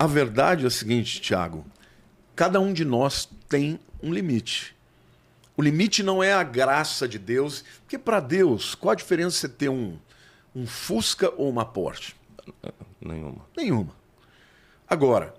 [0.00, 1.62] a verdade é a seguinte, Tiago:
[2.34, 4.74] cada um de nós tem um limite.
[5.54, 9.48] O limite não é a graça de Deus, porque para Deus, qual a diferença você
[9.50, 9.98] ter um,
[10.56, 12.14] um Fusca ou uma Porsche?
[12.98, 13.44] Nenhuma.
[13.54, 13.94] Nenhuma.
[14.88, 15.34] Agora,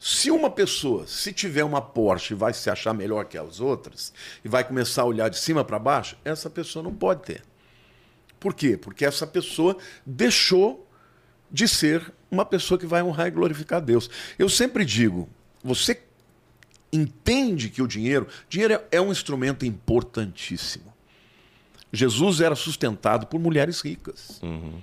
[0.00, 4.12] se uma pessoa, se tiver uma Porsche, vai se achar melhor que as outras
[4.44, 7.44] e vai começar a olhar de cima para baixo, essa pessoa não pode ter.
[8.40, 8.76] Por quê?
[8.76, 10.87] Porque essa pessoa deixou
[11.50, 14.10] de ser uma pessoa que vai honrar e glorificar Deus.
[14.38, 15.28] Eu sempre digo,
[15.62, 16.00] você
[16.92, 20.92] entende que o dinheiro, dinheiro é um instrumento importantíssimo.
[21.92, 24.40] Jesus era sustentado por mulheres ricas.
[24.42, 24.82] Uhum.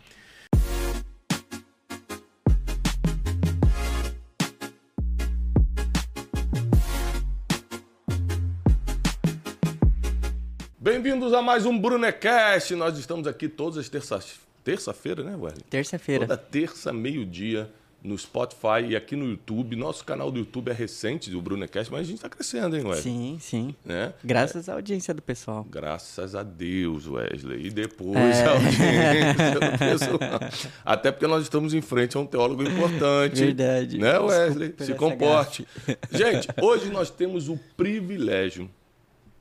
[10.80, 12.76] Bem-vindos a mais um Brunecast.
[12.76, 14.40] Nós estamos aqui todas as terças.
[14.66, 15.64] Terça-feira, né, Wesley?
[15.70, 16.26] Terça-feira.
[16.28, 17.70] Toda terça, meio-dia,
[18.04, 19.76] no Spotify e aqui no YouTube.
[19.76, 23.02] Nosso canal do YouTube é recente, do Brunecast, mas a gente está crescendo, hein, Wesley?
[23.04, 23.76] Sim, sim.
[23.86, 24.12] Né?
[24.24, 25.64] Graças à audiência do pessoal.
[25.70, 27.68] Graças a Deus, Wesley.
[27.68, 28.44] E depois É.
[28.46, 30.40] a audiência do pessoal.
[30.84, 33.46] Até porque nós estamos em frente a um teólogo importante.
[33.46, 34.00] Verdade.
[34.00, 34.70] Né, Wesley?
[34.70, 35.68] Desculpa Se comporte.
[36.12, 38.68] Gente, hoje nós temos o privilégio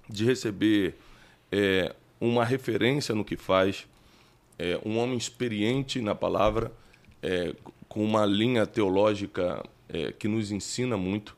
[0.06, 0.94] de receber
[1.50, 3.86] é, uma referência no que faz,
[4.58, 6.72] é, um homem experiente na palavra,
[7.22, 7.54] é,
[7.88, 11.36] com uma linha teológica é, que nos ensina muito.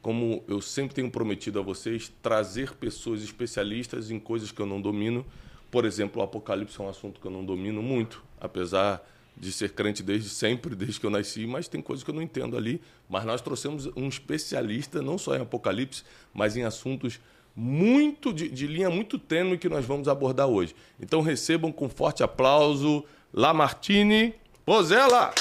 [0.00, 4.80] Como eu sempre tenho prometido a vocês, trazer pessoas especialistas em coisas que eu não
[4.80, 5.26] domino.
[5.70, 9.72] Por exemplo, o Apocalipse é um assunto que eu não domino muito, apesar de ser
[9.72, 12.80] crente desde sempre, desde que eu nasci, mas tem coisas que eu não entendo ali.
[13.08, 17.20] Mas nós trouxemos um especialista, não só em Apocalipse, mas em assuntos
[17.60, 20.76] muito de, de linha muito tênue que nós vamos abordar hoje.
[21.00, 24.32] Então recebam com forte aplauso Lamartine
[24.64, 25.32] Pozella.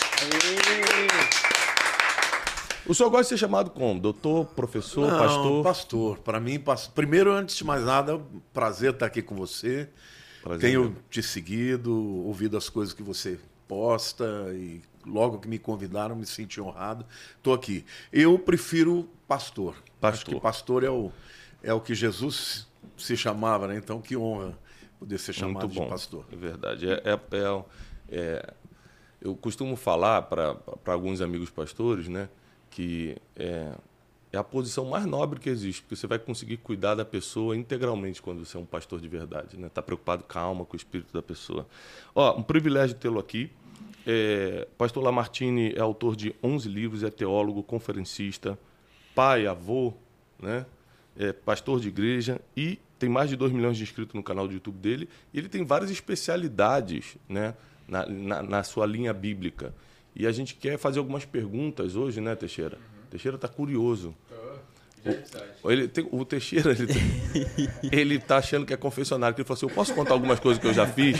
[2.88, 4.00] O senhor gosta de ser chamado como?
[4.00, 5.64] Doutor, professor, Não, pastor?
[5.64, 6.18] Pastor.
[6.20, 8.20] Para mim, pas- primeiro, antes de mais nada,
[8.52, 9.88] prazer estar aqui com você.
[10.42, 10.95] Prazer Tenho meu.
[11.11, 11.94] te seguido,
[12.26, 17.05] ouvido as coisas que você posta e logo que me convidaram, me senti honrado.
[17.38, 17.86] Estou aqui.
[18.11, 19.73] Eu prefiro pastor.
[19.73, 20.34] Acho Pastor.
[20.36, 21.11] que pastor é o,
[21.67, 23.76] é o que Jesus se chamava, né?
[23.76, 24.58] Então, que honra
[24.98, 25.83] poder ser chamado Muito bom.
[25.83, 26.26] de pastor.
[26.32, 26.89] É verdade.
[26.89, 27.64] É, é- é-
[28.10, 28.54] é-
[29.22, 30.55] eu costumo falar para
[30.86, 32.30] alguns amigos pastores, né,
[32.70, 33.73] que é,
[34.32, 38.22] é a posição mais nobre que existe, porque você vai conseguir cuidar da pessoa integralmente
[38.22, 39.70] quando você é um pastor de verdade, né?
[39.70, 41.67] Tá preocupado, calma, com o espírito da pessoa.
[42.16, 43.52] Ó, um privilégio tê-lo aqui.
[44.05, 48.58] É, pastor Lamartine é autor de 11 livros, é teólogo, conferencista,
[49.14, 49.94] pai, avô,
[50.39, 50.66] né?
[51.17, 54.54] É pastor de igreja e tem mais de 2 milhões de inscritos no canal do
[54.54, 55.10] YouTube dele.
[55.33, 57.54] E ele tem várias especialidades né?
[57.88, 59.73] na, na, na sua linha bíblica.
[60.16, 62.78] E a gente quer fazer algumas perguntas hoje, né, Teixeira?
[63.10, 64.16] Teixeira está curioso.
[65.66, 69.34] Ele tem, o Teixeira, ele, tem- ele tá achando que é confessionário.
[69.36, 71.18] que Ele falou assim: Eu posso contar algumas coisas que eu já fiz?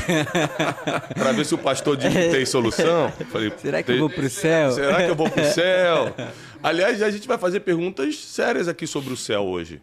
[1.14, 3.12] para ver se o pastor diz que tem solução?
[3.20, 4.72] Eu Falei, Será que eu "Te- vou pro céu?
[4.72, 6.14] Será que eu vou pro céu?
[6.62, 9.82] Aliás, a gente vai fazer perguntas sérias aqui sobre o céu hoje.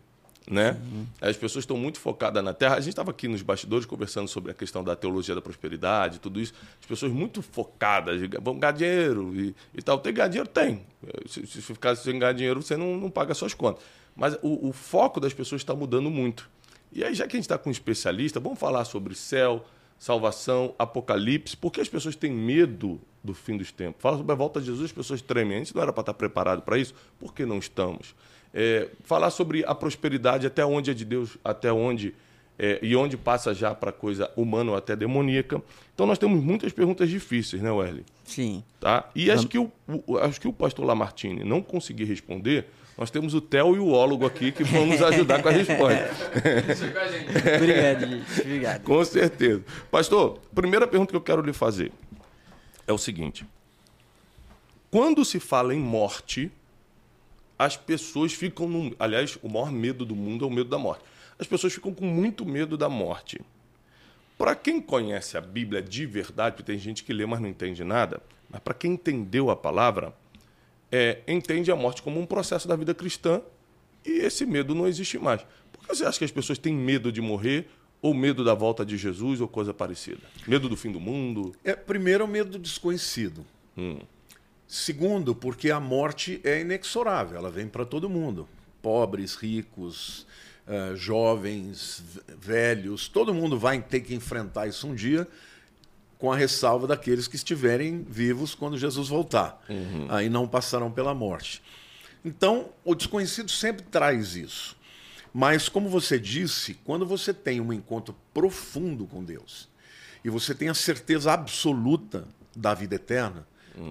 [0.50, 0.76] Né?
[1.22, 2.74] As pessoas estão muito focadas na Terra.
[2.74, 6.38] A gente estava aqui nos bastidores conversando sobre a questão da teologia da prosperidade, tudo
[6.38, 6.52] isso.
[6.78, 9.98] As pessoas muito focadas, vamos ganhar dinheiro e, e tal.
[9.98, 10.48] Tem que ganhar dinheiro?
[10.48, 10.82] Tem.
[11.26, 13.82] Se, se ficar sem ganhar dinheiro, você não, não paga suas contas.
[14.14, 16.48] Mas o, o foco das pessoas está mudando muito.
[16.92, 19.64] E aí, já que a gente está com um especialista, vamos falar sobre céu,
[19.98, 24.00] salvação, apocalipse, porque as pessoas têm medo do fim dos tempos.
[24.00, 25.56] Fala sobre a volta de Jesus, as pessoas tremem.
[25.56, 28.14] A gente não era para estar preparado para isso, por que não estamos?
[28.56, 32.14] É, falar sobre a prosperidade, até onde é de Deus, até onde
[32.56, 35.60] é, e onde passa já para coisa humana ou até demoníaca.
[35.92, 38.04] Então nós temos muitas perguntas difíceis, né, Wesley?
[38.24, 38.62] Sim.
[38.78, 39.10] Tá?
[39.12, 39.72] E acho que, o,
[40.06, 42.66] o- acho que o pastor Lamartine não conseguir responder,
[42.96, 46.10] nós temos o Theo e o Ólogo aqui que vão nos ajudar com a resposta.
[47.58, 48.40] Obrigado, gente.
[48.40, 48.82] Obrigado.
[48.84, 49.64] Com certeza.
[49.90, 51.90] Pastor, primeira pergunta que eu quero lhe fazer
[52.86, 53.44] é o seguinte:
[54.92, 56.52] quando se fala em morte,
[57.58, 58.92] as pessoas ficam num.
[58.98, 61.04] Aliás, o maior medo do mundo é o medo da morte.
[61.38, 63.40] As pessoas ficam com muito medo da morte.
[64.36, 67.84] Para quem conhece a Bíblia de verdade, porque tem gente que lê, mas não entende
[67.84, 68.20] nada,
[68.50, 70.12] mas para quem entendeu a palavra,
[70.90, 73.40] é, entende a morte como um processo da vida cristã
[74.04, 75.40] e esse medo não existe mais.
[75.72, 77.68] Por que você acha que as pessoas têm medo de morrer
[78.02, 80.20] ou medo da volta de Jesus ou coisa parecida?
[80.46, 81.54] Medo do fim do mundo?
[81.64, 83.44] É, primeiro, o medo do desconhecido.
[83.76, 83.98] Hum.
[84.74, 88.48] Segundo, porque a morte é inexorável, ela vem para todo mundo.
[88.82, 90.26] Pobres, ricos,
[90.66, 92.02] eh, jovens,
[92.40, 95.28] velhos, todo mundo vai ter que enfrentar isso um dia.
[96.18, 99.62] com a ressalva daqueles que estiverem vivos quando Jesus voltar.
[100.08, 101.62] Aí não passarão pela morte.
[102.24, 104.76] Então, o desconhecido sempre traz isso.
[105.32, 109.68] Mas, como você disse, quando você tem um encontro profundo com Deus
[110.24, 112.26] e você tem a certeza absoluta
[112.56, 113.46] da vida eterna,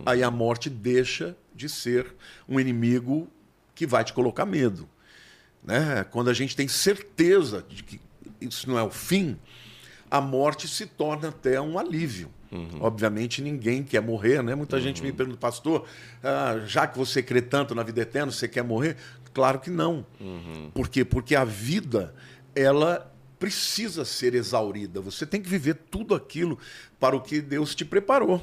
[0.06, 2.14] aí a morte deixa de ser
[2.48, 3.28] um inimigo
[3.76, 4.88] que vai te colocar medo.
[5.64, 6.04] Né?
[6.12, 8.00] Quando a gente tem certeza de que
[8.42, 9.38] isso não é o fim,
[10.10, 12.30] a morte se torna até um alívio.
[12.80, 14.54] Obviamente ninguém quer morrer, né?
[14.54, 15.86] Muita gente me pergunta, pastor,
[16.24, 18.96] ah, já que você crê tanto na vida eterna, você quer morrer?
[19.34, 20.06] Claro que não.
[20.74, 21.04] Por quê?
[21.04, 22.14] Porque a vida,
[22.56, 23.12] ela
[23.44, 25.01] precisa ser exaurida.
[25.01, 26.57] Você tem que viver tudo aquilo
[26.98, 28.42] para o que Deus te preparou.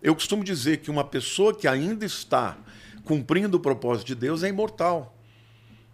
[0.00, 2.56] Eu costumo dizer que uma pessoa que ainda está
[3.02, 5.18] cumprindo o propósito de Deus é imortal.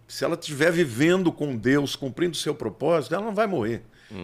[0.07, 3.81] Se ela estiver vivendo com Deus, cumprindo o seu propósito, ela não vai morrer.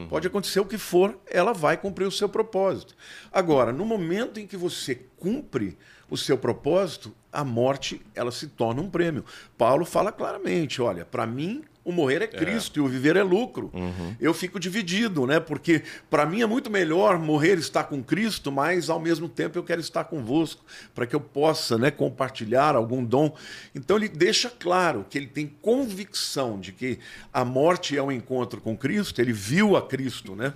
[0.07, 2.95] Pode acontecer o que for, ela vai cumprir o seu propósito.
[3.31, 5.75] Agora, no momento em que você cumpre
[6.07, 9.25] o seu propósito, a morte ela se torna um prêmio.
[9.57, 13.71] Paulo fala claramente: olha, para mim o morrer é Cristo e o viver é lucro.
[14.19, 15.39] Eu fico dividido, né?
[15.39, 19.57] Porque para mim é muito melhor morrer e estar com Cristo, mas ao mesmo tempo
[19.57, 23.35] eu quero estar convosco para que eu possa, né, compartilhar algum dom.
[23.73, 26.99] Então ele deixa claro que ele tem convicção de que
[27.33, 29.19] a morte é um encontro com Cristo.
[29.19, 30.53] Ele viu a Cristo, né,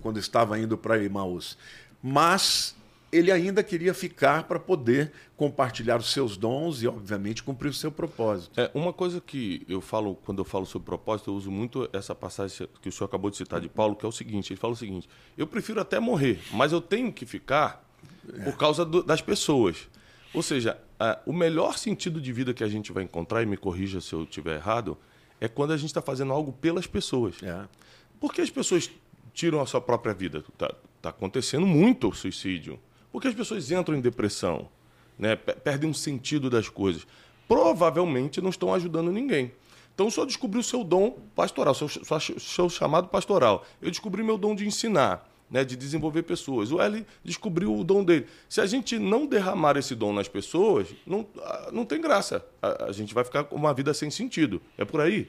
[0.00, 1.56] quando estava indo para Emaús.
[2.02, 2.76] Mas
[3.10, 7.90] ele ainda queria ficar para poder compartilhar os seus dons e, obviamente, cumprir o seu
[7.90, 8.60] propósito.
[8.60, 12.14] É, uma coisa que eu falo, quando eu falo sobre propósito, eu uso muito essa
[12.14, 14.74] passagem que o senhor acabou de citar de Paulo, que é o seguinte: ele fala
[14.74, 17.82] o seguinte, eu prefiro até morrer, mas eu tenho que ficar
[18.44, 19.88] por causa do- das pessoas.
[20.34, 23.56] Ou seja, ah, o melhor sentido de vida que a gente vai encontrar, e me
[23.56, 24.98] corrija se eu estiver errado,
[25.40, 27.36] é quando a gente está fazendo algo pelas pessoas.
[27.42, 27.64] É.
[28.20, 28.90] Por que as pessoas
[29.32, 30.44] tiram a sua própria vida?
[30.52, 32.78] Está acontecendo muito o suicídio.
[33.12, 34.68] Por que as pessoas entram em depressão?
[35.18, 35.34] Né?
[35.36, 37.06] Pe- Perdem um sentido das coisas.
[37.46, 39.52] Provavelmente não estão ajudando ninguém.
[39.94, 43.66] Então o senhor descobriu o seu dom pastoral, seu, seu chamado pastoral.
[43.82, 45.64] Eu descobri meu dom de ensinar, né?
[45.64, 46.70] de desenvolver pessoas.
[46.70, 48.26] O L descobriu o dom dele.
[48.48, 52.44] Se a gente não derramar esse dom nas pessoas, não, ah, não tem graça.
[52.62, 54.62] A, a gente vai ficar com uma vida sem sentido.
[54.76, 55.26] É por aí?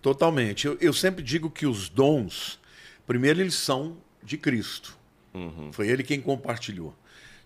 [0.00, 0.66] Totalmente.
[0.68, 2.60] Eu, eu sempre digo que os dons,
[3.06, 4.96] primeiro, eles são de Cristo.
[5.72, 6.94] Foi ele quem compartilhou.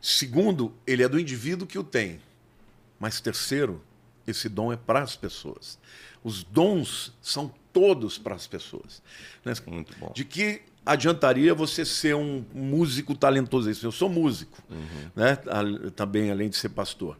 [0.01, 2.21] Segundo, ele é do indivíduo que o tem.
[2.99, 3.83] Mas terceiro,
[4.27, 5.79] esse dom é para as pessoas.
[6.23, 9.03] Os dons são todos para as pessoas.
[9.45, 9.53] né?
[9.67, 10.13] Muito bom.
[10.15, 13.69] De que adiantaria você ser um músico talentoso?
[13.83, 14.63] Eu sou músico,
[15.15, 15.39] né?
[15.47, 17.19] A- também além de ser pastor.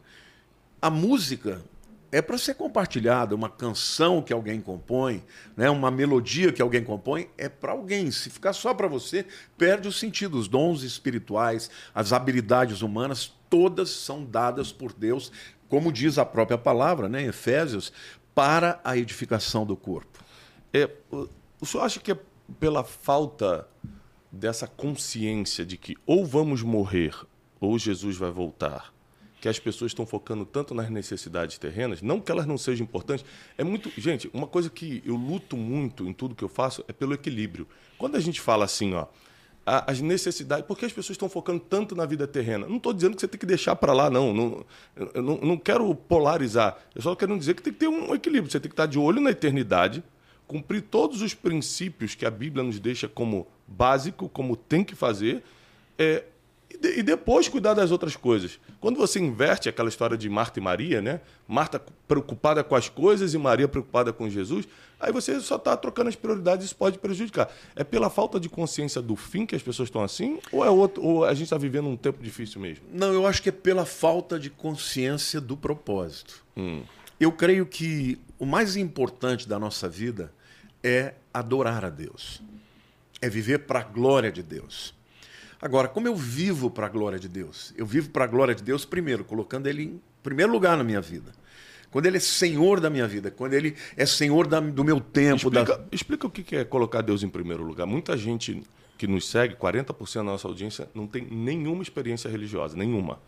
[0.81, 1.61] A música
[2.11, 5.23] é para ser compartilhada, uma canção que alguém compõe,
[5.55, 5.69] né?
[5.69, 8.11] uma melodia que alguém compõe, é para alguém.
[8.11, 9.25] Se ficar só para você,
[9.57, 10.37] perde o sentido.
[10.37, 15.31] Os dons espirituais, as habilidades humanas, todas são dadas por Deus,
[15.67, 17.23] como diz a própria palavra, né?
[17.23, 17.91] em Efésios,
[18.33, 20.23] para a edificação do corpo.
[20.73, 22.19] É, o, senhor acha que é
[22.59, 23.67] pela falta
[24.31, 27.13] dessa consciência de que ou vamos morrer
[27.59, 28.93] ou Jesus vai voltar,
[29.39, 33.25] que as pessoas estão focando tanto nas necessidades terrenas, não que elas não sejam importantes,
[33.57, 36.93] é muito, gente, uma coisa que eu luto muito em tudo que eu faço é
[36.93, 37.67] pelo equilíbrio.
[37.97, 39.05] Quando a gente fala assim, ó,
[39.67, 42.65] as necessidades, por que as pessoas estão focando tanto na vida terrena?
[42.65, 44.33] Não estou dizendo que você tem que deixar para lá, não.
[44.33, 44.65] não
[45.13, 46.77] não, não quero polarizar.
[46.95, 48.49] Eu só quero dizer que tem que ter um equilíbrio.
[48.49, 50.01] Você tem que estar de olho na eternidade,
[50.47, 55.43] cumprir todos os princípios que a Bíblia nos deixa como básico, como tem que fazer,
[55.97, 56.23] é,
[56.77, 58.59] e, de- e depois cuidar das outras coisas.
[58.79, 61.21] Quando você inverte aquela história de Marta e Maria, né?
[61.47, 64.67] Marta preocupada com as coisas e Maria preocupada com Jesus,
[64.99, 67.49] aí você só está trocando as prioridades e isso pode prejudicar.
[67.75, 71.03] É pela falta de consciência do fim que as pessoas estão assim, ou é outro,
[71.03, 72.85] ou a gente está vivendo um tempo difícil mesmo?
[72.93, 76.43] Não, eu acho que é pela falta de consciência do propósito.
[77.19, 80.31] Eu creio que o mais importante da nossa vida
[80.83, 82.41] é adorar a Deus,
[83.21, 84.93] é viver para a glória de Deus.
[85.61, 87.73] Agora, como eu vivo para a glória de Deus?
[87.77, 91.01] Eu vivo para a glória de Deus, primeiro, colocando Ele em primeiro lugar na minha
[91.01, 91.31] vida.
[91.89, 95.49] Quando Ele é Senhor da minha vida, quando Ele é Senhor da- do meu tempo.
[95.49, 97.87] da- Explica, explica o que é colocar Deus em primeiro lugar.
[97.87, 98.61] Muita gente
[98.97, 103.19] que nos segue, 40% da nossa audiência, não tem nenhuma experiência religiosa, nenhuma.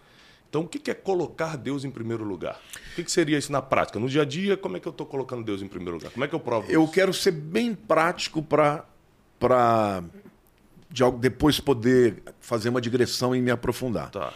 [0.49, 2.59] Então, o que é colocar Deus em primeiro lugar?
[2.97, 3.99] O que seria isso na prática?
[3.99, 6.11] No dia a dia, como é que eu estou colocando Deus em primeiro lugar?
[6.11, 6.91] Como é que eu provo Eu isso?
[6.93, 8.85] quero ser bem prático para
[9.39, 10.03] para
[10.89, 14.09] de algo- depois poder fazer uma digressão e me aprofundar.
[14.09, 14.33] Tá.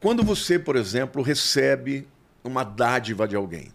[0.00, 2.06] Quando você, por exemplo, recebe
[2.42, 3.70] uma dádiva de alguém,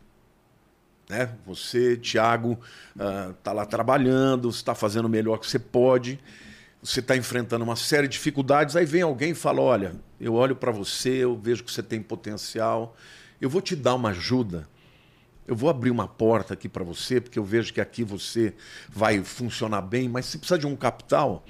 [1.10, 1.34] né?
[1.46, 2.60] Você, Tiago,
[3.38, 6.20] está lá trabalhando, está fazendo o melhor que você pode.
[6.84, 10.56] você está enfrentando uma série de dificuldades, aí vem alguém e fala: Olha, eu olho
[10.56, 12.96] para você, eu vejo que você tem potencial,
[13.42, 14.68] eu vou te dar uma ajuda.
[15.48, 18.54] Eu vou abrir uma porta aqui para você, porque eu vejo que aqui você
[18.90, 21.46] vai funcionar bem, mas se precisa de um capital,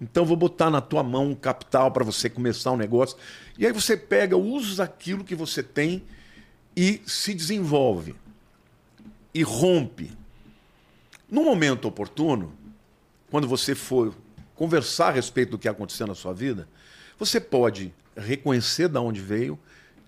[0.00, 3.16] então vou botar na tua mão um capital para você começar um negócio.
[3.58, 6.04] E aí você pega, usa aquilo que você tem
[6.76, 8.14] e se desenvolve.
[9.34, 10.12] E rompe.
[11.28, 12.52] No momento oportuno,
[13.30, 14.14] quando você for
[14.54, 16.68] conversar a respeito do que aconteceu na sua vida,
[17.18, 19.58] você pode reconhecer de onde veio,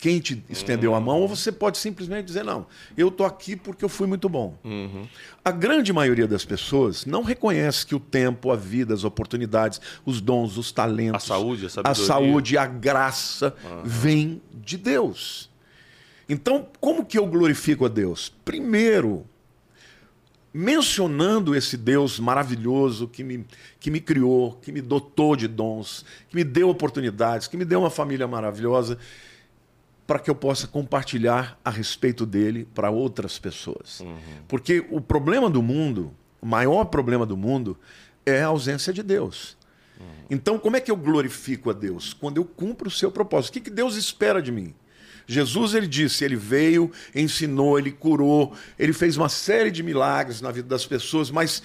[0.00, 2.66] quem te estendeu a mão, ou você pode simplesmente dizer: Não,
[2.96, 4.56] eu estou aqui porque eu fui muito bom.
[4.64, 5.06] Uhum.
[5.44, 10.20] A grande maioria das pessoas não reconhece que o tempo, a vida, as oportunidades, os
[10.20, 13.54] dons, os talentos, A saúde, a a saúde, a graça
[13.84, 15.50] vem de Deus.
[16.28, 18.32] Então, como que eu glorifico a Deus?
[18.44, 19.26] Primeiro,
[20.52, 23.44] mencionando esse Deus maravilhoso que me,
[23.78, 27.80] que me criou, que me dotou de dons, que me deu oportunidades, que me deu
[27.80, 28.96] uma família maravilhosa,
[30.10, 34.02] para que eu possa compartilhar a respeito dele para outras pessoas.
[34.48, 37.78] Porque o problema do mundo, o maior problema do mundo,
[38.26, 39.56] é a ausência de Deus.
[40.28, 42.12] Então, como é que eu glorifico a Deus?
[42.12, 43.50] Quando eu cumpro o seu propósito.
[43.50, 44.74] O que, que Deus espera de mim?
[45.28, 50.50] Jesus, ele disse, ele veio, ensinou, ele curou, ele fez uma série de milagres na
[50.50, 51.62] vida das pessoas, mas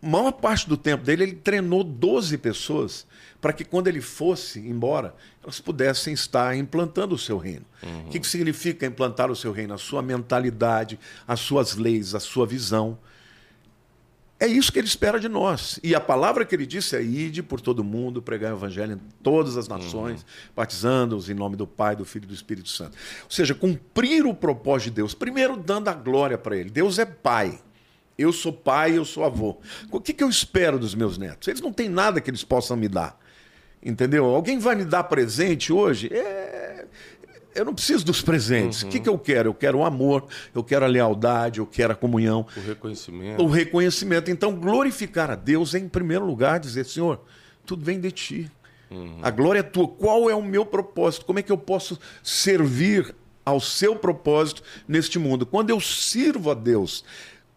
[0.00, 3.08] maior parte do tempo dele, ele treinou 12 pessoas
[3.40, 7.64] para que quando ele fosse embora, elas pudessem estar implantando o seu reino.
[8.06, 9.72] O que, que significa implantar o seu reino?
[9.72, 12.98] A sua mentalidade, as suas leis, a sua visão.
[14.38, 15.78] É isso que ele espera de nós.
[15.82, 19.00] E a palavra que ele disse é: ide por todo mundo, pregar o evangelho em
[19.22, 20.24] todas as nações,
[20.56, 22.96] batizando-os em nome do Pai, do Filho e do Espírito Santo.
[23.24, 26.70] Ou seja, cumprir o propósito de Deus, primeiro dando a glória para ele.
[26.70, 27.58] Deus é Pai.
[28.20, 29.56] Eu sou pai, eu sou avô.
[29.90, 31.48] O que, que eu espero dos meus netos?
[31.48, 33.18] Eles não têm nada que eles possam me dar.
[33.82, 34.26] Entendeu?
[34.26, 36.08] Alguém vai me dar presente hoje?
[36.12, 36.86] É...
[37.54, 38.82] Eu não preciso dos presentes.
[38.82, 39.48] O que, que eu quero?
[39.48, 43.42] Eu quero o amor, eu quero a lealdade, eu quero a comunhão, O reconhecimento.
[43.42, 44.30] o reconhecimento.
[44.30, 47.20] Então, glorificar a Deus é, em primeiro lugar, dizer: Senhor,
[47.66, 48.50] tudo vem de ti.
[49.22, 49.86] A glória é tua.
[49.86, 51.24] Qual é o meu propósito?
[51.24, 55.46] Como é que eu posso servir ao seu propósito neste mundo?
[55.46, 57.04] Quando eu sirvo a Deus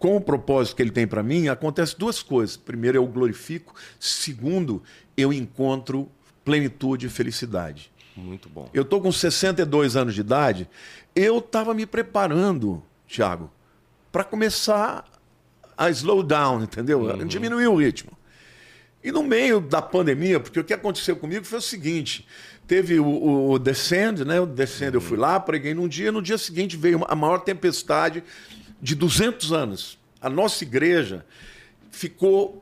[0.03, 2.57] com o propósito que ele tem para mim, acontece duas coisas.
[2.57, 3.73] Primeiro, eu glorifico.
[3.97, 4.83] Segundo,
[5.15, 6.11] eu encontro
[6.43, 7.89] plenitude e felicidade.
[8.13, 8.69] Muito bom.
[8.73, 10.69] Eu estou com 62 anos de idade.
[11.15, 13.49] Eu estava me preparando, Thiago,
[14.11, 15.05] para começar
[15.77, 17.07] a slow down, entendeu?
[17.25, 18.11] Diminuir o ritmo.
[19.01, 22.27] E no meio da pandemia, porque o que aconteceu comigo foi o seguinte:
[22.67, 24.41] teve o, o, Descend, né?
[24.41, 27.37] O Descend eu fui lá, preguei num dia, no dia seguinte veio uma- a maior
[27.39, 28.21] tempestade
[28.83, 29.97] de 200 anos.
[30.21, 31.25] A nossa igreja
[31.89, 32.61] ficou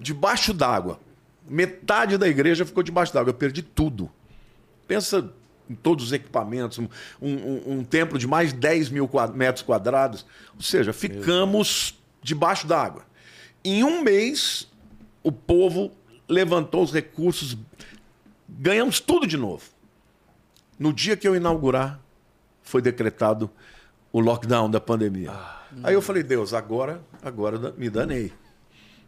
[0.00, 0.98] debaixo d'água.
[1.46, 3.28] Metade da igreja ficou debaixo d'água.
[3.30, 4.10] Eu perdi tudo.
[4.88, 5.30] Pensa
[5.68, 6.88] em todos os equipamentos, um,
[7.20, 10.24] um- um templo de mais de 10 mil metros quadrados.
[10.56, 13.04] Ou seja, ficamos debaixo d'água.
[13.62, 14.66] Em um mês,
[15.22, 15.92] o povo
[16.26, 17.56] levantou os recursos,
[18.48, 19.64] ganhamos tudo de novo.
[20.78, 22.00] No dia que eu inaugurar,
[22.62, 23.50] foi decretado
[24.12, 25.32] o lockdown da pandemia.
[25.82, 28.26] Aí eu falei, Deus, agora, agora me danei.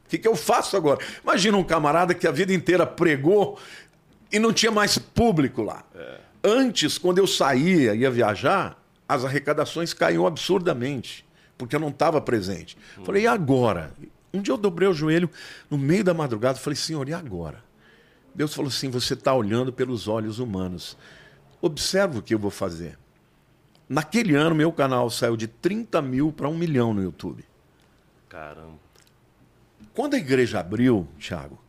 [0.05, 1.01] O que, que eu faço agora?
[1.23, 3.59] Imagina um camarada que a vida inteira pregou
[4.31, 5.85] e não tinha mais público lá.
[6.45, 8.79] Antes, quando eu saía, ia viajar,
[9.09, 12.77] as arrecadações caíam absurdamente, porque eu não estava presente.
[13.05, 13.93] Falei, e agora?
[14.33, 15.29] Um dia eu dobrei o joelho
[15.71, 17.63] no meio da madrugada falei, Senhor, e agora?
[18.35, 20.97] Deus falou assim: você está olhando pelos olhos humanos.
[21.61, 22.99] Observa o que eu vou fazer.
[23.93, 27.45] Naquele ano, meu canal saiu de 30 mil para um milhão no YouTube.
[28.27, 28.79] Caramba.
[29.93, 31.63] Quando a igreja abriu, Thiago,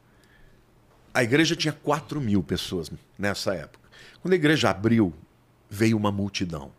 [1.13, 2.89] a igreja tinha 4 mil pessoas
[3.19, 3.89] nessa época.
[4.21, 5.13] Quando a igreja abriu,
[5.69, 6.71] veio uma multidão.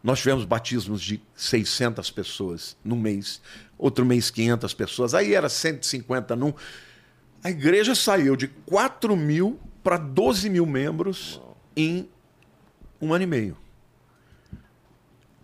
[0.00, 3.42] Nós tivemos batismos de 600 pessoas num mês,
[3.76, 6.54] outro mês 500 pessoas, aí era 150 num.
[7.42, 11.40] A igreja saiu de 4 mil para 12 mil membros
[11.76, 12.08] em
[13.00, 13.63] um ano e meio.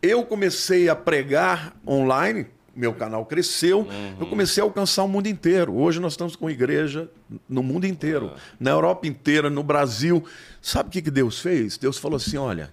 [0.02, 3.87] Eu comecei a pregar online, meu canal cresceu,
[4.19, 5.76] eu comecei a alcançar o mundo inteiro.
[5.76, 7.11] Hoje nós estamos com igreja
[7.49, 10.25] no mundo inteiro, na Europa inteira, no Brasil.
[10.62, 11.76] Sabe o que que Deus fez?
[11.76, 12.73] Deus falou assim: olha,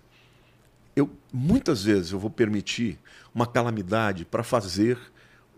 [0.95, 2.97] eu muitas vezes eu vou permitir
[3.35, 4.97] uma calamidade para fazer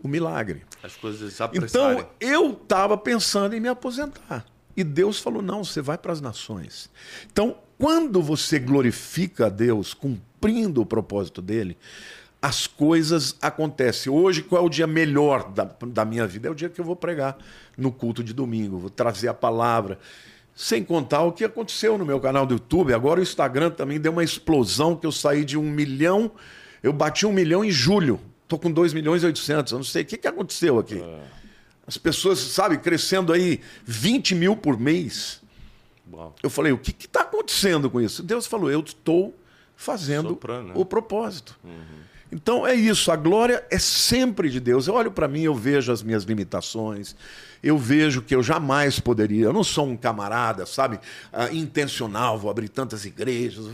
[0.02, 0.62] o milagre.
[0.82, 1.98] As coisas apressarem.
[1.98, 4.44] Então, eu estava pensando em me aposentar.
[4.76, 6.90] E Deus falou: não, você vai para as nações.
[7.30, 11.78] Então, quando você glorifica a Deus, cumprindo o propósito dele,
[12.40, 14.12] as coisas acontecem.
[14.12, 16.48] Hoje, qual é o dia melhor da, da minha vida?
[16.48, 17.38] É o dia que eu vou pregar
[17.78, 19.98] no culto de domingo, vou trazer a palavra.
[20.54, 22.92] Sem contar o que aconteceu no meu canal do YouTube.
[22.92, 26.30] Agora o Instagram também deu uma explosão que eu saí de um milhão.
[26.82, 28.20] Eu bati um milhão em julho.
[28.42, 29.72] Estou com 2 milhões e 800.
[29.72, 31.02] Eu não sei o que, que aconteceu aqui.
[31.86, 35.39] As pessoas, sabe, crescendo aí 20 mil por mês.
[36.42, 38.22] Eu falei, o que está acontecendo com isso?
[38.22, 39.34] Deus falou, eu estou
[39.76, 40.74] fazendo Soprando, né?
[40.76, 41.58] o propósito.
[42.32, 44.86] Então é isso, a glória é sempre de Deus.
[44.86, 47.16] Eu olho para mim, eu vejo as minhas limitações,
[47.62, 49.46] eu vejo que eu jamais poderia.
[49.46, 51.00] Eu não sou um camarada, sabe,
[51.32, 53.66] ah, intencional, vou abrir tantas igrejas.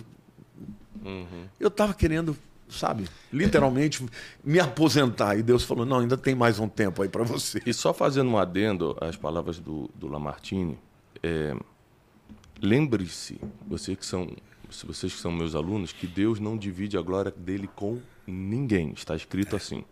[1.61, 2.37] Eu estava querendo,
[2.69, 4.05] sabe, literalmente
[4.43, 5.37] me aposentar.
[5.37, 7.61] E Deus falou: não, ainda tem mais um tempo aí para você.
[7.67, 10.79] E só fazendo um adendo às palavras do, do Lamartine,
[11.23, 11.55] é,
[12.61, 14.29] lembre-se, você que são,
[14.85, 18.93] vocês que são meus alunos, que Deus não divide a glória dele com ninguém.
[18.93, 19.85] Está escrito assim.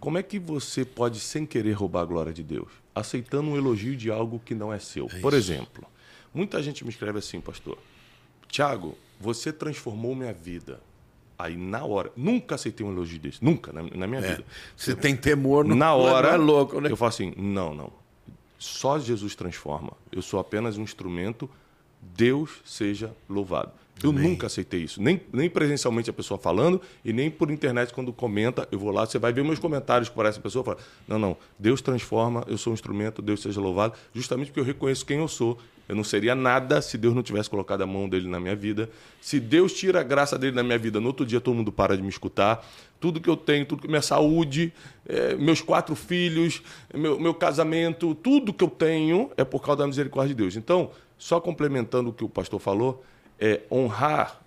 [0.00, 2.70] Como é que você pode, sem querer, roubar a glória de Deus?
[2.94, 5.08] Aceitando um elogio de algo que não é seu.
[5.20, 5.84] Por exemplo,
[6.32, 7.78] muita gente me escreve assim, pastor.
[8.48, 10.80] Tiago, você transformou minha vida.
[11.38, 13.44] Aí, na hora, nunca aceitei um elogio desse.
[13.44, 14.44] Nunca, na, na minha vida.
[14.76, 16.90] Você tem temor no Na hora, não é louco, né?
[16.90, 17.92] eu falo assim: não, não.
[18.58, 19.92] Só Jesus transforma.
[20.10, 21.48] Eu sou apenas um instrumento.
[22.00, 23.72] Deus seja louvado.
[24.02, 25.02] Eu nunca aceitei isso.
[25.02, 28.68] Nem, nem presencialmente a pessoa falando e nem por internet quando comenta.
[28.70, 30.64] Eu vou lá, você vai ver meus comentários por essa pessoa.
[30.64, 31.36] Fala, não, não.
[31.58, 32.44] Deus transforma.
[32.46, 33.20] Eu sou um instrumento.
[33.20, 33.94] Deus seja louvado.
[34.14, 35.58] Justamente porque eu reconheço quem eu sou.
[35.88, 38.90] Eu não seria nada se Deus não tivesse colocado a mão dele na minha vida.
[39.20, 41.96] Se Deus tira a graça dele na minha vida, no outro dia todo mundo para
[41.96, 42.64] de me escutar.
[43.00, 44.72] Tudo que eu tenho, tudo que minha saúde,
[45.08, 46.62] eh, meus quatro filhos,
[46.92, 50.56] meu, meu casamento, tudo que eu tenho é por causa da misericórdia de Deus.
[50.56, 53.04] Então, só complementando o que o pastor falou,
[53.38, 54.40] é honrar,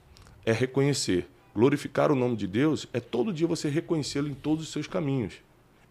[0.45, 1.27] é reconhecer.
[1.53, 5.35] Glorificar o nome de Deus é todo dia você reconhecê-lo em todos os seus caminhos,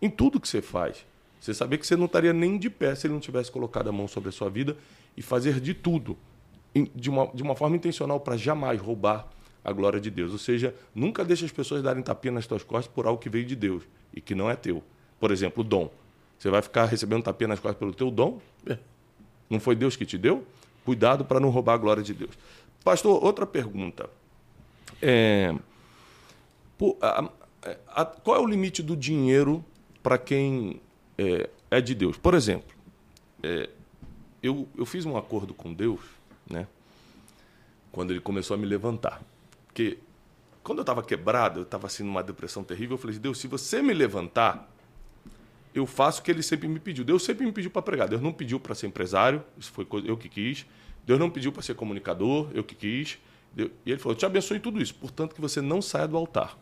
[0.00, 1.04] em tudo que você faz.
[1.38, 3.92] Você saber que você não estaria nem de pé se ele não tivesse colocado a
[3.92, 4.76] mão sobre a sua vida
[5.16, 6.16] e fazer de tudo
[6.94, 9.28] de uma, de uma forma intencional para jamais roubar
[9.64, 10.32] a glória de Deus.
[10.32, 13.44] Ou seja, nunca deixe as pessoas darem tapinha nas tuas costas por algo que veio
[13.44, 13.82] de Deus
[14.14, 14.82] e que não é teu.
[15.18, 15.90] Por exemplo, o dom.
[16.38, 18.40] Você vai ficar recebendo tapinha nas costas pelo teu dom?
[18.66, 18.78] É.
[19.48, 20.46] Não foi Deus que te deu?
[20.85, 22.31] Cuidado para não roubar a glória de Deus.
[22.83, 24.09] Pastor, outra pergunta.
[25.03, 25.55] É,
[26.79, 27.31] pô, a-
[27.88, 29.64] a- qual é o limite do dinheiro
[30.03, 30.81] para quem
[31.19, 32.16] é, é de Deus?
[32.16, 32.75] Por exemplo,
[33.43, 33.69] é,
[34.43, 36.01] eu, eu fiz um acordo com Deus,
[36.49, 36.66] né?
[37.93, 39.21] Quando ele começou a me levantar.
[39.66, 39.99] Porque
[40.62, 43.83] quando eu estava quebrado, eu estava assim numa depressão terrível, eu falei, Deus, se você
[43.83, 44.71] me levantar,
[45.74, 47.04] eu faço o que ele sempre me pediu.
[47.04, 48.09] Deus sempre me pediu para pregar.
[48.09, 50.66] Deus não pediu para ser empresário, isso foi eu que quis.
[51.06, 53.18] Deus não pediu para ser comunicador, eu que quis.
[53.52, 56.16] Deu- E ele falou: te abençoe em tudo isso, portanto que você não saia do
[56.16, 56.59] altar.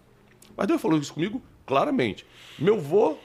[0.56, 2.24] Mas Deus falou isso comigo claramente.
[2.58, 3.16] Meu avô,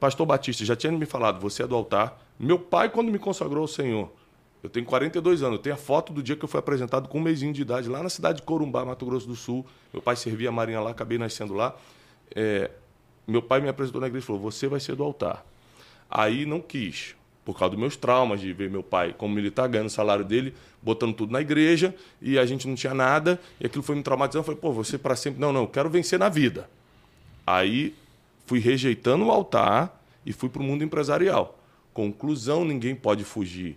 [0.00, 2.20] pastor Batista, já tinha me falado: Você é do altar.
[2.38, 4.12] Meu pai, quando me consagrou ao Senhor,
[4.62, 7.18] eu tenho 42 anos, eu tenho a foto do dia que eu fui apresentado com
[7.18, 9.66] um mêsinho de idade lá na cidade de Corumbá, Mato Grosso do Sul.
[9.92, 11.76] Meu pai servia a marinha lá, acabei nascendo lá.
[12.34, 12.70] É,
[13.30, 15.44] meu pai me apresentou na igreja e falou: Você vai ser do altar.
[16.10, 17.14] Aí não quis,
[17.44, 20.54] por causa dos meus traumas, de ver meu pai como militar ganhando o salário dele,
[20.82, 24.40] botando tudo na igreja, e a gente não tinha nada, e aquilo foi me traumatizando.
[24.40, 25.38] Eu falei: Pô, você para sempre.
[25.40, 26.68] Não, não, eu quero vencer na vida.
[27.46, 27.94] Aí
[28.46, 31.58] fui rejeitando o altar e fui para o mundo empresarial.
[31.92, 33.76] Conclusão: ninguém pode fugir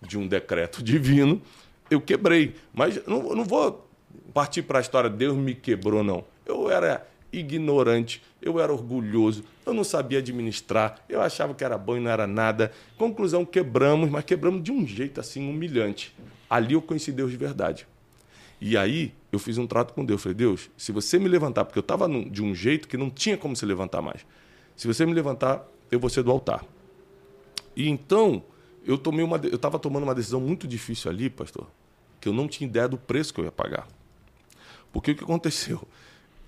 [0.00, 1.42] de um decreto divino.
[1.90, 2.54] Eu quebrei.
[2.72, 3.86] Mas não, não vou
[4.32, 6.24] partir para a história, Deus me quebrou, não.
[6.46, 11.96] Eu era ignorante, eu era orgulhoso, eu não sabia administrar, eu achava que era bom
[11.96, 12.72] e não era nada.
[12.96, 16.14] Conclusão, quebramos, mas quebramos de um jeito assim humilhante.
[16.48, 17.86] Ali eu conheci Deus de verdade.
[18.60, 20.22] E aí eu fiz um trato com Deus.
[20.22, 23.36] Falei, Deus, se você me levantar, porque eu estava de um jeito que não tinha
[23.36, 24.26] como se levantar mais.
[24.74, 26.64] Se você me levantar, eu vou ser do altar.
[27.76, 28.42] E então
[28.84, 31.66] eu tomei uma, eu estava tomando uma decisão muito difícil ali, pastor,
[32.20, 33.86] que eu não tinha ideia do preço que eu ia pagar.
[34.92, 35.86] Porque o que aconteceu?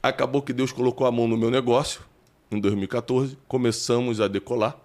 [0.02, 2.00] Acabou que Deus colocou a mão no meu negócio
[2.50, 4.76] em 2014, começamos a decolar.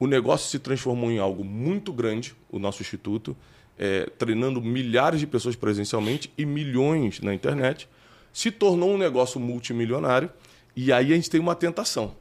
[0.00, 3.36] O negócio se transformou em algo muito grande, o nosso instituto,
[3.78, 7.88] eh, treinando milhares de pessoas presencialmente e milhões na internet.
[8.32, 10.30] Se tornou um negócio multimilionário
[10.74, 12.16] e aí a gente tem uma tentação.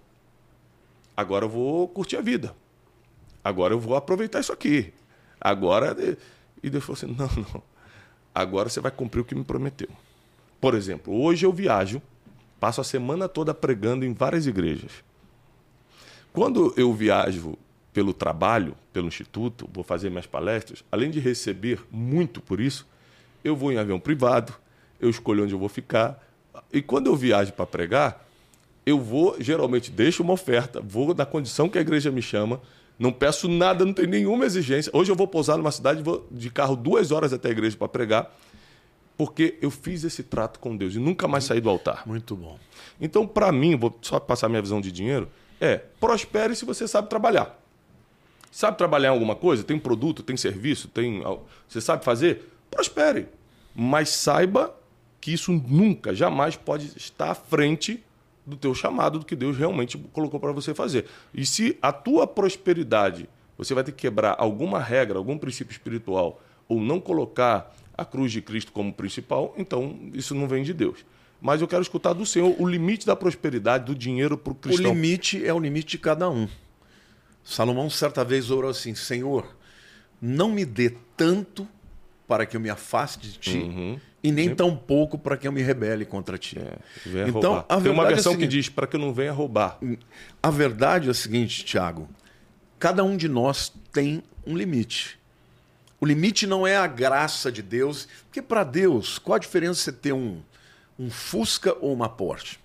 [1.16, 2.56] Agora eu vou curtir a vida.
[3.44, 4.94] Agora eu vou aproveitar isso aqui.
[5.40, 5.96] Agora.
[6.62, 7.64] E Deus falou assim: não, não.
[8.34, 9.90] Agora você vai cumprir o que me prometeu.
[10.62, 12.02] Por exemplo, hoje eu viajo,
[12.60, 14.92] passo a semana toda pregando em várias igrejas.
[16.34, 17.58] Quando eu viajo
[17.94, 22.86] pelo trabalho, pelo instituto, vou fazer minhas palestras, além de receber muito por isso,
[23.44, 24.54] eu vou em avião privado,
[25.00, 26.24] eu escolho onde eu vou ficar.
[26.72, 28.28] E quando eu viajo para pregar,
[28.86, 32.62] eu vou, geralmente, deixo uma oferta, vou na condição que a igreja me chama,
[33.00, 34.92] não peço nada, não tenho nenhuma exigência.
[34.94, 37.88] Hoje eu vou pousar numa cidade, vou de carro duas horas até a igreja para
[37.88, 38.36] pregar,
[39.18, 42.04] porque eu fiz esse trato com Deus e nunca mais saí do altar.
[42.06, 42.60] Muito bom.
[43.02, 45.28] Então, para mim, vou só passar minha visão de dinheiro,
[45.60, 47.60] é prospere se você sabe trabalhar.
[48.52, 49.64] Sabe trabalhar em alguma coisa?
[49.64, 51.24] Tem produto, tem serviço, tem.
[51.68, 52.52] Você sabe fazer?
[52.70, 53.28] Prospere.
[53.76, 54.76] Mas saiba
[55.20, 58.04] que isso nunca, jamais pode estar à frente
[58.46, 61.06] do teu chamado, do que Deus realmente colocou para você fazer.
[61.34, 63.28] E se a tua prosperidade,
[63.58, 68.32] você vai ter que quebrar alguma regra, algum princípio espiritual, ou não colocar a cruz
[68.32, 71.04] de Cristo como principal, então isso não vem de Deus.
[71.42, 74.92] Mas eu quero escutar do Senhor o limite da prosperidade, do dinheiro para o cristão.
[74.92, 76.48] O limite é o limite de cada um.
[77.44, 79.56] Salomão certa vez orou assim: Senhor,
[80.22, 81.68] não me dê tanto
[82.28, 84.00] para que eu me afaste de ti, uhum.
[84.22, 86.60] e nem tão pouco para que eu me rebele contra ti.
[86.60, 89.32] É, então, a Tem uma versão é seguinte, que diz para que eu não venha
[89.32, 89.80] roubar.
[90.44, 92.10] A verdade é a seguinte, Tiago:
[92.78, 95.18] cada um de nós tem um limite.
[96.00, 99.92] O limite não é a graça de Deus, porque para Deus, qual a diferença você
[99.92, 100.42] ter um,
[100.98, 102.60] um Fusca ou uma Porsche?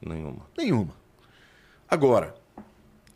[0.00, 0.46] Nenhuma.
[0.56, 0.94] Nenhuma.
[1.88, 2.34] Agora,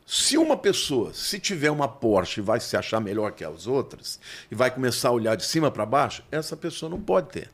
[0.04, 4.18] se uma pessoa, se tiver uma Porsche, vai se achar melhor que as outras
[4.50, 7.50] e vai começar a olhar de cima para baixo, essa pessoa não pode ter.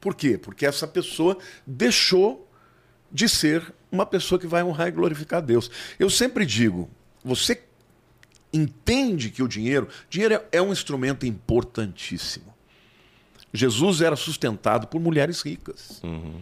[0.00, 0.36] Por quê?
[0.36, 2.48] Porque essa pessoa deixou
[3.10, 5.70] de ser uma pessoa que vai honrar e glorificar a Deus.
[5.98, 6.90] Eu sempre digo,
[7.22, 7.62] você
[8.52, 12.52] entende que o dinheiro, dinheiro é um instrumento importantíssimo.
[13.52, 16.00] Jesus era sustentado por mulheres ricas.
[16.02, 16.40] Uhum.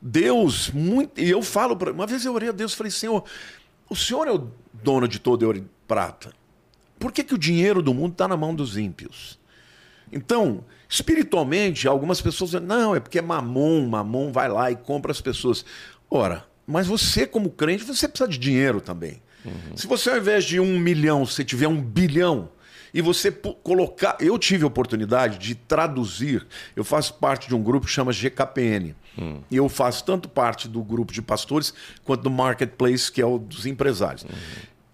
[0.00, 3.24] Deus, muito, e eu falo, uma vez eu orei a Deus e falei, Senhor,
[3.88, 6.32] o senhor é o dono de todo ouro e prata.
[6.98, 9.38] Por que, que o dinheiro do mundo está na mão dos ímpios?
[10.12, 15.10] Então, espiritualmente, algumas pessoas dizem, não, é porque é mamon, mamon vai lá e compra
[15.10, 15.64] as pessoas.
[16.10, 19.22] Ora, mas você, como crente, você precisa de dinheiro também.
[19.44, 19.76] Uhum.
[19.76, 22.48] Se você, ao invés de um milhão, você tiver um bilhão,
[22.94, 24.16] e você colocar.
[24.20, 28.94] Eu tive a oportunidade de traduzir, eu faço parte de um grupo que chama GKPN.
[29.18, 29.40] Hum.
[29.50, 33.36] E eu faço tanto parte do grupo de pastores quanto do marketplace, que é o
[33.36, 34.22] dos empresários.
[34.22, 34.30] Uhum.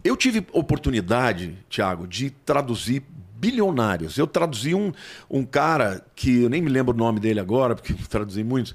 [0.02, 3.02] Eu tive oportunidade, Tiago, de traduzir
[3.36, 4.16] bilionários.
[4.16, 4.92] Eu traduzi um,
[5.30, 8.74] um cara que eu nem me lembro o nome dele agora, porque traduzi muitos.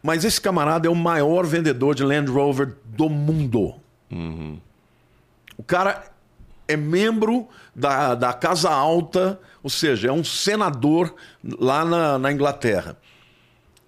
[0.00, 3.74] Mas esse camarada é o maior vendedor de Land Rover do mundo.
[4.10, 4.60] Uhum.
[5.56, 6.04] O cara
[6.68, 12.96] é membro da, da Casa Alta, ou seja, é um senador lá na, na Inglaterra.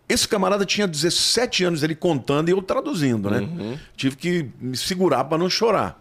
[0.08, 3.40] Esse camarada tinha 17 anos, ele contando e eu traduzindo, né?
[3.40, 3.78] Uhum.
[3.94, 6.00] Tive que me segurar para não chorar.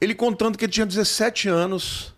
[0.00, 2.14] Ele contando que ele tinha 17 anos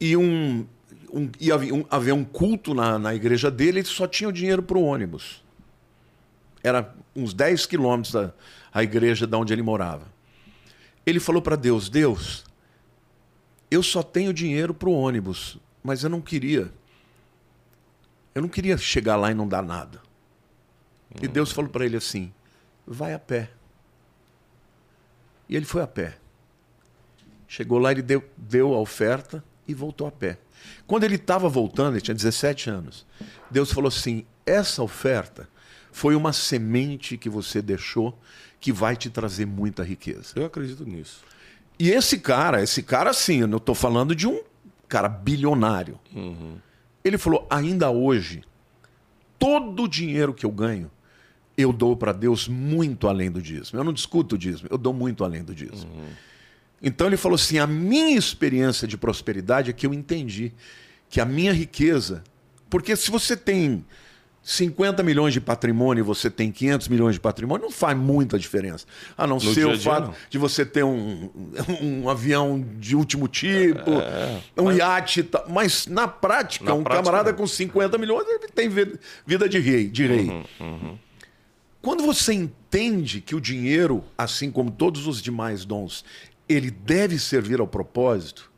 [0.00, 0.66] e um,
[1.12, 4.62] um, ia um, haver um culto na, na igreja dele, ele só tinha o dinheiro
[4.62, 5.42] para o ônibus.
[6.62, 8.32] Era uns 10 quilômetros da
[8.72, 10.06] a igreja de onde ele morava.
[11.04, 12.44] Ele falou para Deus: Deus,
[13.70, 16.72] eu só tenho dinheiro para o ônibus, mas eu não queria.
[18.34, 20.00] Eu não queria chegar lá e não dar nada.
[21.10, 21.18] Hum.
[21.22, 22.32] E Deus falou para ele assim:
[22.86, 23.50] vai a pé.
[25.48, 26.18] E ele foi a pé.
[27.46, 30.38] Chegou lá, ele deu, deu a oferta e voltou a pé.
[30.86, 33.06] Quando ele estava voltando, ele tinha 17 anos,
[33.50, 35.48] Deus falou assim: essa oferta
[35.98, 38.16] foi uma semente que você deixou
[38.60, 40.32] que vai te trazer muita riqueza.
[40.36, 41.24] Eu acredito nisso.
[41.76, 44.40] E esse cara, esse cara sim, eu estou falando de um
[44.88, 45.98] cara bilionário.
[46.14, 46.56] Uhum.
[47.04, 48.44] Ele falou: ainda hoje,
[49.40, 50.88] todo o dinheiro que eu ganho,
[51.56, 53.80] eu dou para Deus muito além do dízimo.
[53.80, 55.92] Eu não discuto o dízimo, eu dou muito além do dízimo.
[55.92, 56.10] Uhum.
[56.80, 60.52] Então ele falou assim: a minha experiência de prosperidade é que eu entendi
[61.10, 62.22] que a minha riqueza.
[62.70, 63.84] Porque se você tem
[64.48, 68.86] 50 milhões de patrimônio e você tem 500 milhões de patrimônio, não faz muita diferença.
[69.14, 71.28] A não no ser o fato de você ter um,
[71.82, 75.28] um avião de último tipo, é, um mas, iate.
[75.50, 77.36] Mas na prática, na um prática, camarada não.
[77.36, 78.70] com 50 milhões ele tem
[79.26, 79.86] vida de rei.
[79.86, 80.30] De rei.
[80.30, 80.98] Uhum, uhum.
[81.82, 86.06] Quando você entende que o dinheiro, assim como todos os demais dons,
[86.48, 88.50] ele deve servir ao propósito,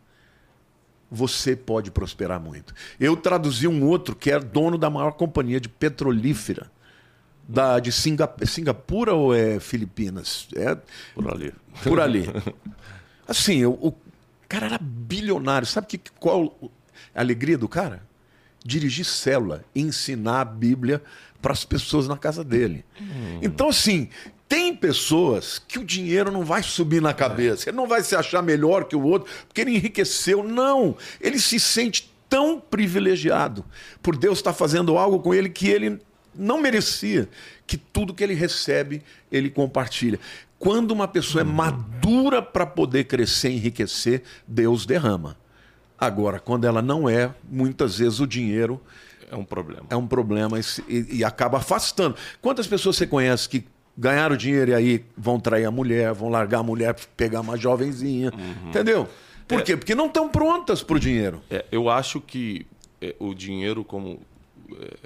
[1.11, 2.73] você pode prosperar muito.
[2.99, 6.70] Eu traduzi um outro que é dono da maior companhia de petrolífera.
[7.49, 10.46] Da, de Singap Singapura ou é Filipinas?
[10.55, 10.79] É,
[11.14, 11.53] por ali.
[11.83, 12.27] Por ali.
[13.27, 13.94] Assim, o, o
[14.49, 15.66] cara era bilionário.
[15.66, 16.57] Sabe que, qual
[17.12, 18.03] a alegria do cara?
[18.64, 21.03] Dirigir célula, ensinar a Bíblia
[21.42, 22.85] para as pessoas na casa dele.
[23.01, 23.40] Hum.
[23.42, 24.11] Então, assim,
[24.50, 28.42] tem pessoas que o dinheiro não vai subir na cabeça, ele não vai se achar
[28.42, 30.42] melhor que o outro, porque ele enriqueceu.
[30.42, 33.64] Não, ele se sente tão privilegiado
[34.02, 36.00] por Deus estar fazendo algo com ele que ele
[36.34, 37.28] não merecia,
[37.64, 40.18] que tudo que ele recebe, ele compartilha.
[40.58, 45.36] Quando uma pessoa é madura para poder crescer e enriquecer, Deus derrama.
[45.96, 48.80] Agora, quando ela não é, muitas vezes o dinheiro
[49.30, 49.86] É um problema.
[49.90, 52.16] é um problema e, e- e acaba afastando.
[52.42, 53.64] Quantas pessoas você conhece que
[53.96, 58.33] ganharam dinheiro e aí vão trair a mulher, vão largar a mulher, pegar uma jovenzinha?
[58.66, 59.09] Entendeu?
[59.46, 59.76] Por quê?
[59.76, 61.42] Porque não estão prontas para o dinheiro.
[61.50, 62.66] É, eu acho que
[63.00, 64.20] é, o dinheiro como
[64.79, 64.96] é,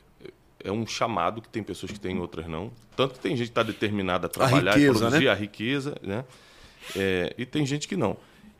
[0.64, 2.70] é um chamado que tem pessoas que têm, outras não.
[2.96, 5.30] Tanto que tem gente que está determinada a trabalhar riqueza, e produzir né?
[5.30, 6.24] a riqueza, né?
[6.96, 8.16] É, e tem gente que não.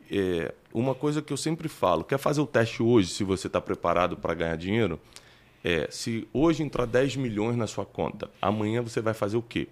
[0.09, 3.61] É, uma coisa que eu sempre falo, quer fazer o teste hoje, se você está
[3.61, 4.99] preparado para ganhar dinheiro,
[5.63, 9.67] é se hoje entrar 10 milhões na sua conta, amanhã você vai fazer o quê?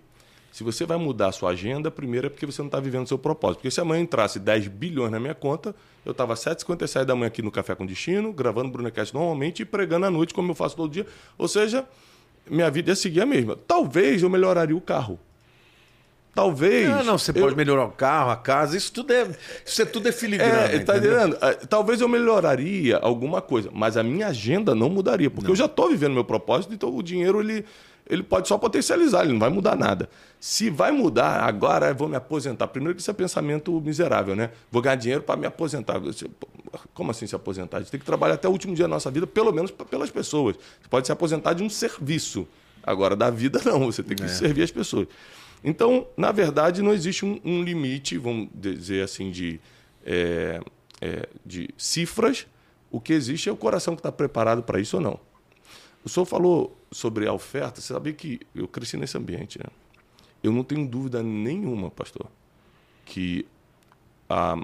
[0.53, 3.07] Se você vai mudar a sua agenda, primeiro é porque você não está vivendo o
[3.07, 3.57] seu propósito.
[3.57, 5.73] Porque se amanhã entrasse 10 bilhões na minha conta,
[6.05, 9.63] eu estava às 7h57 da manhã aqui no Café com Destino, gravando o Brunecast normalmente
[9.63, 11.07] e pregando à noite, como eu faço todo dia.
[11.39, 11.83] Ou seja,
[12.47, 13.57] minha vida ia seguir a mesma.
[13.67, 15.19] Talvez eu melhoraria o carro.
[16.35, 16.89] Talvez.
[16.89, 19.27] Ah, não, você eu- pode melhorar o carro, a casa, isso tudo é,
[19.65, 20.63] isso é tudo é filigrana.
[20.63, 21.15] é, tá entendeu?
[21.17, 21.37] entendendo?
[21.41, 25.65] Ah, Talvez eu melhoraria alguma coisa, mas a minha agenda não mudaria, porque eu já
[25.65, 27.63] estou vivendo meu propósito, então o dinheiro ele,
[28.09, 30.09] ele pode só potencializar, ele não vai mudar nada.
[30.39, 32.67] Se vai mudar, agora eu vou me aposentar.
[32.67, 34.51] Primeiro que isso é pensamento miserável, né?
[34.69, 36.01] Vou ganhar dinheiro para me aposentar.
[36.93, 37.77] Como assim se aposentar?
[37.77, 40.09] A gente tem que trabalhar até o último dia da nossa vida, pelo menos pelas
[40.09, 40.57] pessoas.
[40.57, 42.45] Você pode se aposentar de um serviço.
[42.83, 43.85] Agora, da vida, não.
[43.85, 45.07] Você tem que servir as pessoas.
[45.63, 49.61] Então, na verdade, não existe um, um limite, vamos dizer assim, de,
[50.05, 50.59] é,
[50.99, 52.45] é, de cifras.
[52.91, 55.19] O que existe é o coração que está preparado para isso ou não.
[56.03, 59.65] O senhor falou sobre a oferta, você sabia que eu cresci nesse ambiente, né?
[60.41, 62.27] Eu não tenho dúvida nenhuma, pastor,
[63.05, 63.45] que
[64.29, 64.55] a,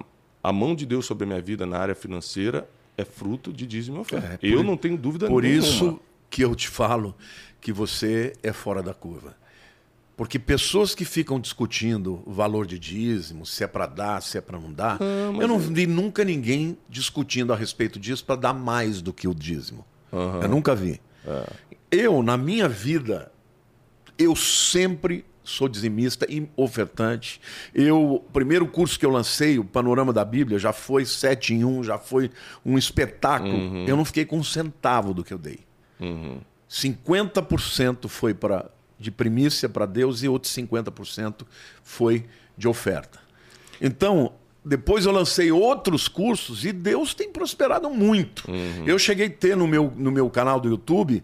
[0.44, 3.98] a mão de Deus sobre a minha vida na área financeira é fruto de dízimo
[3.98, 4.28] e oferta.
[4.34, 5.60] É, por- eu não tenho dúvida Por nenhuma.
[5.68, 7.16] isso que eu te falo
[7.62, 9.36] que você é fora da curva.
[10.18, 14.42] Porque pessoas que ficam discutindo o valor de dízimo, se é para dar, se é
[14.42, 18.54] para não dar, Ah, eu não vi nunca ninguém discutindo a respeito disso para dar
[18.54, 19.86] mais do que o dízimo.
[20.12, 20.42] Aham.
[20.42, 21.00] Eu nunca vi.
[21.26, 21.46] É.
[21.92, 23.32] Eu, na minha vida,
[24.18, 27.42] eu sempre sou dizimista e ofertante.
[27.74, 31.66] Eu, o primeiro curso que eu lancei, o Panorama da Bíblia, já foi sete em
[31.66, 32.30] um, já foi
[32.64, 33.54] um espetáculo.
[33.54, 33.86] Uhum.
[33.88, 35.60] Eu não fiquei com um centavo do que eu dei.
[36.70, 41.46] 50% foi para de primícia para Deus e outros 50%
[41.82, 42.26] foi
[42.58, 43.18] de oferta.
[43.80, 48.44] Então, depois eu lancei outros cursos e Deus tem prosperado muito.
[48.86, 51.24] Eu cheguei a ter no meu, no meu canal do YouTube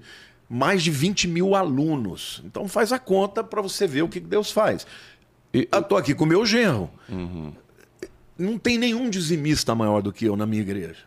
[0.49, 2.41] mais de 20 mil alunos.
[2.45, 4.85] Então faz a conta para você ver o que Deus faz.
[5.53, 6.89] E- Eu tô aqui com o meu genro.
[8.37, 11.03] Não tem nenhum dizimista maior do que eu na minha igreja.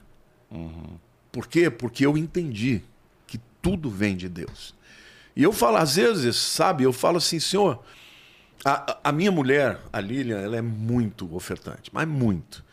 [1.31, 1.69] Por quê?
[1.71, 2.83] Porque eu entendi
[3.27, 4.75] que tudo vem de Deus.
[5.37, 7.83] E eu falo, às vezes, sabe, eu falo assim, senhor,
[8.65, 12.65] a, a- a minha mulher, a Lilian, ela é muito ofertante, mas muito.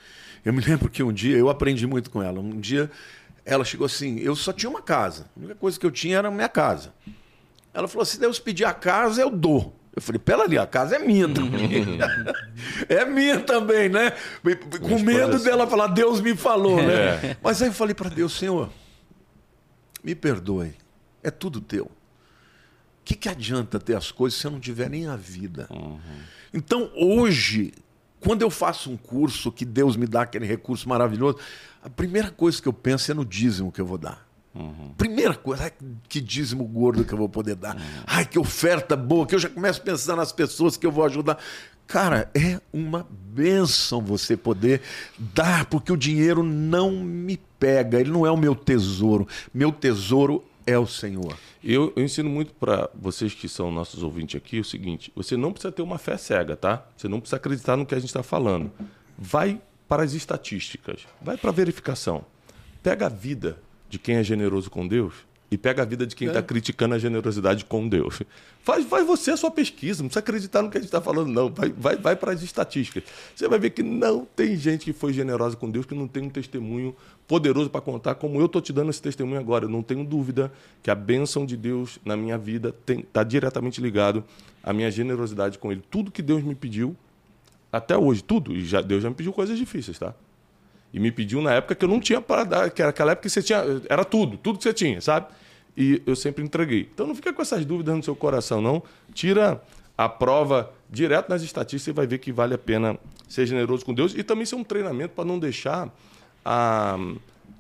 [0.44, 2.40] Eu me lembro que um dia, eu aprendi muito com ela.
[2.40, 2.90] Um dia,
[3.46, 5.30] ela chegou assim, eu só tinha uma casa.
[5.36, 6.94] A única coisa que eu tinha era a minha casa.
[7.74, 9.76] Ela falou: se Deus pedir a casa, eu dou.
[9.96, 12.00] Eu falei, pera ali, a casa é minha também.
[12.90, 14.12] é minha também, né?
[14.82, 15.46] Com medo assim.
[15.46, 17.38] dela falar, Deus me falou, né?
[17.42, 18.70] Mas aí eu falei para Deus, Senhor,
[20.04, 20.74] me perdoe,
[21.24, 21.86] é tudo teu.
[21.86, 21.92] O
[23.06, 25.70] que, que adianta ter as coisas se eu não tiver nem a vida?
[26.54, 27.72] Então, hoje,
[28.20, 31.38] quando eu faço um curso que Deus me dá aquele recurso maravilhoso,
[31.86, 34.26] a primeira coisa que eu penso é no dízimo que eu vou dar.
[34.98, 35.74] Primeira coisa, ai,
[36.10, 37.78] que dízimo gordo que eu vou poder dar.
[38.08, 41.06] Ai, que oferta boa, que eu já começo a pensar nas pessoas que eu vou
[41.06, 41.38] ajudar.
[41.86, 44.82] Cara, é uma benção você poder
[45.20, 49.28] dar, porque o dinheiro não me pega, ele não é o meu tesouro.
[49.54, 51.38] Meu tesouro é o Senhor.
[51.64, 55.52] Eu, eu ensino muito para vocês que são nossos ouvintes aqui o seguinte: você não
[55.52, 56.84] precisa ter uma fé cega, tá?
[56.98, 58.72] Você não precisa acreditar no que a gente está falando.
[59.16, 62.26] Vai para as estatísticas, vai para a verificação.
[62.82, 63.58] Pega a vida
[63.90, 65.14] de quem é generoso com Deus
[65.50, 68.22] e pega a vida de quem está criticando a generosidade com Deus.
[68.64, 71.30] Faz, faz você a sua pesquisa, não precisa acreditar no que a gente está falando,
[71.30, 71.50] não.
[71.50, 73.04] Vai, vai, vai para as estatísticas.
[73.36, 76.24] Você vai ver que não tem gente que foi generosa com Deus que não tem
[76.24, 76.96] um testemunho
[77.28, 79.66] poderoso para contar, como eu estou te dando esse testemunho agora.
[79.66, 84.24] Eu não tenho dúvida que a bênção de Deus na minha vida está diretamente ligado
[84.64, 85.84] à minha generosidade com Ele.
[85.90, 86.96] Tudo que Deus me pediu,
[87.72, 90.14] até hoje, tudo, e já, Deus já me pediu coisas difíceis, tá?
[90.94, 93.24] E me pediu na época que eu não tinha para dar, que era aquela época
[93.24, 95.28] que você tinha, era tudo, tudo que você tinha, sabe?
[95.76, 96.90] E eu sempre entreguei.
[96.94, 98.82] Então não fica com essas dúvidas no seu coração, não.
[99.14, 99.62] Tira
[99.98, 102.98] a prova direto nas estatísticas e vai ver que vale a pena
[103.28, 105.94] ser generoso com Deus e também ser um treinamento para não deixar
[106.46, 106.98] a,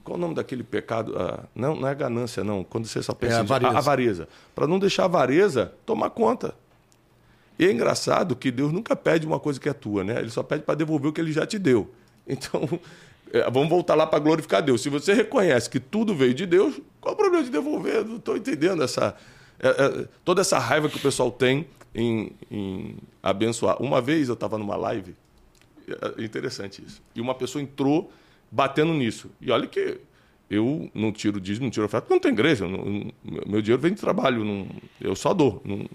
[0.05, 1.15] Qual o nome daquele pecado?
[1.17, 2.63] Ah, não, não é ganância, não.
[2.63, 3.73] Quando você só pensa É avareza.
[3.73, 4.27] a avareza.
[4.53, 6.53] Para não deixar a avareza tomar conta.
[7.57, 10.19] E é engraçado que Deus nunca pede uma coisa que é tua, né?
[10.19, 11.89] Ele só pede para devolver o que ele já te deu.
[12.27, 12.67] Então,
[13.31, 14.81] é, vamos voltar lá para glorificar Deus.
[14.81, 18.03] Se você reconhece que tudo veio de Deus, qual o problema de devolver?
[18.03, 19.15] Não estou entendendo essa,
[19.59, 23.79] é, é, toda essa raiva que o pessoal tem em, em abençoar.
[23.79, 25.13] Uma vez eu estava numa live,
[25.87, 28.11] é interessante isso, e uma pessoa entrou
[28.51, 29.29] batendo nisso.
[29.39, 29.99] E olha que
[30.49, 32.67] eu não tiro dízimo, não tiro oferta, porque não tem igreja.
[32.67, 33.11] não-
[33.45, 34.67] meu dinheiro vem de trabalho, não-
[34.99, 35.61] eu só dou.
[35.63, 35.85] não-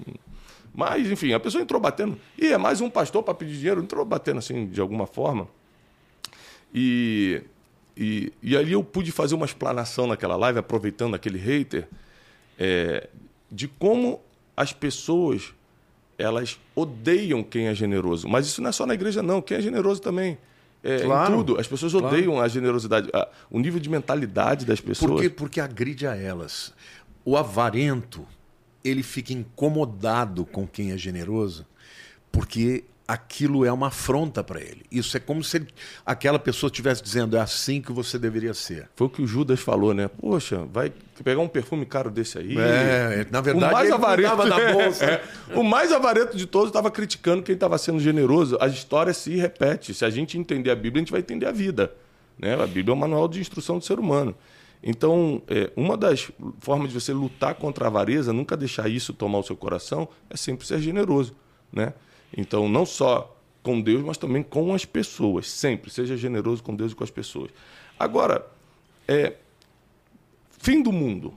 [0.74, 2.18] mas, enfim, a pessoa entrou batendo.
[2.38, 5.48] E é mais um pastor para pedir dinheiro, entrou batendo assim, de alguma forma.
[6.74, 7.42] E,
[7.96, 11.88] e, e ali eu pude fazer uma explanação naquela live, aproveitando aquele hater,
[12.58, 13.08] é,
[13.50, 14.20] de como
[14.56, 15.52] as pessoas
[16.16, 18.28] elas odeiam quem é generoso.
[18.28, 19.40] Mas isso não é só na igreja, não.
[19.40, 20.36] Quem é generoso também.
[20.84, 21.32] É, Claro.
[21.32, 21.58] Em tudo.
[21.58, 22.08] As pessoas Claro.
[22.08, 23.08] odeiam a generosidade.
[23.14, 25.10] a- o nível de mentalidade das pessoas.
[25.10, 25.30] Por quê?
[25.30, 26.74] Porque agride a elas.
[27.24, 28.26] O avarento,
[28.84, 31.66] ele fica incomodado com quem é generoso,
[32.32, 34.84] porque aquilo é uma afronta para ele.
[34.90, 35.66] Isso é como se ele-
[36.06, 38.88] aquela pessoa estivesse dizendo, é assim que você deveria ser.
[38.94, 40.06] Foi o que o Judas falou, né?
[40.06, 40.92] Poxa, vai
[41.24, 42.56] pegar um perfume caro desse aí.
[42.56, 45.04] É, na verdade, o mais avareto, cuidava da bolsa.
[45.04, 45.24] É,
[45.56, 48.56] o mais avareto de todos estava criticando quem estava sendo generoso.
[48.60, 49.92] A história se repete.
[49.92, 51.92] Se a gente entender a Bíblia, a gente vai entender a vida.
[52.38, 52.54] Né?
[52.54, 54.36] A Bíblia é um manual de instrução do ser humano.
[54.82, 59.38] Então, é, uma das formas de você lutar contra a avareza, nunca deixar isso tomar
[59.38, 61.36] o seu coração, é sempre ser generoso.
[61.70, 61.92] Né?
[62.36, 65.48] Então, não só com Deus, mas também com as pessoas.
[65.50, 67.50] Sempre seja generoso com Deus e com as pessoas.
[67.98, 68.46] Agora,
[69.06, 69.34] é,
[70.58, 71.34] fim do mundo.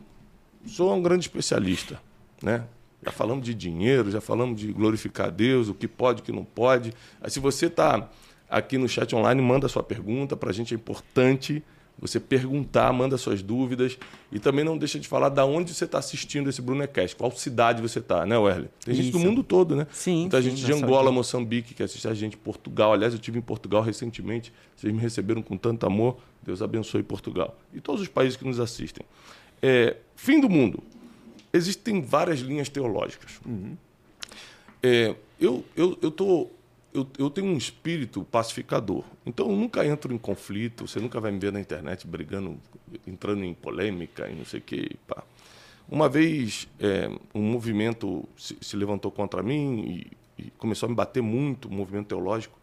[0.65, 2.01] Sou um grande especialista,
[2.41, 2.65] né?
[3.03, 6.45] Já falamos de dinheiro, já falamos de glorificar Deus, o que pode, o que não
[6.45, 6.93] pode.
[7.19, 8.10] Aí, se você está
[8.49, 11.62] aqui no chat online, manda sua pergunta, para a gente é importante
[11.99, 13.97] você perguntar, manda suas dúvidas
[14.32, 17.82] e também não deixa de falar da onde você está assistindo esse Brunecast, qual cidade
[17.82, 18.69] você está, né, Werley?
[18.84, 19.27] Tem gente do Isso.
[19.27, 19.88] mundo todo, né?
[19.91, 21.12] Sim, Muita sim, gente de Angola.
[21.12, 22.93] Moçambique, que assiste a gente, Portugal.
[22.93, 24.51] Aliás, eu tive em Portugal recentemente.
[24.75, 26.17] Vocês me receberam com tanto amor.
[26.41, 27.58] Deus abençoe Portugal.
[27.73, 29.06] E todos os países que nos assistem.
[29.62, 30.84] É, fim do mundo.
[31.53, 33.39] Existem várias linhas teológicas.
[34.82, 36.49] É, eu, eu, eu, tô,
[36.93, 39.03] eu, eu tenho um espírito pacificador.
[39.25, 40.88] Então, eu nunca entro em conflito.
[40.88, 42.58] Você nunca vai me ver na internet brigando,
[43.08, 44.91] entrando em polêmica e não sei o quê.
[45.08, 45.23] Pá.
[45.89, 50.06] Uma vez, é, um movimento se, se levantou contra mim
[50.38, 52.58] e, e começou a me bater muito, um movimento teológico.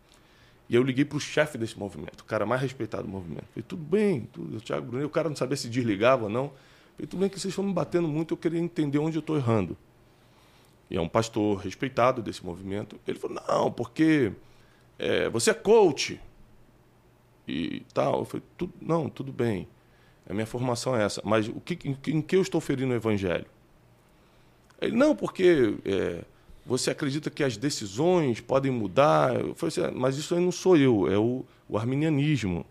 [0.68, 3.44] E eu liguei para o chefe desse movimento, o cara mais respeitado do movimento.
[3.52, 6.52] Falei, tudo bem, tudo, o Thiago Brunet, o cara não sabia se desligava ou não.
[6.96, 9.36] Falei, tudo bem que vocês estão me batendo muito, eu queria entender onde eu estou
[9.36, 9.76] errando.
[10.90, 12.98] E é um pastor respeitado desse movimento.
[13.06, 14.32] Ele falou, não, porque
[14.98, 16.20] é, você é coach
[17.46, 18.20] e tal.
[18.20, 19.68] Eu falei, "Tu- não, tudo bem.
[20.28, 21.20] A minha formação é essa.
[21.24, 23.46] Mas o que, em, que- em que eu estou ferindo o evangelho?
[24.80, 26.22] Ele, não, porque é,
[26.64, 29.34] você acredita que as decisões podem mudar.
[29.34, 32.64] Eu falei assim, "Ah, mas isso aí não sou eu, é o, o arminianismo.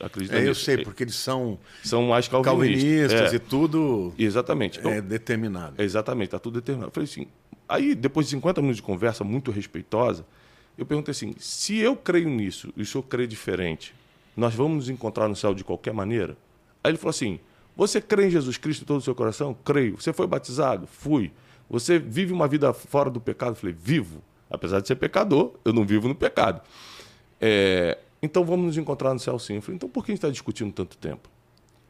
[0.00, 0.60] Acredita É, eu nisso.
[0.64, 2.82] sei, porque eles são São mais calvinistas.
[3.12, 4.78] calvinistas É, e tudo Exatamente.
[4.78, 5.82] Então, é determinado.
[5.82, 6.90] Exatamente, está tudo determinado.
[6.90, 7.26] Eu falei assim,
[7.68, 10.24] aí depois de 50 minutos de conversa muito respeitosa,
[10.76, 13.94] eu perguntei assim, se eu creio nisso e o senhor crê diferente,
[14.36, 16.36] nós vamos nos encontrar no céu de qualquer maneira?
[16.82, 17.40] Aí ele falou assim,
[17.76, 19.56] você crê em Jesus Cristo de todo o seu coração?
[19.64, 20.00] Creio.
[20.00, 20.86] Você foi batizado?
[20.86, 21.32] Fui.
[21.68, 23.50] Você vive uma vida fora do pecado?
[23.50, 24.22] Eu falei, vivo.
[24.50, 26.62] Apesar de ser pecador, eu não vivo no pecado.
[27.40, 29.56] É, então vamos nos encontrar no céu sim.
[29.56, 31.28] Eu falei, então por que a gente está discutindo tanto tempo?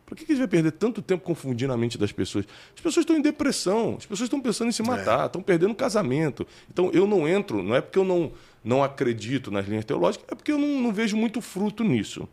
[0.08, 2.46] Por que, que a gente vai perder tanto tempo confundindo a mente das pessoas?
[2.74, 6.46] As pessoas estão em depressão, as pessoas estão pensando em se matar, estão perdendo casamento.
[6.72, 8.32] Então eu não entro, não é porque eu não,
[8.64, 12.26] não acredito nas linhas teológicas, é porque eu não, não vejo muito fruto nisso.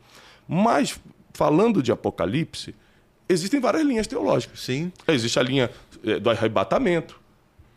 [0.48, 0.98] Mas,
[1.34, 2.74] falando de Apocalipse,
[3.28, 4.62] existem várias linhas teológicas.
[4.62, 4.90] Sim.
[5.08, 5.70] Existe a linha
[6.06, 7.20] eh, do arrebatamento,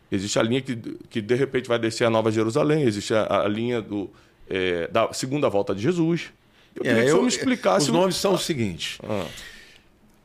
[0.09, 0.77] existe a linha que,
[1.09, 4.09] que de repente vai descer a Nova Jerusalém, existe a, a linha do,
[4.49, 6.31] eh, da segunda volta de Jesus.
[6.73, 7.85] Eu queria É, que o senhor eu- me explicasse.
[7.87, 9.25] Os nomes são o seguinte: Ah.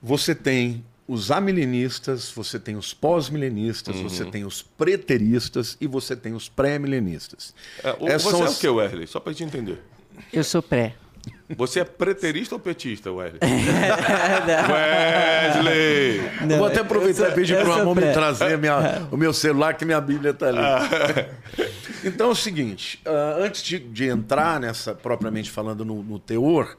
[0.07, 4.09] Você tem os amilenistas, você tem os pós-milenistas, Uhum.
[4.09, 7.55] você tem os preteristas e você tem os pré-milenistas.
[7.83, 9.07] É, o- Essas você são é as- o que, Wesley?
[9.07, 9.83] Só pra gente entender.
[10.33, 10.95] Eu sou pré.
[11.57, 13.41] Você é preterista ou petista, Wesley?
[14.71, 16.21] Wesley!
[16.51, 19.75] Eu vou até aproveitar e pedir para o Ramon me trazer minha- o meu celular,
[19.75, 20.59] que minha Bíblia está ali.
[22.05, 26.77] então é o seguinte: ah, antes de, de entrar nessa, propriamente falando, no, no teor,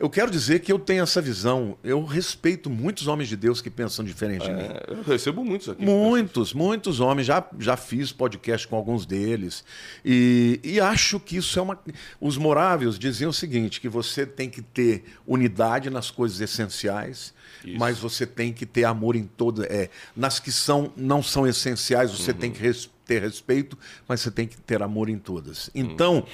[0.00, 1.76] Eu quero dizer que eu tenho essa visão.
[1.82, 4.60] Eu respeito muitos homens de Deus que pensam diferente de mim.
[4.60, 5.84] É, eu recebo muitos aqui.
[5.84, 7.26] Muitos, muitos homens.
[7.26, 9.64] Já, já fiz podcast com alguns deles.
[10.04, 11.78] E, e acho que isso é uma.
[12.20, 17.34] Os moráveis diziam o seguinte: que você tem que ter unidade nas coisas essenciais,
[17.64, 17.76] Isso.
[17.78, 19.66] mas você tem que ter amor em todas.
[19.66, 24.30] É, nas que são, não são essenciais, você tem que res- ter respeito, mas você
[24.30, 25.70] tem que ter amor em todas.
[25.74, 26.26] Então,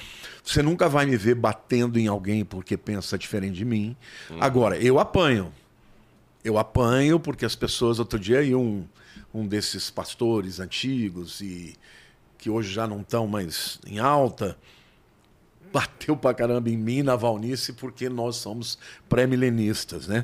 [0.43, 3.95] você nunca vai me ver batendo em alguém porque pensa diferente de mim.
[4.41, 5.53] Agora, eu apanho.
[6.43, 7.97] Eu apanho porque as pessoas.
[7.97, 8.85] Outro dia aí um,
[9.33, 11.75] um desses pastores antigos e
[12.37, 14.57] que hoje já não estão mais em alta
[15.73, 18.77] bateu pra caramba em mim, na Valnice, porque nós somos
[19.09, 20.23] pré-milenistas, né?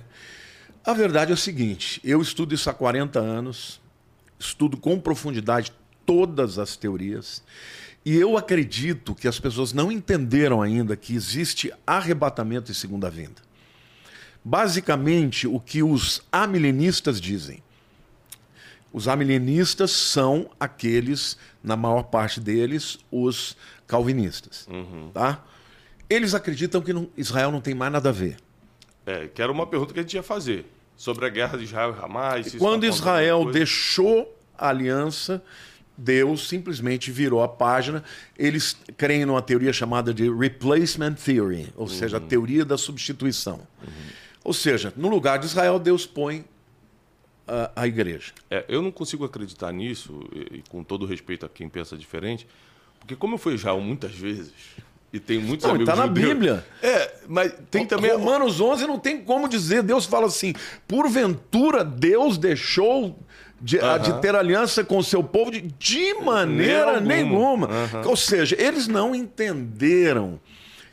[0.85, 3.81] A verdade é o seguinte: eu estudo isso há 40 anos,
[4.39, 5.73] estudo com profundidade
[6.11, 7.41] todas as teorias,
[8.03, 13.41] e eu acredito que as pessoas não entenderam ainda que existe arrebatamento e segunda vinda.
[14.43, 17.63] Basicamente, o que os amilenistas dizem.
[18.91, 23.55] Os amilenistas são aqueles, na maior parte deles, os
[23.87, 24.67] calvinistas.
[25.13, 25.41] Tá?
[26.09, 28.35] Eles acreditam que não- Israel não tem mais nada a ver.
[29.05, 30.65] É, que era uma pergunta que a gente ia fazer.
[30.97, 32.53] Sobre a guerra de Israel e Hamas.
[32.55, 35.41] Quando tá Israel deixou a aliança,
[36.03, 38.03] Deus simplesmente virou a página.
[38.37, 43.61] Eles creem numa teoria chamada de replacement theory, ou seja, a teoria da substituição.
[44.43, 46.43] Ou seja, no lugar de Israel, Deus põe
[47.47, 48.33] a, a igreja.
[48.49, 52.47] É, eu não consigo acreditar nisso, e, e com todo respeito a quem pensa diferente,
[52.99, 54.51] porque como eu fui Israel muitas vezes,
[55.13, 56.65] e tenho muitos Não, amigos está na judeus- Bíblia.
[56.81, 58.11] É, mas tem também...
[58.13, 59.83] Romanos 11 não tem como dizer.
[59.83, 60.53] Deus fala assim:
[60.87, 63.19] porventura Deus deixou
[63.61, 67.67] de, de ter aliança com o seu povo de, de maneira Nenhuma.
[67.67, 68.01] nenhuma.
[68.05, 70.39] Ou seja, eles não entenderam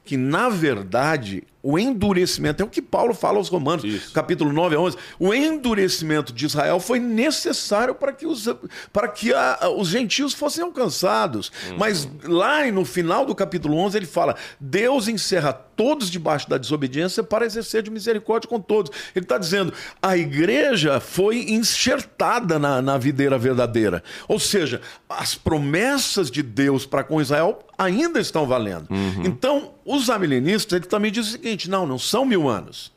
[0.04, 4.12] que, na verdade, o endurecimento, é o que Paulo fala aos Romanos, Isso.
[4.12, 8.48] capítulo 9 a 11, o endurecimento de Israel foi necessário para que os,
[8.92, 11.50] para que a- os gentios fossem alcançados.
[11.76, 17.22] Mas lá no final do capítulo 11 ele fala, Deus encerra todos debaixo da desobediência
[17.22, 18.90] para exercer de misericórdia com todos.
[19.14, 24.02] Ele está dizendo, a igreja foi enxertada na, na videira verdadeira.
[24.26, 28.88] Ou seja, as promessas de Deus para com Israel ainda estão valendo.
[29.24, 32.92] Então, os amilenistas, ele também diz o seguinte, não, não são mil anos.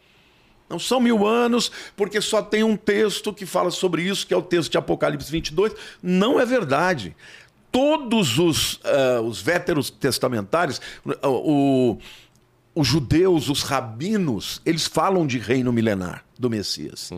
[0.70, 4.38] Não são mil anos, porque só tem um texto que fala sobre isso, que é
[4.38, 5.74] o texto de Apocalipse 22.
[6.02, 7.16] Não é verdade.
[7.72, 10.80] Todos os, ah, os véteros testamentários,
[11.24, 11.98] o, o-
[12.74, 17.10] os judeus, os rabinos, eles falam de reino milenar do Messias.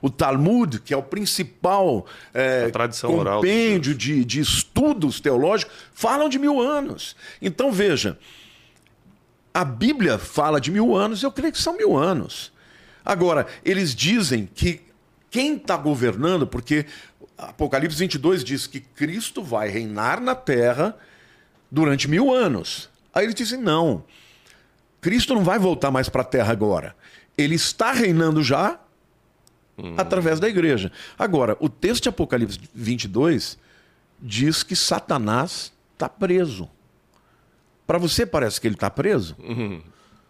[0.00, 5.20] O Talmud, que é o principal eh, A tradição oral dos compêndio de, de estudos
[5.20, 7.14] teológicos, falam de mil anos.
[7.42, 8.18] Então veja,
[9.54, 12.52] a Bíblia fala de mil anos, eu creio que são mil anos.
[13.04, 14.80] Agora, eles dizem que
[15.30, 16.86] quem está governando, porque
[17.36, 20.96] Apocalipse 22 diz que Cristo vai reinar na terra
[21.70, 22.88] durante mil anos.
[23.12, 24.04] Aí eles dizem: não,
[25.00, 26.94] Cristo não vai voltar mais para a terra agora.
[27.36, 28.78] Ele está reinando já
[29.96, 30.92] através da igreja.
[31.18, 33.58] Agora, o texto de Apocalipse 22
[34.20, 36.68] diz que Satanás está preso.
[37.86, 39.36] Para você parece que ele está preso?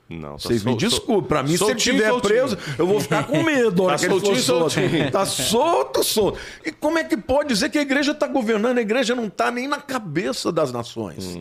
[0.08, 2.32] Não, tá Vocês me desculpem, para mim, se ele soltinho, estiver soltinho.
[2.34, 3.82] preso, eu vou ficar com medo.
[3.82, 4.70] a hora Tá que ele soltinho, solto.
[4.74, 5.10] soltinho.
[5.10, 6.38] Tá solto, solto.
[6.64, 8.76] E como é que pode dizer que a igreja está governando?
[8.78, 11.38] A igreja não está nem na cabeça das nações.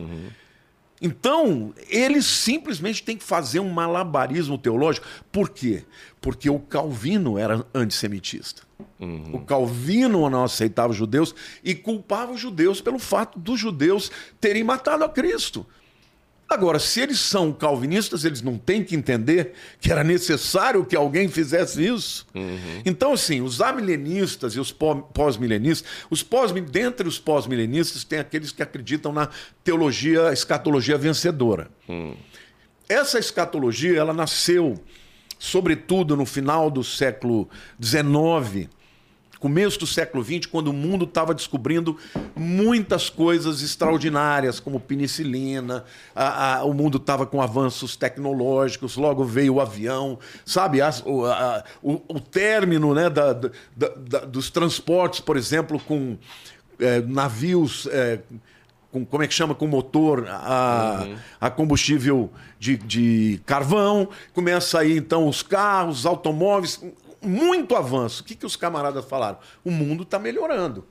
[1.04, 5.04] Então, eles simplesmente têm que fazer um malabarismo teológico.
[5.32, 5.84] Por quê?
[6.20, 8.62] Porque o Calvino era antissemitista.
[9.32, 11.34] O Calvino não aceitava os judeus
[11.64, 14.10] e culpava os judeus pelo fato dos judeus
[14.40, 15.66] terem matado a Cristo.
[16.52, 21.26] Agora, se eles são calvinistas, eles não têm que entender que era necessário que alguém
[21.28, 22.26] fizesse isso.
[22.84, 28.52] Então, assim, os amilenistas e os pó- pós-milenistas, os pós dentre os pós-milenistas, tem aqueles
[28.52, 29.28] que acreditam na
[29.64, 31.70] teologia, escatologia vencedora.
[32.88, 34.74] Essa escatologia, ela nasceu,
[35.38, 37.48] sobretudo, no final do século
[37.82, 38.68] XIX,
[39.42, 41.98] começo do século XX, quando o mundo estava descobrindo
[42.36, 45.84] muitas coisas extraordinárias, como penicilina,
[46.14, 50.16] a- a- o mundo estava com avanços tecnológicos, logo veio o avião,
[50.46, 50.80] sabe?
[50.80, 56.16] As- o, a- o- o término né, da- da- da- dos transportes, por exemplo, com
[56.78, 57.88] eh, navios.
[57.90, 58.20] eh,
[58.92, 59.54] com, como é que chama?
[59.54, 61.06] Com motor a,
[61.40, 62.30] a combustível
[62.60, 64.06] de, de carvão.
[64.34, 66.78] Começa aí então os carros, os automóveis,
[67.22, 68.22] muito avanço.
[68.22, 69.38] O que, que os camaradas falaram?
[69.64, 70.86] O mundo está melhorando.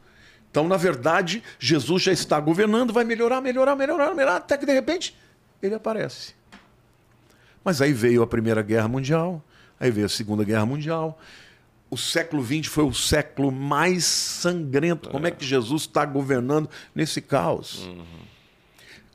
[0.50, 4.74] Então, na verdade, Jesus já está governando, vai melhorar, melhorar, melhorar, melhorar, até que de
[4.74, 5.18] repente
[5.64, 6.34] ele aparece.
[7.64, 9.42] Mas aí veio a Primeira Guerra Mundial,
[9.80, 11.18] aí veio a Segunda Guerra Mundial.
[11.90, 15.10] O século XX foi o século mais sangrento.
[15.10, 17.90] Como é que Jesus está governando nesse caos?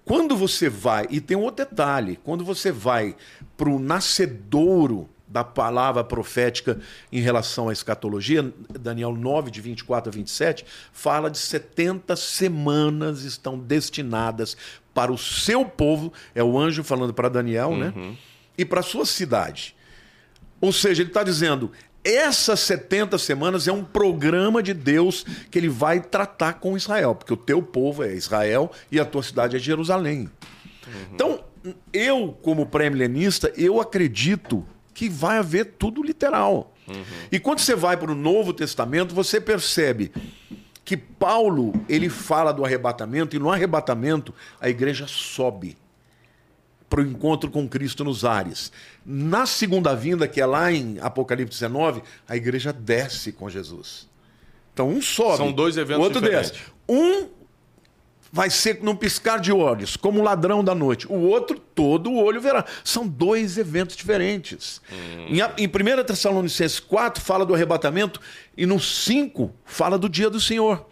[0.04, 3.16] Quando você vai, e tem um outro detalhe, quando você vai
[3.56, 6.78] para o nascedouro da palavra profética
[7.10, 13.58] em relação à escatologia, Daniel 9, de 24 a 27, fala de 70 semanas estão
[13.58, 14.56] destinadas
[14.94, 17.92] para o seu povo, é o anjo falando para Daniel, né?
[18.56, 19.76] E para a sua cidade.
[20.60, 21.70] Ou seja, ele está dizendo:
[22.02, 27.32] essas 70 semanas é um programa de Deus que ele vai tratar com Israel, porque
[27.32, 30.30] o teu povo é Israel e a tua cidade é Jerusalém.
[31.12, 31.42] Então,
[31.92, 34.64] eu, como pré-milenista, eu acredito
[34.96, 36.72] que vai haver tudo literal.
[37.30, 40.10] E quando você vai para o Novo Testamento, você percebe
[40.82, 45.76] que Paulo ele fala do arrebatamento e no arrebatamento a igreja sobe
[46.88, 48.72] para o encontro com Cristo nos ares.
[49.04, 54.08] Na segunda vinda, que é lá em Apocalipse 19, a igreja desce com Jesus.
[54.72, 56.52] Então um sobe, São dois eventos o outro diferentes.
[56.52, 56.64] desce.
[56.88, 57.28] Um
[58.36, 61.06] vai ser num piscar de olhos, como o ladrão da noite.
[61.10, 62.66] O outro, todo o olho verá.
[62.84, 64.82] São dois eventos diferentes.
[65.26, 68.20] Em, a- em 1 Tessalonicenses 4 fala do arrebatamento
[68.54, 70.86] e no 5 fala do dia do Senhor.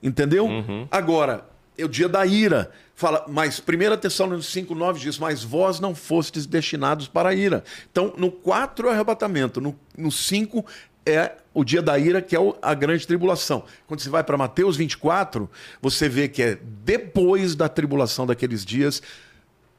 [0.00, 0.46] Entendeu?
[0.92, 1.44] Agora,
[1.76, 2.70] é o dia da ira.
[2.94, 7.64] Fala, mas 1 Tessalonicenses 5, 9 diz, mas vós não fostes destinados para a ira.
[7.90, 10.64] Então, no 4 é o arrebatamento, no, no 5
[11.04, 13.64] é o dia da ira, que é a grande tribulação.
[13.86, 19.02] Quando você vai para Mateus 24, você vê que é depois da tribulação daqueles dias,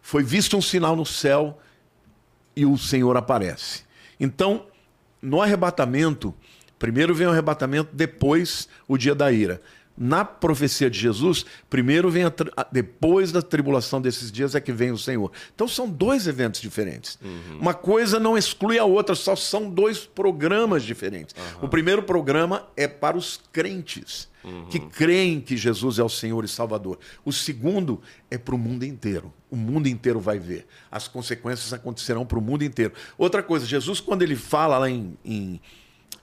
[0.02, 1.60] foi visto um sinal no céu
[2.56, 3.84] e o Senhor aparece.
[4.20, 4.66] Então,
[5.22, 6.34] no arrebatamento,
[6.78, 9.62] primeiro vem o arrebatamento, depois o dia da ira.
[10.04, 12.34] Na profecia de Jesus, primeiro vem a,
[12.72, 15.32] depois da tribulação desses dias é que vem o Senhor.
[15.54, 17.20] Então são dois eventos diferentes.
[17.60, 21.36] Uma coisa não exclui a outra, só são dois programas diferentes.
[21.62, 24.28] O primeiro programa é para os crentes
[24.72, 26.98] que creem que Jesus é o Senhor e Salvador.
[27.24, 29.32] O segundo é para o mundo inteiro.
[29.52, 30.66] O mundo inteiro vai ver.
[30.90, 32.92] As consequências acontecerão para o mundo inteiro.
[33.20, 35.62] Outra coisa, Jesus, quando ele fala lá em, em,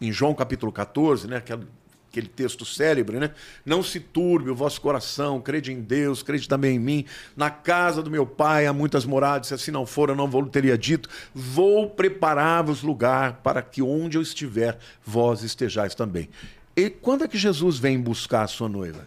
[0.00, 1.64] em João capítulo 14, né, aquele,
[2.10, 3.32] aquele texto célebre, né?
[3.64, 7.04] Não se turbe o vosso coração, crede em Deus, crede também em mim.
[7.36, 10.44] Na casa do meu pai há muitas moradas, se assim não for, eu não vou
[10.46, 11.08] teria dito.
[11.34, 16.28] Vou preparar-vos lugar para que onde eu estiver, vós estejais também.
[16.74, 19.06] E quando é que Jesus vem buscar a sua noiva?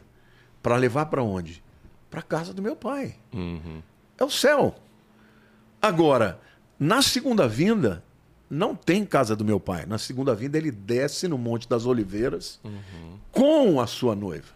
[0.61, 1.63] Para levar para onde?
[2.09, 3.15] Para a casa do meu pai.
[4.17, 4.75] É o céu.
[5.81, 6.39] Agora,
[6.79, 8.03] na segunda vinda,
[8.53, 9.85] não tem casa do meu pai.
[9.85, 12.59] Na segunda vinda, ele desce no Monte das Oliveiras
[13.31, 14.49] com a sua noiva.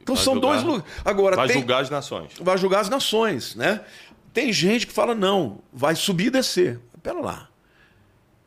[0.00, 0.92] Então Vai são julgar- dois lugares.
[1.04, 2.32] Agora, Vai tem- julgar as nações.
[2.40, 3.82] vai julgar as nações, né?
[4.32, 6.80] Tem gente que fala, não, vai subir e descer.
[7.02, 7.48] Pera lá.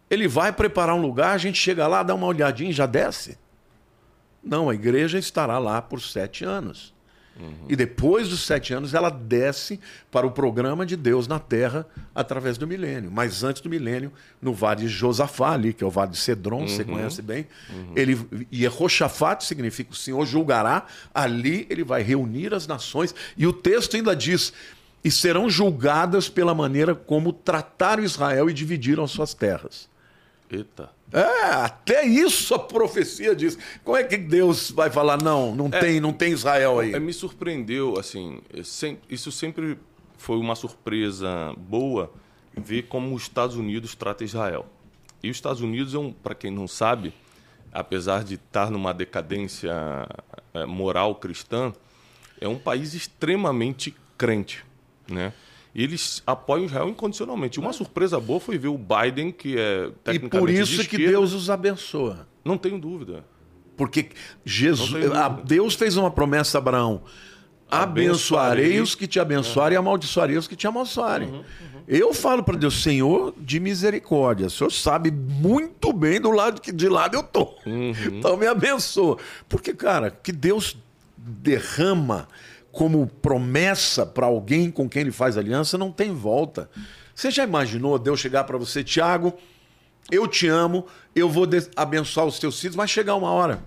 [0.09, 3.37] Ele vai preparar um lugar, a gente chega lá, dá uma olhadinha e já desce?
[4.43, 6.94] Não, a igreja estará lá por sete anos.
[7.67, 9.79] E depois dos sete anos, ela desce
[10.09, 13.11] para o programa de Deus na terra através do milênio.
[13.11, 14.11] Mas antes do milênio,
[14.41, 17.45] no vale de Josafá, ali, que é o vale de Cedron, você conhece bem.
[17.95, 18.19] Ele,
[18.51, 20.85] e Yehoshafat significa o Senhor julgará.
[21.13, 23.13] Ali ele vai reunir as nações.
[23.35, 24.53] E o texto ainda diz:
[25.03, 29.87] e serão julgadas pela maneira como trataram Israel e dividiram as suas terras.
[30.55, 30.89] Eita.
[31.11, 31.21] É,
[31.53, 33.57] até isso a profecia diz.
[33.83, 36.93] Como é que Deus vai falar, não, não, tem, não tem Israel aí?
[36.93, 39.77] É, me surpreendeu, assim, é sem- isso sempre
[40.17, 42.11] foi uma surpresa boa
[42.57, 44.65] ver como os Estados Unidos trata Israel.
[45.21, 47.13] E os Estados Unidos, é um, para quem não sabe,
[47.71, 49.73] apesar de estar numa decadência
[50.53, 51.73] é, moral cristã,
[52.39, 54.63] é um país extremamente crente,
[55.07, 55.33] né?
[55.75, 57.59] E eles apoiam Israel incondicionalmente.
[57.59, 60.95] Uma surpresa boa foi ver o Biden, que é E tecnicamente por de isso que
[60.95, 61.07] esquerda.
[61.11, 62.25] Deus os abençoa.
[62.45, 63.25] Não tenho dúvida.
[63.75, 64.07] Porque
[64.45, 65.25] Jesus, dúvida.
[65.25, 67.01] a- Deus fez uma promessa a Abraão:
[67.69, 71.29] abençoarei os que te abençoarem e amaldiçoarei os que te amaldiçoarem.
[71.29, 71.43] Uhum,
[71.87, 76.71] Eu falo para Deus, Senhor de misericórdia, o Senhor sabe muito bem do lado que
[76.71, 77.53] de lado eu tô.
[77.65, 77.91] Uhum.
[78.13, 79.17] Então me abençoa.
[79.49, 80.77] Porque, cara, que Deus
[81.17, 82.27] derrama
[82.75, 86.69] como promessa para alguém com quem ele faz aliança não tem volta.
[87.15, 89.33] Você já imaginou Deus chegar para você, Tiago?
[90.11, 93.63] Eu te amo, eu vou abençoar os teus filhos, mas chegar uma hora,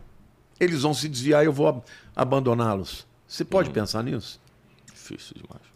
[0.61, 1.83] eles vão se desviar e eu vou ab-
[2.15, 3.07] abandoná-los.
[3.27, 4.39] Você pode pensar nisso?
[4.93, 5.67] Difícil demais.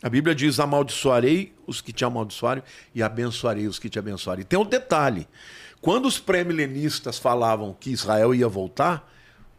[0.00, 2.62] A Bíblia diz: amaldiçoarei os que te amaldiçoarem
[2.94, 4.44] e abençoarei os que te abençoarem.
[4.44, 5.26] Tem um detalhe:
[5.80, 9.12] quando os pré-milenistas falavam que Israel ia voltar,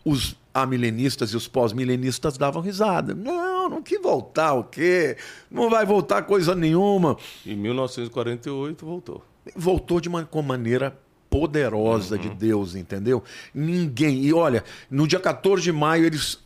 [0.05, 3.13] os amilenistas e os pós-milenistas davam risada.
[3.13, 5.17] Não, não que voltar o quê?
[5.49, 7.17] Não vai voltar coisa nenhuma.
[7.45, 9.23] Em 1948 voltou.
[9.55, 10.97] Voltou de uma com maneira
[11.29, 12.21] poderosa uhum.
[12.21, 13.23] de Deus, entendeu?
[13.53, 14.23] Ninguém.
[14.23, 16.39] E olha, no dia 14 de maio eles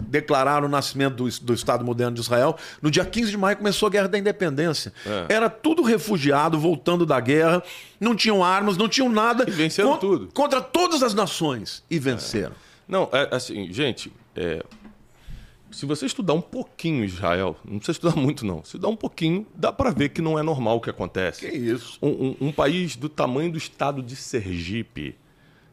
[0.00, 2.56] declararam o nascimento do, do, Estado moderno de Israel.
[2.80, 4.92] No dia 15 de maio começou a Guerra da Independência.
[5.06, 5.34] É.
[5.34, 7.62] Era tudo refugiado, voltando da guerra,
[8.00, 9.44] não tinham armas, não tinham nada.
[9.46, 10.28] E venceram contra, tudo.
[10.32, 11.82] Contra todas as nações.
[11.88, 12.54] E venceram.
[12.61, 12.61] É.
[12.86, 14.64] Não, é assim, gente, é,
[15.72, 19.46] se você estudar um pouquinho Israel, não precisa estudar muito não, se estudar um pouquinho,
[19.54, 21.48] dá para ver que não é normal o que acontece.
[21.48, 21.98] Que isso?
[22.02, 25.16] Um, um, um, país do tamanho do estado de Sergipe,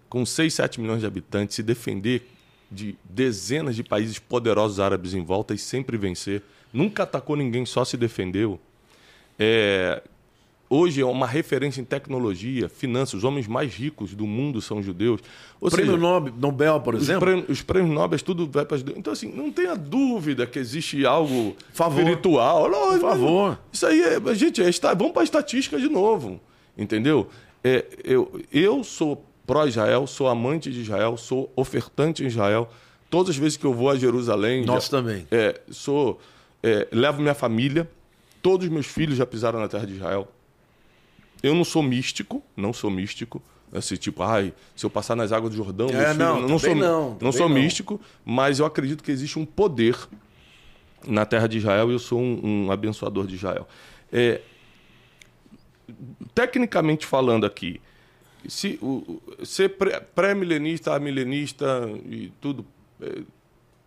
[0.07, 2.27] com 6, 7 milhões de habitantes, se defender
[2.71, 6.43] de dezenas de países poderosos árabes em volta e sempre vencer.
[6.71, 8.59] Nunca atacou ninguém, só se defendeu.
[9.37, 10.01] É,
[10.69, 13.15] hoje é uma referência em tecnologia, finanças.
[13.15, 15.21] Os homens mais ricos do mundo são judeus.
[15.59, 17.17] Ou Prêmio seja, Nobel, por exemplo?
[17.17, 18.97] Os prêmios, os prêmios Nobel, tudo vai para judeus.
[18.97, 21.99] Então, assim, não tenha dúvida que existe algo favor.
[21.99, 22.69] espiritual.
[22.69, 23.59] Não, por favor.
[23.71, 26.39] Isso aí, é, gente, é, vamos para a estatística de novo.
[26.77, 27.27] Entendeu?
[27.63, 32.69] É, eu, eu sou pró-Israel, sou amante de Israel, sou ofertante em Israel.
[33.09, 34.63] Todas as vezes que eu vou a Jerusalém.
[34.63, 35.27] Nós já, também.
[35.31, 36.19] É, sou,
[36.61, 37.89] é, levo minha família.
[38.41, 40.27] Todos os meus filhos já pisaram na terra de Israel.
[41.41, 43.41] Eu não sou místico, não sou místico.
[43.71, 46.75] Assim, tipo, ai, se eu passar nas águas do Jordão, é, filhos, não, não sou,
[46.75, 49.95] não, não sou místico, mas eu acredito que existe um poder
[51.07, 53.67] na terra de Israel e eu sou um, um abençoador de Israel.
[54.11, 54.41] É,
[56.33, 57.79] tecnicamente falando aqui,
[58.47, 59.77] se o, ser
[60.15, 62.65] pré-milenista, milenista e tudo,
[63.01, 63.21] é,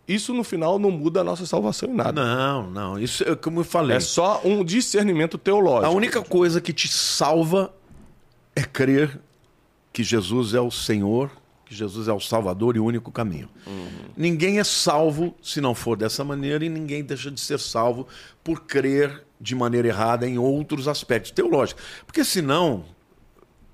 [0.07, 2.23] isso no final não muda a nossa salvação em nada.
[2.23, 2.99] Não, não.
[2.99, 3.97] Isso é como eu falei.
[3.97, 5.85] É só um discernimento teológico.
[5.85, 7.73] A única coisa que te salva
[8.55, 9.19] é crer
[9.93, 11.31] que Jesus é o Senhor,
[11.65, 13.47] que Jesus é o Salvador e o único caminho.
[13.65, 13.87] Uhum.
[14.17, 18.07] Ninguém é salvo se não for dessa maneira e ninguém deixa de ser salvo
[18.43, 21.83] por crer de maneira errada em outros aspectos teológicos.
[22.05, 22.83] Porque senão,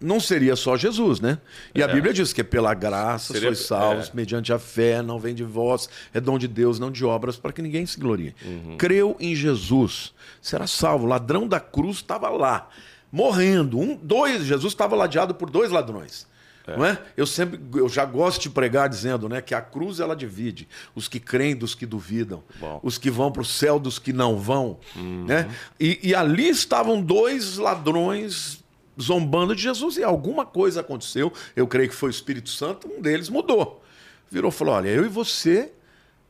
[0.01, 1.39] não seria só Jesus, né?
[1.75, 1.85] E é.
[1.85, 4.11] a Bíblia diz que é pela graça seria, sois salvos, é.
[4.13, 7.51] mediante a fé, não vem de vós, é dom de Deus, não de obras, para
[7.51, 8.33] que ninguém se glorie.
[8.43, 8.77] Uhum.
[8.77, 11.05] Creu em Jesus, será salvo.
[11.05, 12.69] O ladrão da cruz estava lá,
[13.11, 13.77] morrendo.
[13.77, 16.27] Um, dois, Jesus estava ladeado por dois ladrões.
[16.65, 16.77] É.
[16.77, 16.97] Não é?
[17.17, 21.07] Eu sempre, eu já gosto de pregar dizendo, né, que a cruz ela divide os
[21.07, 22.79] que creem dos que duvidam, Bom.
[22.83, 25.25] os que vão para o céu dos que não vão, uhum.
[25.25, 25.49] né?
[25.79, 28.58] E, e ali estavam dois ladrões
[29.01, 33.01] zombando de Jesus e alguma coisa aconteceu, eu creio que foi o Espírito Santo, um
[33.01, 33.83] deles mudou.
[34.29, 35.71] Virou e falou: Olha, eu e você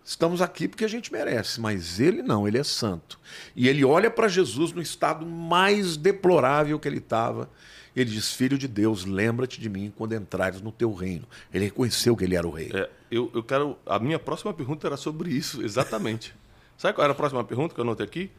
[0.04, 3.20] estamos aqui porque a gente merece, mas ele não, ele é santo.
[3.56, 7.50] E ele olha para Jesus no estado mais deplorável que ele estava.
[7.96, 11.28] Ele diz: Filho de Deus, lembra-te de mim quando entrares no teu reino.
[11.54, 12.72] Ele reconheceu que ele era o rei.
[12.74, 13.78] É, eu, eu quero.
[13.86, 16.34] A minha próxima pergunta era sobre isso, exatamente.
[16.78, 18.32] Sabe qual era a próxima pergunta que eu anotei aqui?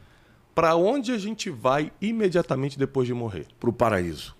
[0.53, 3.47] Para onde a gente vai imediatamente depois de morrer?
[3.59, 4.35] Para o paraíso.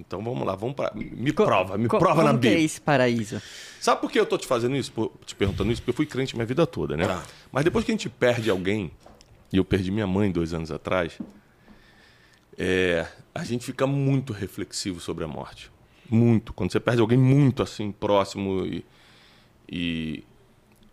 [0.00, 0.92] Então vamos lá, vamos para.
[0.94, 2.52] Me Co prova, me prova na Bíblia.
[2.52, 3.40] que é esse paraíso?
[3.78, 4.92] Sabe por que eu tô te fazendo isso,
[5.26, 5.82] te perguntando isso?
[5.82, 7.06] Porque eu fui crente minha vida toda, né?
[7.06, 7.22] Tá.
[7.52, 8.90] Mas depois que a gente perde alguém,
[9.52, 11.18] e eu perdi minha mãe dois anos atrás,
[12.56, 15.70] é, a gente fica muito reflexivo sobre a morte.
[16.08, 16.52] Muito.
[16.52, 18.64] Quando você perde alguém muito assim, próximo.
[18.66, 18.84] E,
[19.70, 20.24] e,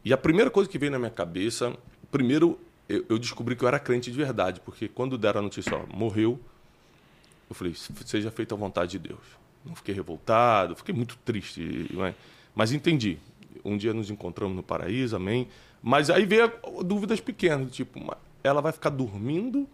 [0.03, 1.75] e a primeira coisa que veio na minha cabeça,
[2.11, 5.75] primeiro eu, eu, descobri que eu era crente de verdade, porque quando deram a notícia,
[5.75, 6.39] ó, morreu,
[7.49, 9.23] eu falei, seja feita a vontade de Deus.
[9.65, 12.15] Não fiquei revoltado, fiquei muito triste, mas,
[12.55, 13.17] mas entendi.
[13.63, 15.47] Um dia nos encontramos no paraíso, amém.
[15.81, 16.51] Mas aí veio
[16.83, 17.99] dúvidas pequenas, tipo,
[18.43, 19.67] ela vai ficar dormindo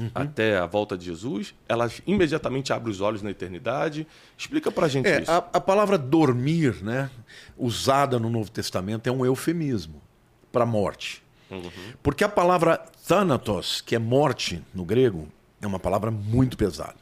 [0.00, 0.10] uhum.
[0.14, 1.54] até a volta de Jesus?
[1.68, 4.06] Ela imediatamente abre os olhos na eternidade?
[4.36, 5.30] Explica pra gente é, isso.
[5.30, 7.10] A, a palavra dormir, né,
[7.56, 10.02] usada no Novo Testamento, é um eufemismo
[10.50, 11.25] para morte.
[11.50, 11.70] Uhum.
[12.02, 12.76] Porque a palavra
[13.06, 15.28] thanatos, que é morte no grego,
[15.60, 16.96] é uma palavra muito pesada.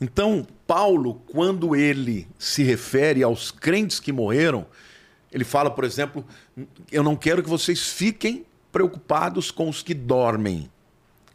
[0.00, 4.66] Então, Paulo, quando ele se refere aos crentes que morreram,
[5.30, 6.24] ele fala, por exemplo,
[6.90, 10.70] eu não quero que vocês fiquem preocupados com os que dormem.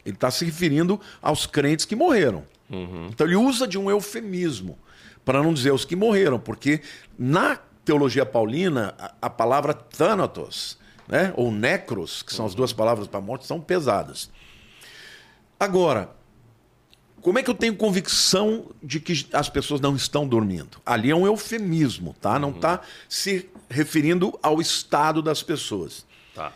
[0.05, 2.43] Ele está se referindo aos crentes que morreram.
[2.69, 3.07] Uhum.
[3.07, 4.77] Então ele usa de um eufemismo,
[5.23, 6.81] para não dizer os que morreram, porque
[7.17, 10.77] na teologia paulina, a, a palavra thanatos
[11.07, 11.33] né?
[11.35, 14.29] ou necros, que são as duas palavras para morte, são pesadas.
[15.59, 16.09] Agora,
[17.21, 20.77] como é que eu tenho convicção de que as pessoas não estão dormindo?
[20.85, 22.37] Ali é um eufemismo, tá?
[22.37, 26.05] Não está se referindo ao estado das pessoas.
[26.35, 26.53] Tá.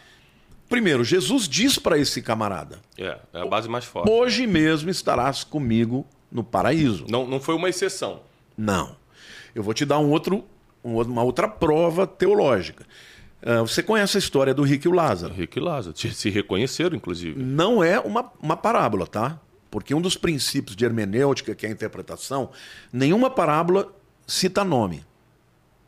[0.67, 4.11] Primeiro, Jesus diz para esse camarada: É, é a base mais forte.
[4.11, 7.05] Hoje mesmo estarás comigo no paraíso.
[7.09, 8.21] Não, não foi uma exceção.
[8.55, 8.95] Não.
[9.55, 10.45] Eu vou te dar um outro
[10.83, 12.85] uma outra prova teológica.
[13.41, 15.33] Uh, você conhece a história do Rico e o Lázaro?
[15.33, 15.95] Rico e Lázaro.
[15.97, 17.41] Se reconheceram, inclusive.
[17.41, 19.39] Não é uma, uma parábola, tá?
[19.71, 22.49] Porque um dos princípios de hermenêutica, que é a interpretação,
[22.91, 23.93] nenhuma parábola
[24.27, 25.05] cita nome.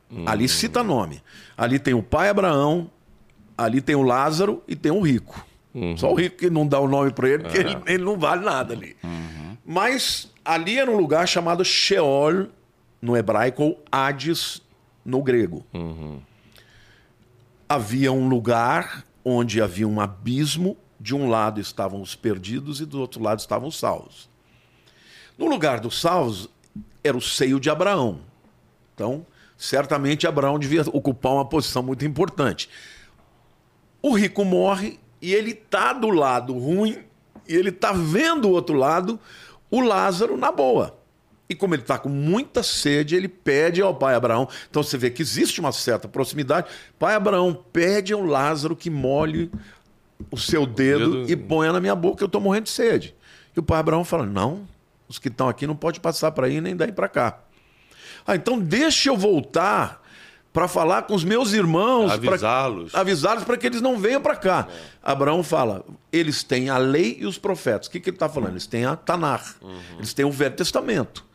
[0.10, 0.24] Hum.
[0.28, 1.22] Ali cita nome.
[1.58, 2.89] Ali tem o pai Abraão,
[3.58, 5.45] ali tem o Lázaro e tem o rico.
[5.74, 5.95] Uhum.
[5.97, 7.62] Só o rico que não dá o nome para ele, porque é.
[7.62, 8.95] ele, ele, não vale nada ali.
[9.04, 9.58] Uhum.
[9.66, 12.47] Mas ali era um lugar chamado Sheol,
[13.02, 14.62] no hebraico, ou Hades,
[15.06, 15.66] no grego.
[15.74, 16.20] Uhum.
[17.74, 23.00] Havia um lugar onde havia um abismo, de um lado estavam os perdidos e do
[23.00, 24.30] outro lado estavam os salvos.
[25.38, 26.50] No lugar dos salvos
[27.02, 28.20] era o seio de Abraão.
[28.94, 32.68] Então, certamente Abraão devia ocupar uma posição muito importante.
[34.02, 36.98] O rico morre e ele tá do lado ruim
[37.48, 39.18] e ele tá vendo o outro lado,
[39.70, 41.01] o Lázaro na boa.
[41.52, 44.47] E como ele está com muita sede, ele pede ao pai Abraão.
[44.70, 46.68] Então você vê que existe uma certa proximidade.
[46.97, 49.52] Pai Abraão pede ao Lázaro que molhe
[50.32, 51.30] o seu dedo, dedo...
[51.30, 53.14] e ponha na minha boca, eu estou morrendo de sede.
[53.54, 54.66] E o pai Abraão fala: Não,
[55.10, 57.39] os que estão aqui não pode passar para aí nem daí para cá.
[58.26, 60.02] Ah, então deixa eu voltar
[60.54, 64.70] para falar com os meus irmãos, avisá-los, avisá-los para que eles não venham para cá.
[64.70, 65.12] É.
[65.12, 65.84] Abraão fala:
[66.14, 67.88] eles têm a lei e os profetas.
[67.88, 68.52] O que, que ele está falando?
[68.54, 69.82] Eles têm a Tanar, uhum.
[69.97, 71.30] eles têm o Velho Testamento.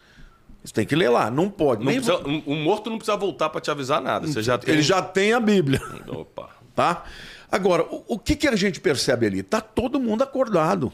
[0.67, 1.85] Eles têm que ler lá, não pode.
[1.85, 2.01] Não nem...
[2.01, 4.27] precisa, um morto não precisa voltar para te avisar nada.
[4.27, 4.75] Você já tem...
[4.75, 5.81] Ele já tem a Bíblia.
[6.09, 6.51] Opa.
[6.77, 7.05] Tá?
[7.51, 9.43] Agora, o, o que, que a gente percebe ali?
[9.43, 10.93] Tá todo mundo acordado.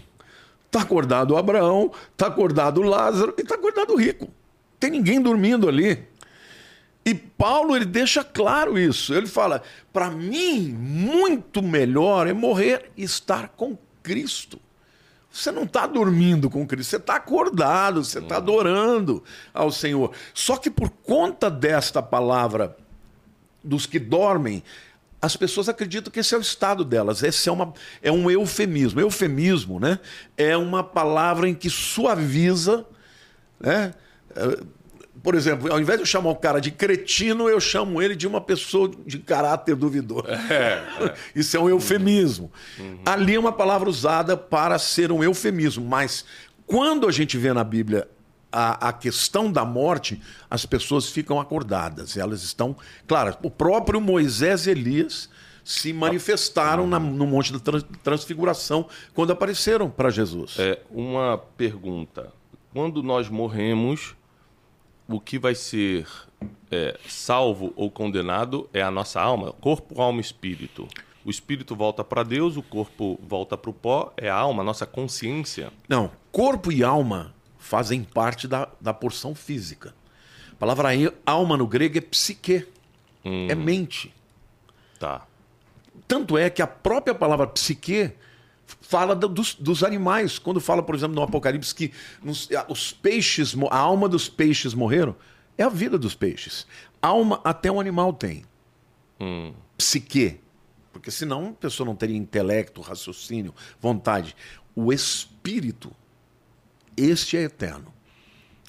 [0.70, 4.32] Tá acordado o Abraão, tá acordado o Lázaro e tá acordado o rico.
[4.78, 6.06] Tem ninguém dormindo ali.
[7.04, 9.12] E Paulo ele deixa claro isso.
[9.12, 9.60] Ele fala:
[9.92, 14.60] para mim, muito melhor é morrer e estar com Cristo.
[15.32, 19.24] Você não está dormindo com Cristo, você está acordado, você está adorando
[19.54, 20.12] ao Senhor.
[20.34, 22.76] Só que por conta desta palavra
[23.64, 24.62] dos que dormem,
[25.20, 27.22] as pessoas acreditam que esse é o estado delas.
[27.22, 27.72] Esse é, uma,
[28.02, 29.00] é um eufemismo.
[29.00, 29.98] Eufemismo né?
[30.36, 32.84] é uma palavra em que suaviza
[33.62, 33.94] né?
[35.22, 38.26] Por exemplo, ao invés de eu chamar o cara de cretino, eu chamo ele de
[38.26, 40.24] uma pessoa de caráter duvidoso.
[40.28, 41.14] É, é.
[41.34, 42.50] Isso é um eufemismo.
[42.78, 42.98] Uhum.
[43.06, 46.24] Ali é uma palavra usada para ser um eufemismo, mas
[46.66, 48.08] quando a gente vê na Bíblia
[48.50, 50.20] a, a, questão da morte,
[50.50, 52.16] as pessoas ficam acordadas.
[52.16, 52.76] Elas estão.
[53.06, 55.30] Claro, o próprio Moisés e Elias
[55.64, 57.60] se manifestaram na, no Monte da
[58.02, 60.56] Transfiguração quando apareceram para Jesus.
[60.58, 62.32] É uma pergunta.
[62.72, 64.16] Quando nós morremos,
[65.08, 66.06] o que vai ser
[66.70, 70.88] é, salvo ou condenado é a nossa alma, corpo, alma e espírito.
[71.24, 74.64] O espírito volta para Deus, o corpo volta para o pó, é a alma, a
[74.64, 75.72] nossa consciência.
[75.88, 79.94] Não, corpo e alma fazem parte da, da porção física.
[80.52, 80.88] A palavra
[81.24, 82.66] alma no grego é psique,
[83.24, 83.46] hum.
[83.48, 84.12] é mente.
[84.98, 85.26] Tá.
[86.08, 88.12] Tanto é que a própria palavra psique
[88.80, 90.38] fala dos, dos, animais.
[90.38, 91.92] Quando fala, por exemplo, no Apocalipse que
[92.22, 95.14] nos, os peixes, a alma dos peixes morreram,
[95.56, 96.66] é a vida dos peixes.
[97.00, 98.44] Alma até um animal tem.
[99.20, 99.52] Hum.
[99.76, 100.40] Psique.
[100.92, 104.36] Porque senão a pessoa não teria intelecto, raciocínio, vontade.
[104.74, 105.90] O espírito,
[106.96, 107.92] este é eterno.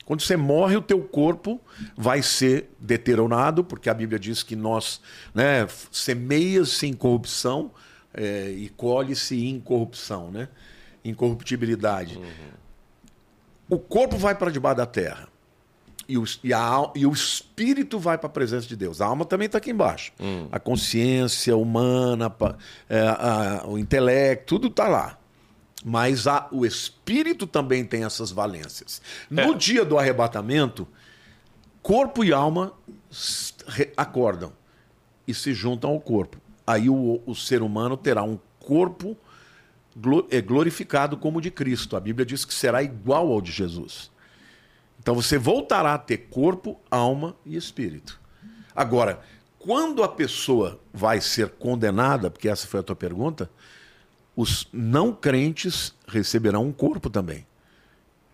[0.06, 1.62] Quando você morre, o teu corpo
[1.96, 5.00] vai ser deteriorado, porque a Bíblia diz que nós,
[5.34, 7.72] né, semeias-se em corrupção,
[8.14, 10.48] é, e colhe-se incorrupção, né?
[11.04, 12.18] incorruptibilidade.
[12.18, 12.52] Uhum.
[13.70, 15.28] O corpo vai para debaixo da terra.
[16.08, 19.02] E o, e, a, e o espírito vai para a presença de Deus.
[19.02, 20.12] A alma também está aqui embaixo.
[20.20, 20.50] Uhum.
[20.52, 22.34] A consciência humana,
[22.90, 25.18] é, a, o intelecto, tudo está lá.
[25.84, 29.02] Mas a, o espírito também tem essas valências.
[29.30, 29.54] No é.
[29.54, 30.88] dia do arrebatamento,
[31.82, 32.74] corpo e alma
[33.96, 34.52] acordam
[35.28, 39.18] e se juntam ao corpo aí o, o ser humano terá um corpo
[40.30, 41.96] é, glorificado como o de Cristo.
[41.96, 44.12] A Bíblia diz que será igual ao de Jesus.
[45.00, 48.20] Então você voltará a ter corpo, alma e espírito.
[48.76, 49.22] Agora,
[49.60, 53.50] quando a pessoa vai ser condenada, porque essa foi a tua pergunta,
[54.36, 57.46] os não crentes receberão um corpo também.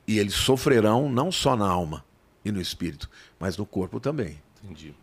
[0.08, 2.06] E eles sofrerão não só na alma
[2.44, 3.10] e no espírito,
[3.40, 4.42] mas no corpo também.
[4.64, 4.96] Entendi.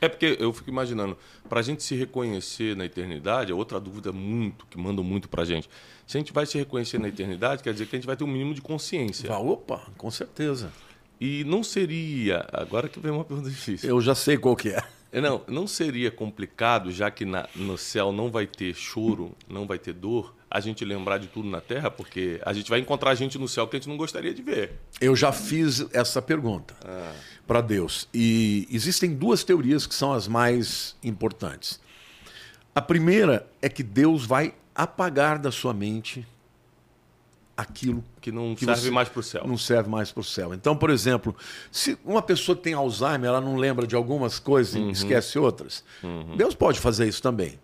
[0.00, 1.16] É porque eu fico imaginando,
[1.48, 5.42] para a gente se reconhecer na eternidade, é outra dúvida muito, que mandam muito para
[5.42, 5.68] a gente.
[6.06, 8.24] Se a gente vai se reconhecer na eternidade, quer dizer que a gente vai ter
[8.24, 9.32] um mínimo de consciência.
[9.32, 10.72] Ah, opa, com certeza.
[11.20, 13.88] E não seria, agora que vem uma pergunta difícil.
[13.90, 14.82] Eu já sei qual que é.
[15.10, 19.66] é não, não seria complicado, já que na, no céu não vai ter choro, não
[19.66, 21.90] vai ter dor, a gente lembrar de tudo na Terra?
[21.90, 24.72] Porque a gente vai encontrar gente no céu que a gente não gostaria de ver.
[25.00, 27.12] Eu já fiz essa pergunta Ah.
[27.46, 28.08] para Deus.
[28.14, 31.80] E existem duas teorias que são as mais importantes.
[32.74, 36.24] A primeira é que Deus vai apagar da sua mente
[37.56, 39.44] aquilo Que não que serve mais para o céu.
[39.44, 40.54] Não serve mais para o céu.
[40.54, 41.34] Então, por exemplo,
[41.72, 44.88] se uma pessoa tem Alzheimer, ela não lembra de algumas coisas Uhum.
[44.90, 45.82] e esquece outras.
[46.36, 47.58] Deus pode fazer isso também.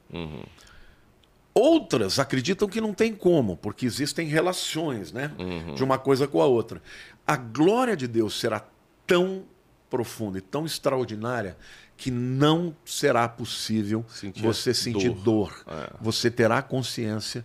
[1.55, 5.75] Outras acreditam que não tem como, porque existem relações, né, Uhum.
[5.75, 6.83] de uma coisa com a outra.
[7.27, 8.65] A glória de Deus será
[9.07, 9.45] tão
[9.89, 11.57] profunda e tão extraordinária
[11.97, 15.23] que não será possível Sentir você sentir dor.
[15.23, 15.65] dor.
[15.69, 15.91] É.
[16.01, 17.45] Você terá consciência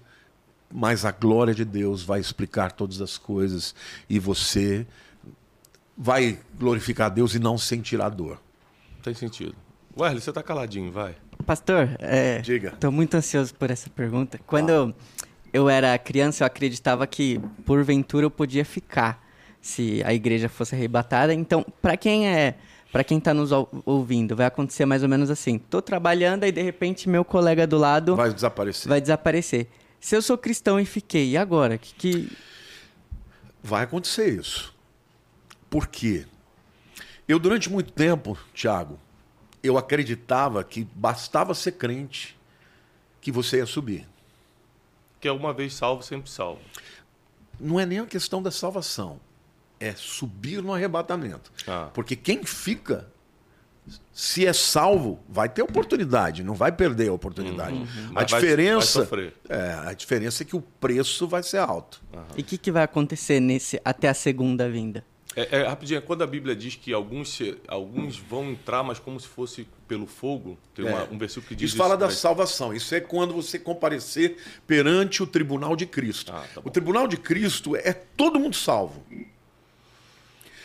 [0.72, 3.74] mas a glória de Deus vai explicar todas as coisas
[4.08, 4.86] e você
[5.98, 8.40] vai glorificar a Deus e não sentirá dor.
[9.02, 9.56] Tem sentido.
[9.98, 11.16] Wesley, você tá caladinho, vai.
[11.50, 12.76] Pastor, é, Diga.
[12.80, 14.40] tô muito ansioso por essa pergunta.
[14.46, 14.94] Quando eu,
[15.52, 19.20] eu era criança, eu acreditava que porventura eu podia ficar
[19.60, 21.34] se a igreja fosse arrebatada.
[21.34, 22.54] Então, para quem é,
[22.92, 25.58] para quem tá nos ou- ouvindo, vai acontecer mais ou menos assim.
[25.58, 28.88] Tô trabalhando e de repente meu colega do lado Vai desaparecer.
[28.88, 29.66] vai desaparecer.
[30.00, 31.80] Se eu sou cristão e fiquei, e agora?
[31.80, 32.32] Que, que...
[33.64, 34.72] Vai acontecer isso.
[35.68, 36.26] Por quê?
[37.28, 39.00] Eu, durante muito tempo, Tiago,
[39.62, 42.38] eu acreditava que bastava ser crente
[43.22, 44.08] que você ia subir.
[45.20, 46.62] Que é uma vez salvo, sempre salvo.
[47.60, 49.20] Não é nem a questão da salvação.
[49.80, 51.52] É subir no arrebatamento.
[51.68, 51.90] Ah.
[51.94, 53.08] Porque quem fica,
[54.14, 57.76] se é salvo, vai ter oportunidade, não vai perder a oportunidade.
[57.78, 59.34] A Mas vai- diferença vai sofrer.
[59.50, 62.02] é, a diferença é que o preço vai ser alto.
[62.38, 65.04] E o que, que vai acontecer nesse até a segunda vinda?
[65.36, 69.28] É, é, rapidinho, quando a Bíblia diz que alguns, alguns vão entrar, mas como se
[69.28, 71.08] fosse pelo fogo, tem uma- É.
[71.12, 72.12] um versículo que diz Isso fala da né?
[72.14, 72.74] salvação.
[72.74, 76.32] Isso é quando você comparecer perante o tribunal de Cristo.
[76.34, 79.04] Ah, tá o tribunal de Cristo é todo mundo salvo.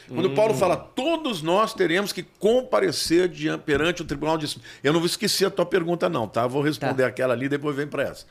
[0.06, 0.34] Quando Hum.
[0.34, 4.58] Paulo fala, todos nós teremos que comparecer diante- perante o tribunal de.
[4.82, 6.46] Eu não vou esquecer a tua pergunta, não, tá?
[6.46, 7.08] Vou responder Tá.
[7.08, 8.26] aquela ali, depois vem para essa.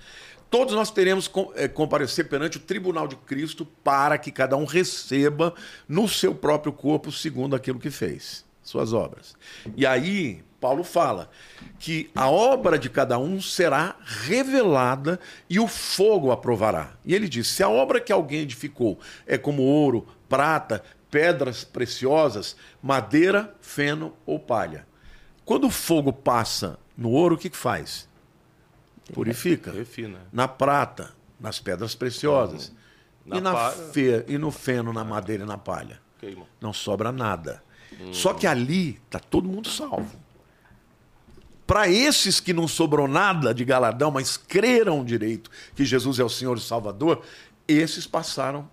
[0.53, 4.65] Todos nós teremos que eh, comparecer perante o tribunal de Cristo para que cada um
[4.65, 5.51] receba
[5.89, 9.35] no seu próprio corpo segundo aquilo que fez, suas obras.
[9.75, 11.31] E aí, Paulo fala
[11.79, 16.91] que a obra de cada um será revelada e o fogo aprovará.
[17.03, 22.55] E ele diz: se a obra que alguém edificou é como ouro, prata, pedras preciosas,
[22.79, 24.85] madeira, feno ou palha.
[25.43, 28.07] Quando o fogo passa no ouro, o que, que faz?
[29.11, 29.71] Purifica.
[29.71, 30.19] Refina.
[30.31, 32.71] Na prata, nas pedras preciosas.
[33.25, 35.99] Na e, na fe- e no feno, na madeira e na palha.
[36.19, 36.45] Queima.
[36.61, 37.63] Não sobra nada.
[38.11, 40.15] Só que ali está todo mundo salvo.
[41.65, 46.29] Para esses que não sobrou nada de galadão, mas creram direito que Jesus é o
[46.29, 47.21] Senhor e Salvador,
[47.67, 48.69] esses passaram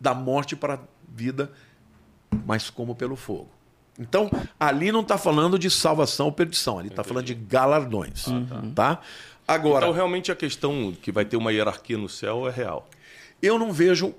[0.00, 0.78] da morte para a
[1.14, 1.52] vida,
[2.46, 3.50] mas como pelo fogo.
[3.98, 8.24] Então, ali não está falando de salvação ou perdição, ali está falando de galardões.
[8.74, 9.00] tá?
[9.54, 12.88] Agora, Então, realmente, a questão que vai ter uma hierarquia no céu é real.
[13.42, 14.14] eu não vejo,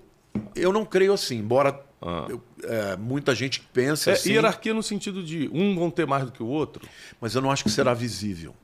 [0.55, 2.25] eu não creio assim, embora Ah.
[2.29, 4.31] eu- é, muita gente pense É assim.
[4.31, 6.87] hierarquia no sentido de um vão ter mais do que o outro.
[7.19, 8.55] mas eu não acho que será visível.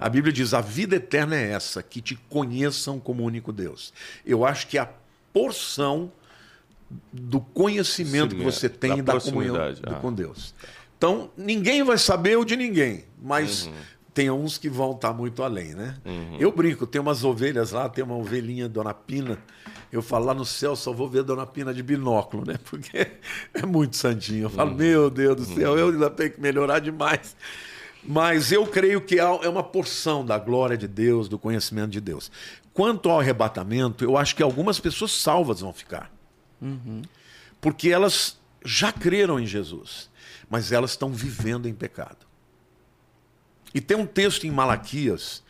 [0.00, 3.92] A Bíblia diz: a vida eterna é essa, que te conheçam como único Deus.
[4.24, 4.88] Eu acho que a
[5.32, 6.12] porção
[7.12, 9.94] do conhecimento que Sim, você é, tem da da, comunhão ah.
[9.94, 10.54] com Deus.
[10.96, 13.68] Então, ninguém vai saber o de ninguém, mas
[14.14, 15.96] tem uns que vão estar muito além, né?
[16.38, 19.38] Eu brinco, tem umas ovelhas lá, tem uma ovelhinha Dona Pina.
[19.90, 22.58] Eu falo lá no céu, só vou ver Dona Pina de binóculo, né?
[22.68, 23.10] Porque
[23.54, 24.44] é muito santinho.
[24.44, 27.34] Eu falo, meu Deus do céu, eu ainda tenho que melhorar demais.
[28.04, 32.00] Mas eu creio que há- é uma porção da glória de Deus, do conhecimento de
[32.00, 32.30] Deus.
[32.74, 36.10] Quanto ao arrebatamento, eu acho que algumas pessoas salvas vão ficar.
[37.60, 40.10] Porque elas já creram em Jesus,
[40.50, 42.26] mas elas estão vivendo em pecado.
[43.74, 45.42] E tem um texto em Malaquias,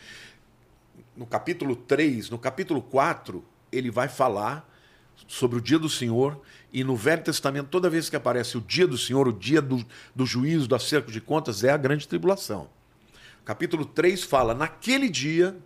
[1.17, 4.69] no capítulo 3, no capítulo 4, ele vai falar
[5.27, 6.41] sobre o dia do Senhor,
[6.73, 9.85] e no Velho Testamento, toda vez que aparece o dia do Senhor, o dia do,
[10.15, 12.69] do juízo, do acerco de contas, é a grande tribulação.
[13.45, 15.57] Capítulo 3 fala: naquele dia,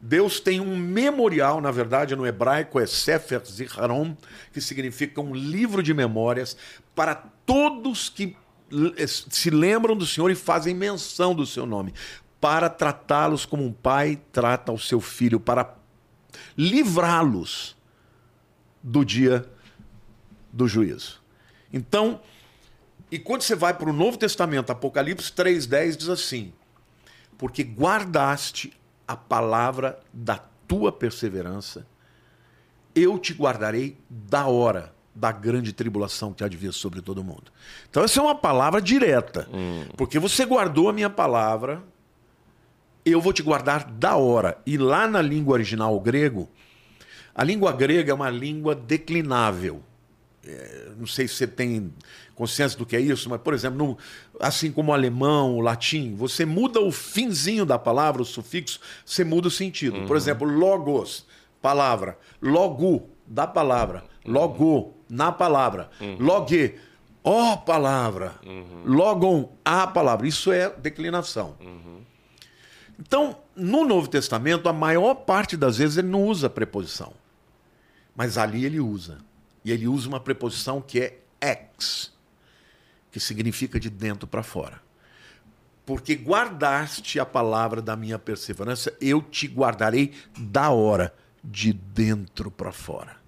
[0.00, 4.16] Deus tem um memorial, na verdade, no hebraico é Sefer Zicharon,
[4.52, 6.56] que significa um livro de memórias
[6.94, 8.36] para todos que
[9.06, 11.92] se lembram do Senhor e fazem menção do seu nome,
[12.40, 15.76] para tratá-los como um pai trata o seu filho, para
[16.56, 17.76] livrá-los
[18.82, 19.44] do dia
[20.52, 21.20] do juízo.
[21.72, 22.20] Então,
[23.10, 26.52] e quando você vai para o Novo Testamento, Apocalipse 3,10 diz assim:
[27.36, 28.72] Porque guardaste
[29.06, 31.86] a palavra da tua perseverança,
[32.94, 37.52] eu te guardarei da hora da grande tribulação que há de vir sobre todo mundo.
[37.90, 39.48] Então, essa é uma palavra direta.
[39.52, 39.84] Hum.
[39.96, 41.82] Porque você guardou a minha palavra,
[43.04, 44.58] eu vou te guardar da hora.
[44.66, 46.48] E lá na língua original grego,
[47.34, 49.82] a língua grega é uma língua declinável.
[50.46, 51.92] É, não sei se você tem
[52.34, 53.98] consciência do que é isso, mas, por exemplo, no-
[54.40, 59.22] assim como o alemão, o latim, você muda o finzinho da palavra, o sufixo, você
[59.24, 60.06] muda o sentido.
[60.06, 61.26] Por exemplo, logos,
[61.60, 62.16] palavra.
[62.40, 64.04] Logo, da palavra.
[64.24, 65.90] Logo, na palavra.
[66.18, 66.78] Logue,
[67.22, 68.34] ó palavra.
[68.84, 70.26] Logon, a palavra.
[70.26, 71.56] Isso é declinação.
[72.98, 77.12] Então, no Novo Testamento, a maior parte das vezes ele não usa preposição.
[78.14, 79.18] Mas ali ele usa.
[79.64, 82.12] E ele usa uma preposição que é ex,
[83.10, 84.80] que significa de dentro para fora.
[85.84, 92.70] Porque guardaste a palavra da minha perseverança, eu te guardarei da hora, de dentro para
[92.70, 93.19] fora.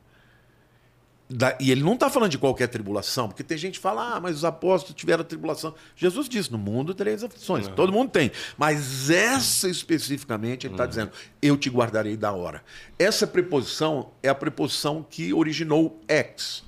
[1.34, 4.20] Da- e ele não está falando de qualquer tribulação, porque tem gente que fala, ah,
[4.20, 5.74] mas os apóstolos tiveram tribulação.
[5.96, 7.68] Jesus disse, no mundo tereis aflições.
[7.68, 8.30] Todo mundo tem.
[8.58, 11.10] Mas essa especificamente, ele está dizendo,
[11.40, 12.62] eu te guardarei da hora.
[12.98, 16.64] Essa preposição é a preposição que originou ex.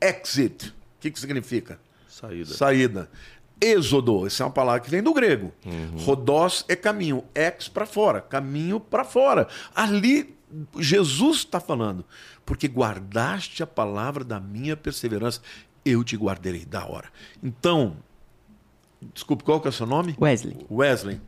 [0.00, 0.68] Exit.
[0.68, 1.78] O que, que significa?
[2.08, 2.54] Saída.
[2.54, 3.10] Saída.
[3.60, 5.52] Êxodo, essa é uma palavra que vem do grego.
[6.04, 9.48] Rodós é caminho, ex para fora, caminho para fora.
[9.74, 10.34] Ali
[10.78, 12.04] Jesus está falando,
[12.44, 15.40] porque guardaste a palavra da minha perseverança,
[15.84, 17.10] eu te guardarei da hora.
[17.42, 17.96] Então,
[19.12, 20.16] desculpe, qual que é o seu nome?
[20.20, 20.66] Wesley.
[20.70, 21.20] Wesley.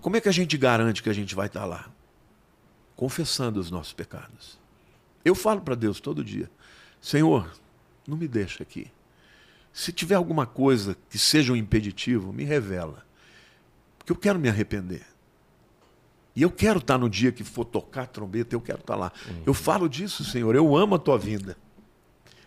[0.00, 1.90] Como é que a gente garante que a gente vai estar lá?
[2.94, 4.58] Confessando os nossos pecados.
[5.24, 6.50] Eu falo para Deus todo dia:
[7.00, 7.52] Senhor,
[8.06, 8.90] não me deixa aqui.
[9.72, 13.04] Se tiver alguma coisa que seja um impeditivo, me revela.
[13.98, 15.04] Porque eu quero me arrepender.
[16.36, 19.10] E eu quero estar no dia que for tocar a trombeta, eu quero estar lá.
[19.46, 21.56] Eu falo disso, Senhor, eu amo a tua vinda.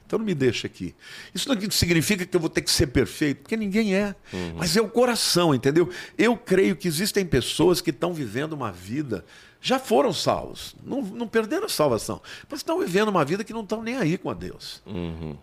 [0.06, 0.96] Então não me deixa aqui.
[1.36, 4.16] Isso não significa que eu vou ter que ser perfeito, porque ninguém é.
[4.56, 5.90] Mas é o coração, entendeu?
[6.18, 9.26] Eu creio que existem pessoas que estão vivendo uma vida,
[9.62, 13.62] já foram salvos, não, não perderam a salvação, mas estão vivendo uma vida que não
[13.62, 14.82] estão nem aí com a Deus.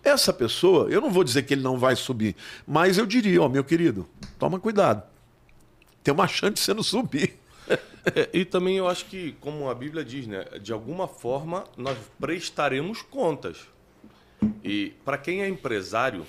[0.03, 2.35] Essa pessoa, eu não vou dizer que ele não vai subir,
[2.67, 5.03] mas eu diria, ó, meu querido, toma cuidado.
[6.03, 7.39] Tem uma chance de você não subir.
[8.15, 11.99] É, e também eu acho que, como a Bíblia diz, né, de alguma forma nós
[12.21, 13.67] prestaremos contas.
[14.63, 16.25] E para quem é empresário,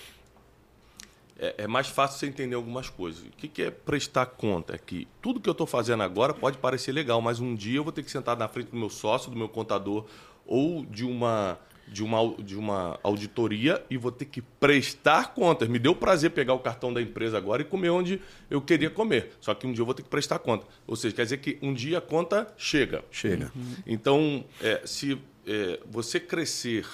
[1.38, 3.21] é, é mais fácil você entender algumas coisas.
[3.23, 4.75] O que, que é prestar conta?
[4.75, 7.83] É que tudo que eu estou fazendo agora pode parecer legal, mas um dia eu
[7.83, 10.05] vou ter que sentar na frente do meu sócio, do meu contador
[10.45, 15.67] ou de uma de uma, de uma auditoria e vou ter que prestar contas.
[15.67, 18.19] Me deu prazer pegar o cartão da empresa agora e comer onde
[18.49, 19.31] eu queria comer.
[19.39, 20.65] Só que um dia eu vou ter que prestar conta.
[20.85, 23.03] Ou seja, quer dizer que um dia a conta chega.
[23.09, 23.51] Chega.
[23.85, 25.17] Então, é, se
[25.47, 26.85] é, você crescer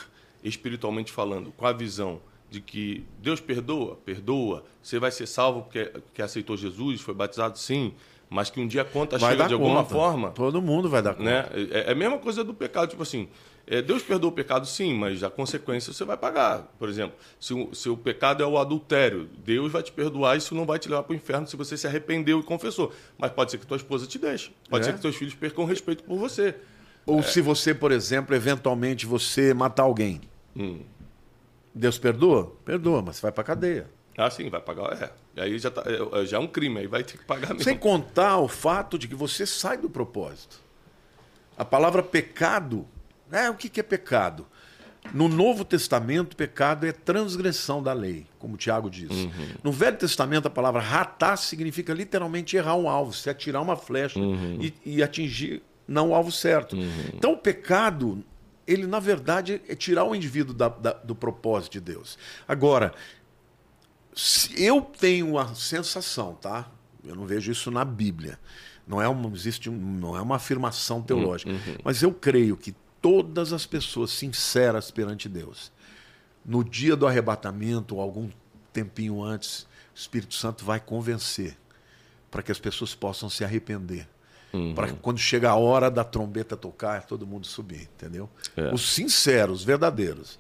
[0.44, 5.86] espiritualmente falando com a visão de que Deus perdoa, perdoa, você vai ser salvo porque,
[5.86, 7.94] porque aceitou Jesus, foi batizado, sim,
[8.30, 9.90] mas que um dia a conta Vai chega de alguma conta.
[9.94, 11.24] forma, Todo mundo vai dar conta.
[11.24, 11.50] né?
[11.72, 13.28] É, é a mesma coisa do pecado, tipo assim,
[13.82, 16.64] Deus perdoa o pecado sim, mas a consequência você vai pagar.
[16.78, 20.40] Por exemplo, se o, se o pecado é o adultério, Deus vai te perdoar e
[20.40, 22.92] isso não vai te levar para o inferno se você se arrependeu e confessou.
[23.18, 24.88] Mas pode ser que tua esposa te deixe, pode É.
[24.88, 26.56] ser que teus filhos percam respeito por você.
[27.06, 30.22] Ou se você, por exemplo, eventualmente você matar alguém.
[30.56, 30.82] Hum.
[31.74, 32.54] Deus perdoa?
[32.66, 33.90] Perdoa, mas você vai pra cadeia.
[34.18, 35.02] Ah, sim, vai pagar.
[35.02, 35.12] É.
[35.38, 37.64] E aí já, tá, é, já é um crime, aí vai ter que pagar mesmo.
[37.64, 40.62] Sem contar o fato de que você sai do propósito.
[41.58, 42.86] A palavra pecado,
[43.42, 44.46] é o que que é pecado?
[45.14, 49.10] No Novo Testamento, pecado é transgressão da lei, como o Tiago diz.
[49.62, 54.18] No Velho Testamento, a palavra ratar significa literalmente errar um alvo, se atirar uma flecha
[54.62, 56.78] e, e atingir não o alvo certo.
[57.14, 58.24] Então, o pecado,
[58.66, 62.18] ele na verdade é tirar o indivíduo da- da- do propósito de Deus.
[62.48, 62.94] Agora,
[64.16, 66.70] se eu tenho a sensação, tá?
[67.04, 68.40] Eu não vejo isso na Bíblia.
[68.88, 71.52] Não é uma, existe não é uma afirmação teológica.
[71.84, 72.74] Mas eu creio que
[73.04, 75.74] todas as pessoas sinceras perante Deus,
[76.46, 78.30] no dia do arrebatamento, ou algum
[78.72, 81.58] tempinho antes, o Espírito Santo vai convencer
[82.32, 84.08] para que as pessoas possam se arrepender.
[84.76, 88.30] Para que quando chega a hora da trombeta tocar, todo mundo subir, entendeu?
[88.56, 88.74] É.
[88.74, 90.40] Os sinceros, os verdadeiros.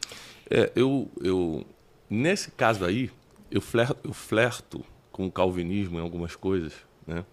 [0.49, 1.65] É, eu, eu,
[2.07, 3.11] nesse caso aí,
[3.49, 6.73] eu flerto, eu flerto com o calvinismo em algumas coisas,
[7.07, 7.25] né?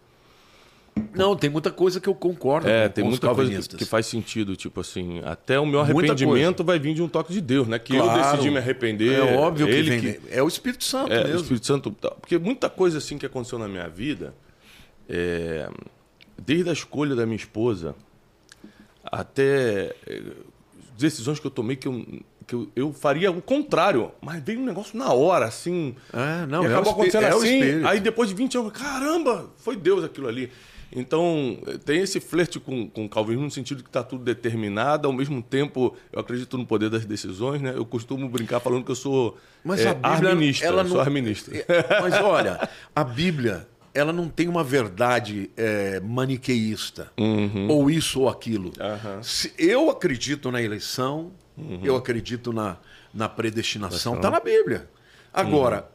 [1.14, 3.84] Não, tem muita coisa que eu concordo É, com, tem com muita coisa que, que
[3.84, 7.66] faz sentido, tipo assim, até o meu arrependimento vai vir de um toque de Deus,
[7.68, 7.78] né?
[7.78, 8.30] Que eu Claro.
[8.32, 9.18] decidi me arrepender.
[9.18, 10.20] É óbvio que ele vem.
[10.30, 11.40] É o Espírito Santo É, o mesmo.
[11.42, 11.90] Espírito Santo.
[11.92, 14.34] tá- Porque muita coisa assim que aconteceu na minha vida,
[15.08, 15.68] é,
[16.40, 17.94] desde a escolha da minha esposa
[19.04, 20.22] até eh,
[20.98, 22.04] decisões que eu tomei que eu,
[22.46, 25.94] que eu, eu faria o contrário, mas veio um negócio na hora, assim.
[26.12, 27.84] É, não, e é acabou o espí- acontecendo é o assim.
[27.86, 30.50] Aí depois de 20 anos, caramba, foi Deus aquilo ali.
[30.92, 35.12] Então, tem esse flerte com, com o calvinismo no sentido que está tudo determinado, ao
[35.12, 37.72] mesmo tempo eu acredito no poder das decisões, né?
[37.74, 41.00] Eu costumo brincar falando que eu sou Mas é, a Bíblia, arminista, ela não, sou
[41.00, 41.52] arminista.
[41.56, 47.12] É, Mas olha, a Bíblia, ela não tem uma verdade é, maniqueísta,
[47.68, 48.72] ou isso ou aquilo.
[48.80, 49.22] Aham.
[49.22, 51.32] Se eu acredito na eleição,
[51.82, 52.78] eu acredito na,
[53.12, 54.88] na predestinação, está na Bíblia.
[55.32, 55.88] Agora,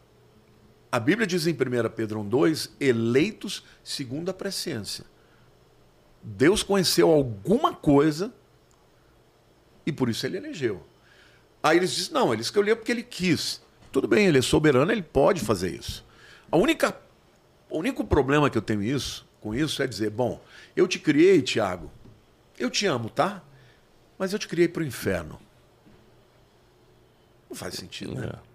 [0.96, 1.56] a Bíblia diz em 1
[1.94, 5.04] Pedro 1,2, eleitos segundo a presciência.
[6.24, 8.34] Deus conheceu alguma coisa
[9.86, 10.82] e por isso ele elegeu.
[11.62, 13.62] Aí eles dizem, não, ele escolheu porque ele quis.
[13.92, 16.06] Tudo bem, ele é soberano, ele pode fazer isso.
[16.50, 16.98] A única,
[17.70, 20.42] o único problema que eu tenho isso, com isso é dizer, bom,
[20.78, 21.92] eu te criei, Tiago,
[22.58, 23.44] eu te amo, tá?
[24.18, 25.42] Mas eu te criei para o inferno.
[27.50, 28.32] Não faz sentido, né?
[28.34, 28.55] É.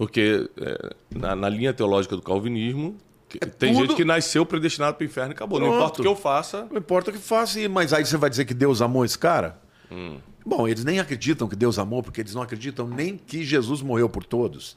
[0.00, 2.96] Porque é, na, na linha teológica do calvinismo,
[3.28, 5.60] que- tem É tudo- gente que nasceu predestinado para o inferno e acabou.
[5.60, 5.78] Não Pronto.
[5.82, 6.66] importa o que eu faça.
[6.70, 9.60] Não importa o que faça, mas aí você vai dizer que Deus amou esse cara?
[10.46, 14.08] Bom, eles nem acreditam que Deus amou, porque eles não acreditam nem que Jesus morreu
[14.08, 14.74] por todos.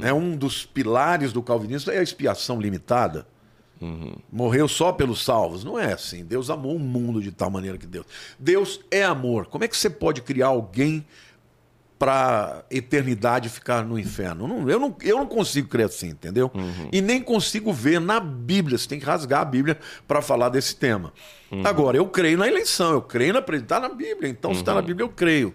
[0.00, 0.12] Né?
[0.12, 3.28] Um dos pilares do calvinismo é a expiação limitada.
[4.32, 5.62] Morreu só pelos salvos.
[5.62, 6.24] Não é assim.
[6.24, 8.06] Deus amou o mundo de tal maneira que Deus.
[8.38, 9.46] Deus é amor.
[9.46, 11.04] Como é que você pode criar alguém
[12.04, 14.46] para eternidade ficar no inferno?
[14.46, 16.52] Não, eu, não, eu não consigo crer assim, entendeu?
[16.92, 18.76] E nem consigo ver na Bíblia.
[18.76, 21.14] Você tem que rasgar a Bíblia para falar desse tema.
[21.64, 24.28] Agora, eu creio na eleição, eu creio na está na Bíblia.
[24.28, 25.54] Então, se está na Bíblia, eu creio.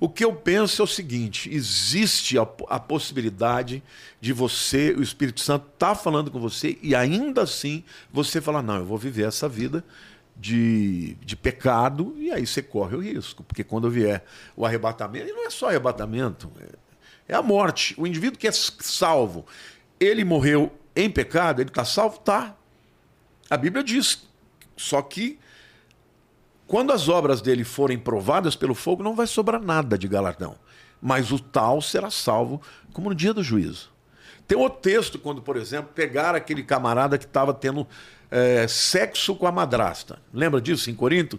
[0.00, 3.80] O que eu penso é o seguinte: existe a, a possibilidade
[4.20, 8.78] de você, o Espírito Santo, estar falando com você e ainda assim você falar, não,
[8.78, 9.84] eu vou viver essa vida
[10.36, 13.42] de, de pecado, e aí você corre o risco.
[13.42, 14.24] Porque quando vier
[14.56, 17.94] o arrebatamento, e não é só arrebatamento, é, é a morte.
[17.98, 19.46] O indivíduo que é salvo,
[19.98, 22.18] ele morreu em pecado, ele está salvo?
[22.18, 22.54] Tá.
[23.48, 24.26] A Bíblia diz.
[24.76, 25.38] Só que
[26.66, 30.56] quando as obras dele forem provadas pelo fogo, não vai sobrar nada de galardão.
[31.00, 32.60] Mas o tal será salvo
[32.92, 33.92] como no dia do juízo.
[34.46, 37.86] Tem outro texto, quando, por exemplo, pegaram aquele camarada que estava tendo
[38.30, 40.20] é, sexo com a madrasta.
[40.32, 41.38] Lembra disso em Corinto?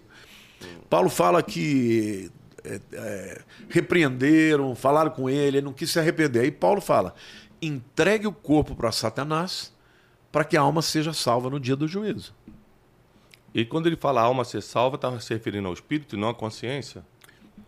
[0.90, 2.32] Paulo fala que
[2.64, 6.42] é, é, repreenderam, falaram com ele, ele não quis se arrepender.
[6.42, 7.14] Aí Paulo fala:
[7.62, 9.74] entregue o corpo para Satanás
[10.32, 12.34] para que a alma seja salva no dia do juízo.
[13.54, 16.36] E quando ele fala alma ser salva, estava se referindo ao espírito e não à
[16.36, 17.06] consciência?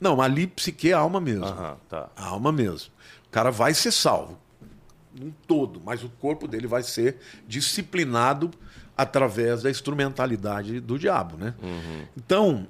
[0.02, 1.46] Não, ali psique é alma mesmo.
[1.46, 2.10] Aham, tá.
[2.16, 2.92] A alma mesmo.
[3.26, 4.38] O cara vai ser salvo.
[5.20, 8.52] Um todo, mas o corpo dele vai ser disciplinado
[8.98, 11.54] através da instrumentalidade do diabo, né?
[12.18, 12.68] Então,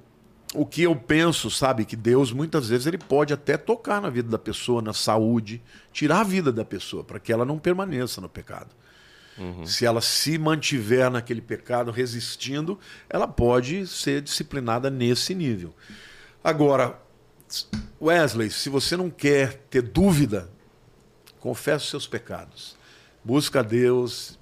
[0.54, 4.28] o que eu penso, sabe, que Deus muitas vezes ele pode até tocar na vida
[4.28, 5.62] da pessoa, na saúde,
[5.92, 8.68] tirar a vida da pessoa para que ela não permaneça no pecado.
[9.64, 15.72] Se ela se mantiver naquele pecado resistindo, ela pode ser disciplinada nesse nível.
[16.42, 17.00] Agora,
[18.02, 20.50] Wesley, se você não quer ter dúvida,
[21.38, 22.76] confesse os seus pecados.
[23.22, 24.37] Busca a Deus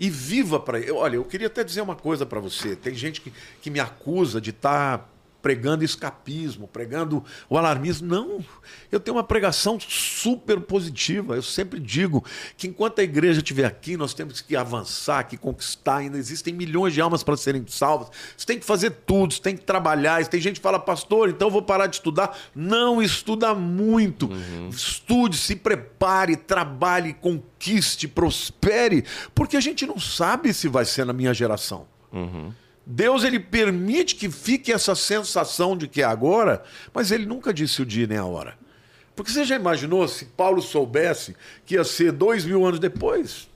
[0.00, 0.90] e viva para ele.
[0.90, 2.74] Olha, eu queria até dizer uma coisa para você.
[2.74, 3.30] Tem gente que,
[3.60, 5.06] que me acusa de estar
[5.40, 8.08] pregando escapismo, pregando o alarmismo.
[8.08, 8.44] Não,
[8.90, 11.34] eu tenho uma pregação super positiva.
[11.34, 12.24] Eu sempre digo
[12.56, 15.98] que enquanto a igreja estiver aqui, nós temos que avançar, que conquistar.
[15.98, 18.10] Ainda existem milhões de almas para serem salvas.
[18.36, 20.24] Você tem que fazer tudo, você tem que trabalhar.
[20.26, 22.36] Tem gente que fala, pastor, então eu vou parar de estudar.
[22.54, 24.30] Não, estuda muito.
[24.70, 31.12] Estude, se prepare, trabalhe, conquiste, prospere, porque a gente não sabe se vai ser na
[31.12, 31.86] minha geração.
[32.86, 36.62] Deus ele permite que fique essa sensação de que é agora,
[36.92, 38.58] mas ele nunca disse o dia nem a hora.
[39.14, 43.50] Porque você já imaginou se Paulo soubesse que ia ser dois mil anos depois?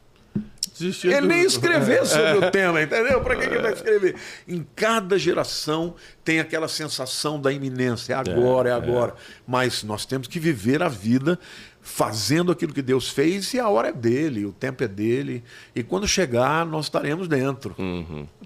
[1.05, 3.21] Ele nem escrever sobre o tema, entendeu?
[3.23, 4.17] Para que que ele vai escrever?
[4.47, 5.95] Em cada geração
[6.25, 9.15] tem aquela sensação da iminência, é agora, é, agora.
[9.47, 11.39] Mas nós temos que viver a vida
[11.85, 15.45] fazendo aquilo que Deus fez e a hora é dele, o tempo é dele.
[15.77, 17.77] E quando chegar, nós estaremos dentro.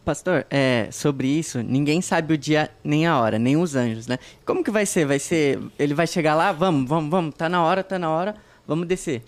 [0.05, 4.19] Pastor, é, sobre isso, ninguém sabe o dia nem a hora, nem os anjos, né?
[4.44, 5.06] Como que vai ser?
[5.06, 5.60] Vai ser.
[5.78, 8.35] Ele vai chegar lá, vamos, vamos, vamos, tá na hora, tá na hora,
[8.66, 9.23] vamos descer.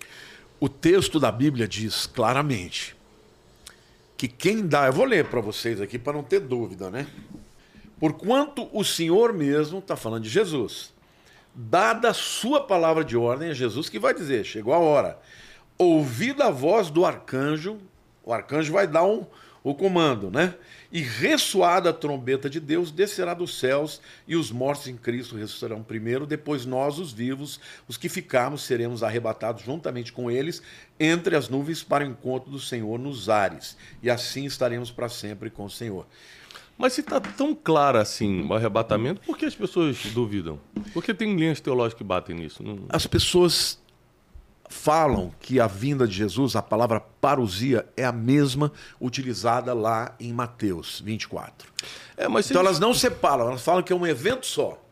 [0.59, 2.97] O texto da Bíblia diz claramente
[4.17, 7.07] que quem dá, eu vou ler para vocês aqui para não ter dúvida, né?
[8.01, 10.93] Porquanto o Senhor mesmo está falando de Jesus,
[11.69, 15.19] dada a sua palavra de ordem, é Jesus que vai dizer: chegou a hora.
[15.77, 17.79] Ouvida a voz do arcanjo,
[18.23, 19.27] o arcanjo vai dar um,
[19.63, 20.55] o comando, né?
[20.93, 25.83] E ressoada a trombeta de Deus, descerá dos céus, e os mortos em Cristo ressuscitarão
[25.83, 30.63] primeiro, depois nós, os vivos, os que ficarmos, seremos arrebatados juntamente com eles
[30.99, 35.49] entre as nuvens para o encontro do Senhor nos ares, e assim estaremos para sempre
[35.49, 36.07] com o Senhor.
[36.81, 40.59] Mas se está tão claro assim o arrebatamento, por que as pessoas duvidam?
[40.95, 42.63] Porque tem linhas teológicas que batem nisso.
[42.63, 42.87] Não...
[42.89, 43.79] As pessoas
[44.67, 50.33] falam que a vinda de Jesus, a palavra parousia, é a mesma utilizada lá em
[50.33, 51.71] Mateus 24.
[52.17, 52.71] É, mas então eles...
[52.71, 54.83] elas não separam, elas falam que é um evento só.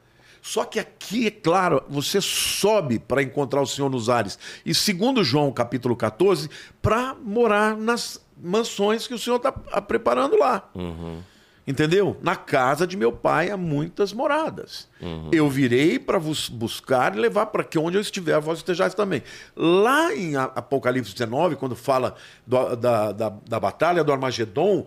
[0.42, 4.38] Só que aqui, é claro, você sobe para encontrar o Senhor nos ares.
[4.64, 6.50] E segundo João capítulo 14,
[6.82, 10.68] para morar nas mansões que o Senhor está preparando lá.
[10.74, 11.22] Uhum.
[11.68, 12.16] Entendeu?
[12.22, 14.88] Na casa de meu pai há muitas moradas.
[15.02, 15.28] Uhum.
[15.30, 19.22] Eu virei para vos buscar e levar para que onde eu estiver, vós estejais também.
[19.54, 22.14] Lá em Apocalipse 19, quando fala
[22.46, 24.86] do, da, da, da batalha do Armagedon,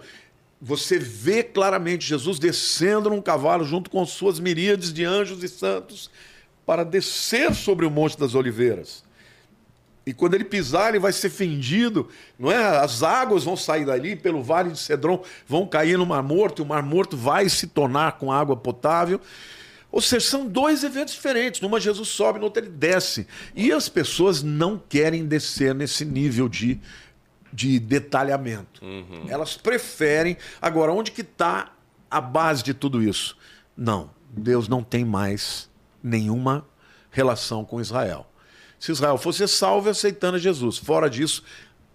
[0.60, 6.10] você vê claramente Jesus descendo num cavalo junto com suas miríades de anjos e santos
[6.66, 9.04] para descer sobre o Monte das Oliveiras.
[10.06, 12.58] E quando ele pisar, ele vai ser fendido, não é?
[12.80, 16.64] As águas vão sair dali pelo vale de Cedron, vão cair no Mar Morto, e
[16.64, 19.22] o Mar Morto vai se tornar com água potável.
[19.92, 21.62] Ou seja, são dois eventos diferentes.
[21.62, 23.28] Numa Jesus sobe, no outro ele desce.
[23.56, 26.80] E as pessoas não querem descer nesse nível de,
[27.54, 28.84] de detalhamento.
[28.84, 29.26] Uhum.
[29.28, 30.38] Elas preferem.
[30.62, 31.74] Agora, onde que está
[32.10, 33.38] a base de tudo isso?
[33.76, 35.70] Não, Deus não tem mais
[36.02, 36.66] nenhuma
[37.12, 38.31] relação com Israel
[38.82, 40.80] se Israel fosse salvo aceitando Jesus.
[40.80, 41.44] Fora disso,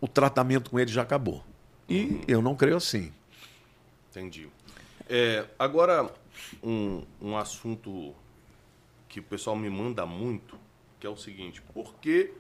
[0.01, 1.45] o tratamento com ele já acabou.
[1.89, 3.13] E eu não creio assim.
[4.09, 4.49] Entendi.
[5.09, 6.09] É, agora,
[6.63, 8.15] um, um assunto
[9.09, 10.57] que o pessoal me manda muito,
[11.01, 12.33] que é o seguinte: por que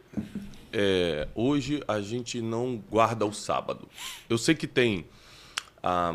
[0.72, 3.88] é, hoje a gente não guarda o sábado?
[4.30, 5.06] Eu sei que tem
[5.82, 6.12] a,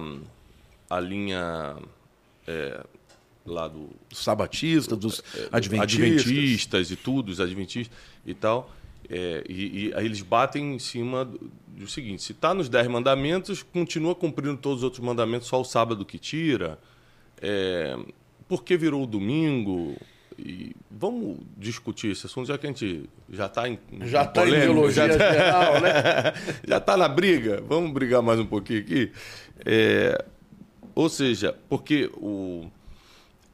[0.89, 1.75] a linha
[2.47, 2.81] é,
[3.45, 6.25] lá do sabatista, dos é, adventistas.
[6.25, 8.71] adventistas e tudo, os adventistas e tal.
[9.09, 12.87] É, e, e, aí eles batem em cima do, do seguinte: se está nos dez
[12.87, 16.79] mandamentos, continua cumprindo todos os outros mandamentos, só o sábado que tira.
[17.41, 17.97] É,
[18.47, 19.95] por que virou o domingo?
[20.37, 23.77] E vamos discutir esse assunto, já que a gente já está em.
[24.01, 25.93] Já está em ideologia já tá, geral, né?
[26.67, 27.61] já está na briga.
[27.67, 29.11] Vamos brigar mais um pouquinho aqui.
[29.65, 30.25] É,
[30.95, 32.69] ou seja, porque o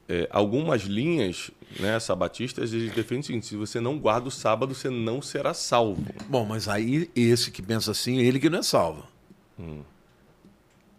[0.08, 4.74] é, algumas linhas né, sabatistas eles defendem o seguinte: se você não guarda o sábado,
[4.74, 6.04] você não será salvo.
[6.28, 9.06] Bom, mas aí esse que pensa assim, ele que não é salvo.
[9.58, 9.82] Hum.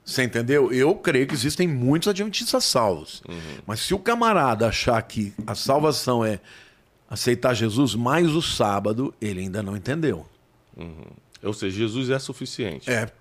[0.05, 0.71] Você entendeu?
[0.73, 3.21] Eu creio que existem muitos adventistas salvos.
[3.29, 3.61] Uhum.
[3.67, 6.39] Mas se o camarada achar que a salvação é
[7.07, 10.25] aceitar Jesus mais o sábado, ele ainda não entendeu.
[10.75, 11.05] Uhum.
[11.43, 12.89] Ou seja, Jesus é suficiente.
[12.89, 13.11] É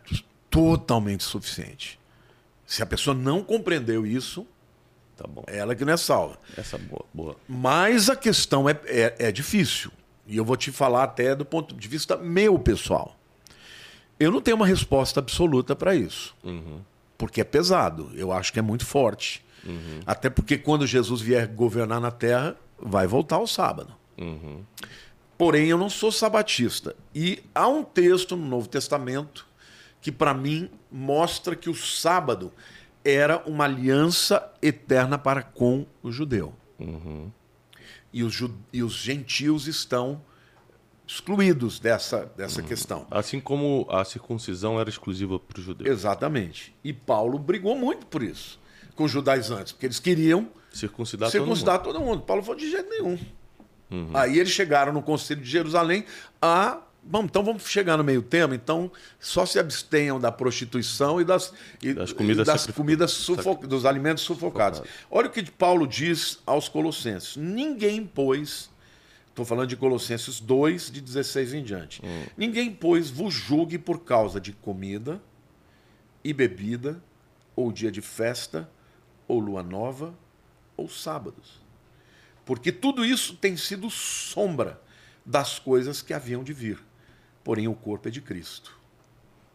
[0.48, 2.00] totalmente suficiente.
[2.66, 4.46] Se a pessoa não compreendeu isso,
[5.18, 5.42] Tá bom.
[5.48, 6.38] Ela que não é salva.
[6.56, 7.36] Essa boa, boa.
[7.48, 9.90] Mas a questão é, é, é difícil.
[10.28, 13.16] E eu vou te falar até do ponto de vista meu pessoal.
[14.20, 16.36] Eu não tenho uma resposta absoluta para isso.
[16.44, 16.80] Uhum.
[17.16, 18.12] Porque é pesado.
[18.14, 19.44] Eu acho que é muito forte.
[19.66, 19.98] Uhum.
[20.06, 23.92] Até porque quando Jesus vier governar na terra, vai voltar ao sábado.
[24.16, 24.62] Uhum.
[25.36, 26.94] Porém, eu não sou sabatista.
[27.12, 29.48] E há um texto no Novo Testamento
[30.00, 32.52] que, para mim, mostra que o sábado
[33.04, 36.54] era uma aliança eterna para com o judeu.
[36.78, 37.30] Uhum.
[38.12, 38.42] E, os,
[38.72, 40.20] e os gentios estão
[41.06, 42.66] excluídos dessa, dessa uhum.
[42.66, 43.06] questão.
[43.10, 45.90] Assim como a circuncisão era exclusiva para os judeus.
[45.90, 46.74] Exatamente.
[46.84, 48.60] E Paulo brigou muito por isso
[48.98, 52.04] com os judaizantes, porque eles queriam circuncidar, circuncidar todo, mundo.
[52.04, 52.22] todo mundo.
[52.26, 53.16] Paulo falou de jeito nenhum.
[53.90, 54.10] Uhum.
[54.12, 56.04] Aí eles chegaram no Conselho de Jerusalém
[56.42, 58.52] a Bom, então vamos chegar no meio termo.
[58.52, 63.66] Então, só se abstenham da prostituição e das, e, das comidas, das comidas sufoc...
[63.66, 64.82] dos alimentos sufocados.
[65.10, 68.68] Olha o que Paulo diz aos Colossenses: Ninguém, pois,
[69.30, 72.26] estou falando de Colossenses 2, de 16 em diante, hum.
[72.36, 75.18] ninguém, pois, vos julgue por causa de comida
[76.22, 77.02] e bebida,
[77.56, 78.68] ou dia de festa,
[79.26, 80.12] ou lua nova,
[80.76, 81.58] ou sábados.
[82.44, 84.78] Porque tudo isso tem sido sombra
[85.24, 86.87] das coisas que haviam de vir
[87.48, 88.76] porém o corpo é de Cristo.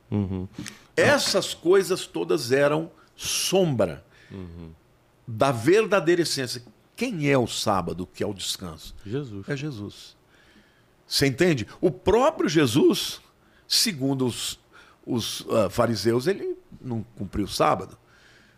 [0.09, 0.47] Uhum.
[0.97, 4.71] Essas coisas todas eram sombra uhum.
[5.27, 6.63] da verdadeira essência.
[6.95, 8.95] Quem é o sábado que é o descanso?
[9.05, 9.47] Jesus.
[9.47, 10.17] É Jesus.
[11.05, 11.67] Você entende?
[11.79, 13.21] O próprio Jesus,
[13.67, 14.59] segundo os,
[15.05, 17.95] os uh, fariseus, ele não cumpriu o sábado.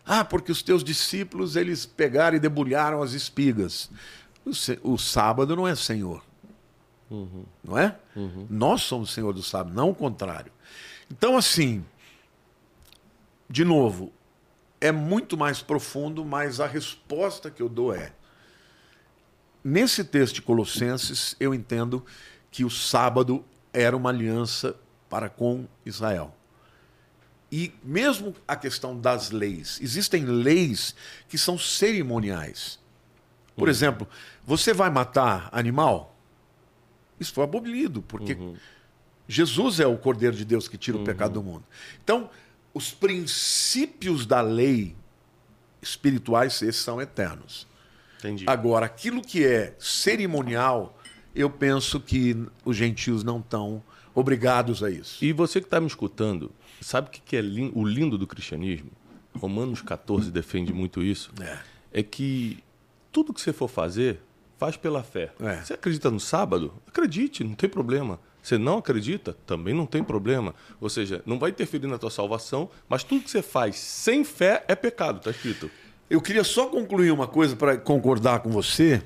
[0.06, 3.90] Ah, porque os teus discípulos eles pegaram e debulharam as espigas.
[4.46, 6.24] O, o sábado não é Senhor.
[7.10, 7.46] Uhum.
[7.64, 7.98] Não é?
[8.16, 8.48] Uhum.
[8.50, 10.52] Nós somos o Senhor do sábado, não o contrário.
[11.10, 11.86] Então, assim,
[13.50, 14.12] de novo,
[14.82, 18.14] é muito mais profundo, mas a resposta que eu dou é:
[19.64, 22.04] nesse texto de Colossenses, eu entendo
[22.50, 24.76] que o sábado era uma aliança
[25.10, 26.36] para com Israel.
[27.52, 30.96] E mesmo a questão das leis, existem leis
[31.30, 32.80] que são cerimoniais.
[33.56, 33.70] Por uhum.
[33.70, 34.08] exemplo,
[34.46, 36.15] você vai matar animal?
[37.20, 38.56] Isso foi abolido, porque uhum.
[39.28, 41.06] Jesus é o Cordeiro de Deus que tira o uhum.
[41.06, 41.64] pecado do mundo.
[42.04, 42.30] Então,
[42.74, 44.96] os princípios da lei
[45.82, 47.68] espirituais esses são eternos.
[48.20, 48.46] Entendi.
[48.48, 51.00] Agora, aquilo que é cerimonial,
[51.34, 53.84] eu penso que os gentios não estão
[54.14, 55.24] obrigados a isso.
[55.24, 56.52] E você que está me escutando,
[56.82, 57.42] sabe o que é
[57.74, 58.92] o lindo do cristianismo?
[59.38, 61.32] Romanos 14 defende muito isso.
[61.42, 61.60] É,
[62.00, 62.64] é que
[63.12, 64.22] tudo que você for fazer,
[64.66, 65.32] faz pela fé.
[65.40, 65.58] É.
[65.58, 66.74] Você acredita no sábado?
[66.88, 68.20] Acredite, não tem problema.
[68.42, 69.38] Você não acredita?
[69.46, 70.56] Também não tem problema.
[70.82, 74.66] Ou seja, não vai interferir na tua salvação, mas tudo que você faz sem fé
[74.68, 75.70] é pecado, está escrito.
[76.10, 79.04] Eu queria só concluir uma coisa para concordar com você.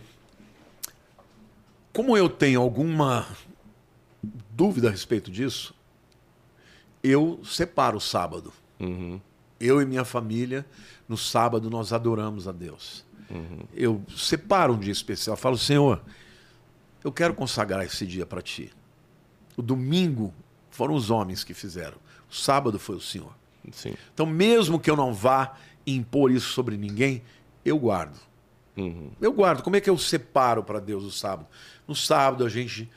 [1.91, 3.27] Como eu tenho alguma
[4.51, 5.73] dúvida a respeito disso,
[7.03, 8.53] eu separo o sábado.
[8.79, 9.19] Uhum.
[9.59, 10.65] Eu e minha família,
[11.07, 13.08] no sábado, nós adoramos a Deus.
[13.29, 13.63] Uhum.
[13.73, 16.01] Eu separo um dia especial, falo, Senhor,
[17.03, 18.71] eu quero consagrar esse dia para ti.
[19.55, 20.33] O domingo
[20.71, 21.97] foram os homens que fizeram.
[22.29, 23.33] O sábado foi o Senhor.
[23.71, 23.93] Sim.
[24.13, 27.21] Então, mesmo que eu não vá impor isso sobre ninguém,
[27.63, 28.17] eu guardo.
[28.77, 29.11] Uhum.
[29.19, 29.61] Eu guardo.
[29.61, 31.47] Como é que eu separo para Deus o sábado?
[31.87, 32.89] No sábado a gente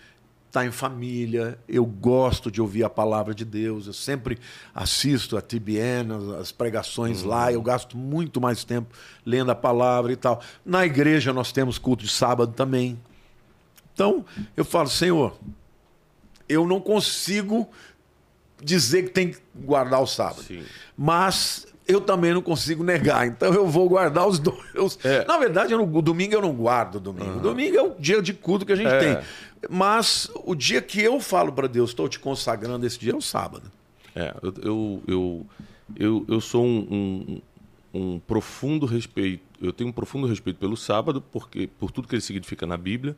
[0.53, 4.39] está em família, eu gosto de ouvir a palavra de Deus, eu sempre
[4.75, 7.29] assisto a TBN, as pregações uhum.
[7.31, 10.43] lá, eu gasto muito mais tempo lendo a palavra e tal.
[10.63, 13.01] Na igreja nós temos culto de sábado também.
[13.95, 15.35] Então, eu falo, Senhor,
[16.47, 17.71] eu não consigo
[18.63, 20.43] dizer que tem que guardar o sábado.
[20.43, 20.63] Sim.
[20.97, 23.27] Mas eu também não consigo negar.
[23.27, 24.99] Então eu vou guardar os dois.
[25.05, 25.25] É.
[25.25, 27.31] Na verdade, não, o domingo eu não guardo o domingo.
[27.31, 27.37] Uhum.
[27.39, 28.99] O domingo é o dia de culto que a gente é.
[28.99, 29.19] tem.
[29.71, 33.21] Mas o dia que eu falo para Deus, estou te consagrando esse dia é o
[33.21, 33.71] sábado.
[34.15, 35.47] É, eu, eu, eu,
[35.97, 37.41] eu, eu sou um,
[37.95, 42.15] um, um, profundo respeito, eu tenho um profundo respeito pelo sábado, porque por tudo que
[42.15, 43.17] ele significa na Bíblia.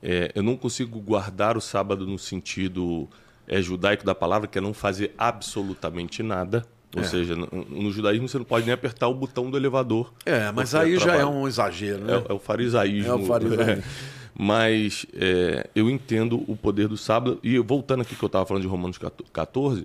[0.00, 3.08] É, eu não consigo guardar o sábado no sentido
[3.48, 6.64] é, judaico da palavra, que é não fazer absolutamente nada.
[6.94, 7.04] Ou é.
[7.04, 10.12] seja, no, no, judaísmo você não pode nem apertar o botão do elevador.
[10.24, 12.14] É, mas aí já é um exagero, né?
[12.14, 13.12] É, é o farisaísmo.
[13.12, 13.82] É o farisaísmo.
[14.40, 17.40] Mas é, eu entendo o poder do sábado.
[17.42, 18.96] E voltando aqui que eu estava falando de Romanos
[19.32, 19.84] 14,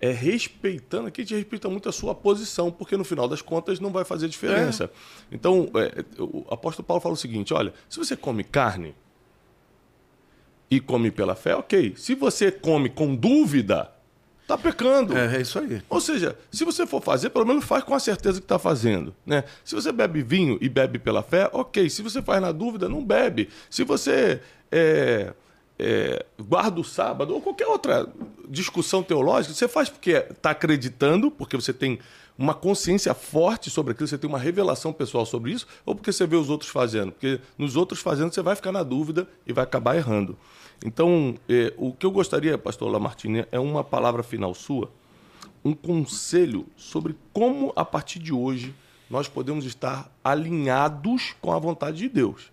[0.00, 3.78] é respeitando, aqui a gente respeita muito a sua posição, porque no final das contas
[3.78, 4.84] não vai fazer diferença.
[4.84, 4.88] É.
[5.30, 8.94] Então, é, o apóstolo Paulo fala o seguinte: olha, se você come carne
[10.70, 11.94] e come pela fé, ok.
[11.96, 13.90] Se você come com dúvida,
[14.50, 15.16] Está pecando.
[15.16, 15.80] É, é, isso aí.
[15.88, 19.14] Ou seja, se você for fazer, pelo menos faz com a certeza que está fazendo.
[19.24, 19.44] Né?
[19.64, 21.88] Se você bebe vinho e bebe pela fé, ok.
[21.88, 23.48] Se você faz na dúvida, não bebe.
[23.70, 24.40] Se você
[24.72, 25.32] é,
[25.78, 28.08] é, guarda o sábado ou qualquer outra
[28.48, 32.00] discussão teológica, você faz porque está acreditando, porque você tem
[32.36, 36.26] uma consciência forte sobre aquilo, você tem uma revelação pessoal sobre isso, ou porque você
[36.26, 37.12] vê os outros fazendo?
[37.12, 40.36] Porque nos outros fazendo você vai ficar na dúvida e vai acabar errando.
[40.84, 44.90] Então, eh, o que eu gostaria, pastor Lamartine, é uma palavra final sua,
[45.64, 48.74] um conselho sobre como, a partir de hoje,
[49.10, 52.50] nós podemos estar alinhados com a vontade de Deus.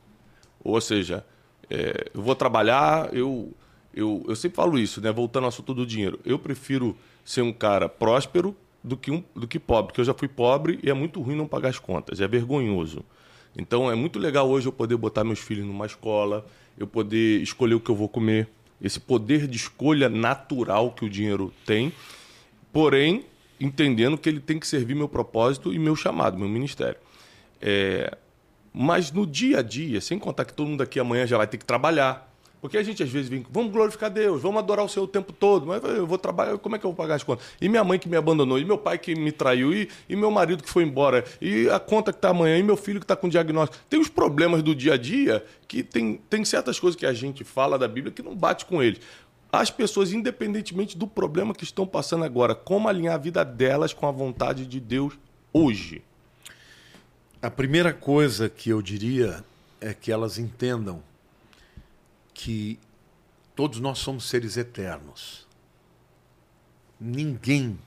[0.61, 1.25] Ou seja,
[1.69, 3.53] eh, eu vou trabalhar, eu,
[3.93, 5.11] eu, eu sempre falo isso, né?
[5.11, 6.19] voltando ao assunto do dinheiro.
[6.25, 10.13] Eu prefiro ser um cara próspero do que, um, do que pobre, porque eu já
[10.13, 13.03] fui pobre e é muito ruim não pagar as contas, é vergonhoso.
[13.55, 16.45] Então é muito legal hoje eu poder botar meus filhos numa escola,
[16.77, 18.47] eu poder escolher o que eu vou comer,
[18.81, 21.91] esse poder de escolha natural que o dinheiro tem,
[22.71, 23.25] porém
[23.59, 26.99] entendendo que ele tem que servir meu propósito e meu chamado, meu ministério.
[27.59, 28.15] É,
[28.71, 31.57] mas no dia a dia, sem contar que todo mundo aqui amanhã já vai ter
[31.57, 32.26] que trabalhar,
[32.61, 35.31] porque a gente às vezes vem, vamos glorificar Deus, vamos adorar o Senhor o tempo
[35.31, 37.45] todo, mas eu vou trabalhar, como é que eu vou pagar as contas?
[37.61, 40.31] E minha mãe que me abandonou, e meu pai que me traiu, e, e meu
[40.31, 43.15] marido que foi embora, e a conta que está amanhã, e meu filho que está
[43.15, 43.83] com diagnóstico.
[43.89, 47.43] Tem os problemas do dia a dia que tem, tem certas coisas que a gente
[47.43, 48.99] fala da Bíblia que não bate com eles.
[49.51, 54.07] As pessoas, independentemente do problema que estão passando agora, como alinhar a vida delas com
[54.07, 55.13] a vontade de Deus
[55.53, 56.01] hoje?
[57.41, 59.43] A primeira coisa que eu diria
[59.79, 61.01] é que elas entendam
[62.37, 62.79] que
[63.55, 65.47] todos nós somos seres eternos.
[66.99, 67.79] Ninguém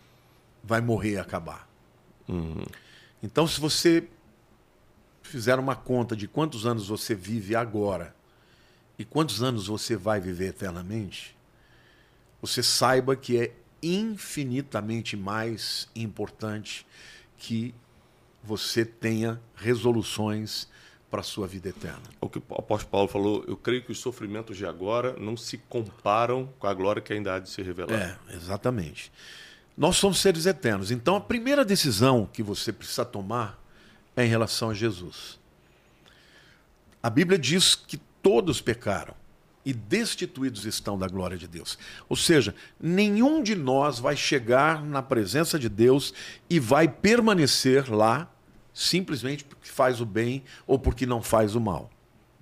[0.62, 1.68] vai morrer e acabar.
[2.28, 2.64] Uhum.
[3.22, 4.08] Então, se você
[5.22, 8.14] fizer uma conta de quantos anos você vive agora
[8.98, 11.36] e quantos anos você vai viver eternamente,
[12.42, 16.84] você saiba que é infinitamente mais importante
[17.38, 17.72] que
[18.42, 20.68] você tenha resoluções
[21.10, 22.02] para a sua vida eterna.
[22.20, 25.58] O que o apóstolo Paulo falou, eu creio que os sofrimentos de agora não se
[25.58, 28.18] comparam com a glória que ainda há de se revelar.
[28.30, 29.10] É, exatamente.
[29.76, 30.90] Nós somos seres eternos.
[30.90, 33.58] Então a primeira decisão que você precisa tomar
[34.16, 35.38] é em relação a Jesus.
[37.02, 39.14] A Bíblia diz que todos pecaram
[39.64, 41.78] e destituídos estão da glória de Deus.
[42.08, 46.14] Ou seja, nenhum de nós vai chegar na presença de Deus
[46.48, 48.30] e vai permanecer lá
[48.80, 51.90] simplesmente porque faz o bem ou porque não faz o mal.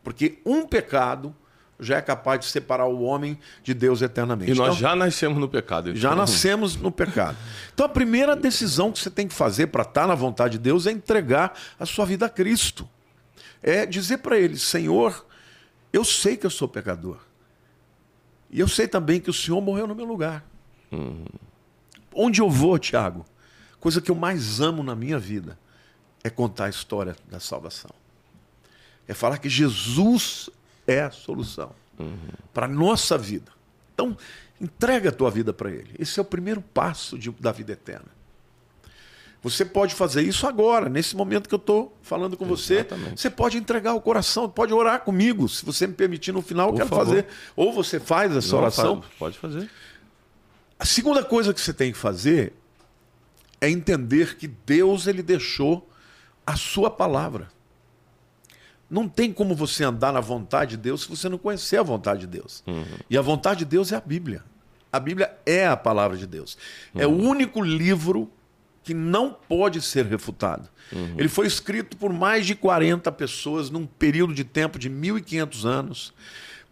[0.05, 1.35] Porque um pecado
[1.81, 4.53] já é capaz de separar o homem de Deus eternamente.
[4.53, 5.91] E nós então, já nascemos no pecado.
[5.91, 6.01] Então.
[6.01, 7.37] Já nascemos no pecado.
[7.75, 10.87] Então a primeira decisão que você tem que fazer para estar na vontade de Deus
[10.87, 12.89] é entregar a sua vida a Cristo.
[13.61, 15.27] É dizer para ele, Senhor,
[15.93, 17.19] eu sei que eu sou pecador.
[18.49, 20.45] E eu sei também que o Senhor morreu no meu lugar.
[20.93, 21.25] Uhum.
[22.15, 23.25] Onde eu vou, Tiago,
[23.81, 25.59] coisa que eu mais amo na minha vida
[26.23, 27.91] é contar a história da salvação.
[29.07, 30.51] É falar que Jesus
[30.87, 32.17] é a solução uhum.
[32.53, 33.51] para a nossa vida.
[33.95, 34.17] Então,
[34.61, 35.91] entrega a tua vida para Ele.
[35.99, 38.19] Esse é o primeiro passo de, da vida eterna.
[39.41, 43.11] Você pode fazer isso agora, nesse momento que eu estou falando com Exatamente.
[43.11, 43.17] você.
[43.17, 46.75] Você pode entregar o coração, pode orar comigo, se você me permitir no final, eu
[46.75, 47.07] quero favor.
[47.07, 47.27] fazer.
[47.55, 49.05] Ou você faz essa Não, oração.
[49.17, 49.71] Pode fazer.
[50.79, 52.53] A segunda coisa que você tem que fazer
[53.61, 55.88] é entender que Deus ele deixou
[56.49, 57.49] a sua palavra.
[58.89, 62.21] Não tem como você andar na vontade de Deus se você não conhecer a vontade
[62.21, 62.65] de Deus.
[62.67, 62.85] Uhum.
[63.11, 64.43] E a vontade de Deus é a Bíblia.
[64.91, 66.57] A Bíblia é a palavra de Deus.
[66.95, 67.01] Uhum.
[67.03, 67.29] É o uhum.
[67.29, 68.31] único livro
[68.83, 70.71] que não pode ser refutado.
[70.91, 71.17] Uhum.
[71.19, 76.15] Ele foi escrito por mais de 40 pessoas num período de tempo de 1500 anos,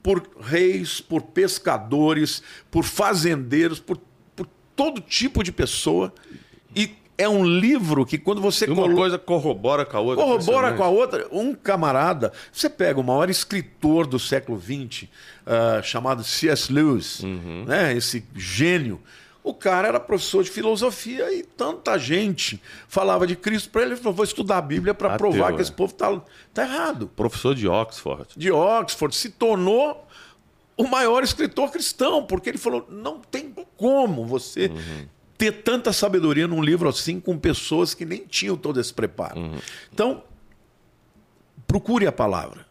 [0.03, 4.01] por reis, por pescadores, por fazendeiros, por,
[4.35, 6.15] por todo tipo de pessoa.
[6.75, 8.95] E é um livro que quando você uma colo...
[8.95, 13.31] coisa corrobora com a outra corrobora com a outra um camarada você pega o maior
[13.31, 15.09] escritor do século XX uh,
[15.47, 16.73] ah, chamado C.S.
[16.73, 17.65] Lewis uhum.
[17.67, 19.01] né esse gênio
[19.47, 23.93] o cara era professor de filosofia e tanta gente falava de Cristo para ele.
[23.93, 25.75] Ele falou: vou estudar a Bíblia para provar que esse é.
[25.75, 26.21] povo está
[26.53, 27.07] tá errado.
[27.15, 28.27] Professor de Oxford.
[28.37, 29.15] De Oxford.
[29.15, 30.05] Se tornou
[30.77, 35.07] o maior escritor cristão, porque ele falou: não tem como você uhum.
[35.37, 39.39] Ter tanta sabedoria num livro assim com pessoas que nem tinham todo esse preparo.
[39.39, 39.59] Uhum.
[39.93, 40.23] Então,
[41.67, 42.67] procure a palavra.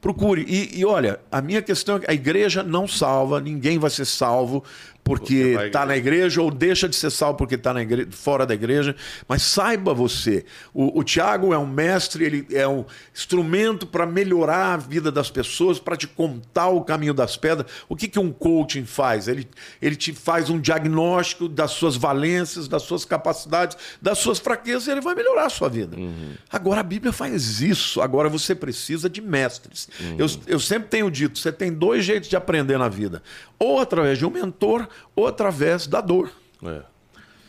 [0.00, 0.44] Procure.
[0.48, 4.04] E, e, olha, a minha questão é que a igreja não salva, ninguém vai ser
[4.04, 4.62] salvo
[5.08, 7.74] porque está na igreja ou deixa de ser salvo porque está
[8.10, 8.94] fora da igreja.
[9.26, 10.44] Mas saiba você,
[10.74, 15.30] o, o Tiago é um mestre, ele é um instrumento para melhorar a vida das
[15.30, 17.66] pessoas, para te contar o caminho das pedras.
[17.88, 19.28] O que, que um coaching faz?
[19.28, 19.48] Ele,
[19.80, 24.90] ele te faz um diagnóstico das suas valências, das suas capacidades, das suas fraquezas e
[24.90, 25.96] ele vai melhorar a sua vida.
[25.96, 26.34] Uhum.
[26.50, 28.02] Agora a Bíblia faz isso.
[28.02, 29.88] Agora você precisa de mestres.
[29.98, 30.16] Uhum.
[30.18, 33.22] Eu, eu sempre tenho dito: você tem dois jeitos de aprender na vida
[33.58, 36.30] ou através de um mentor, ou através da dor.
[36.64, 36.82] É.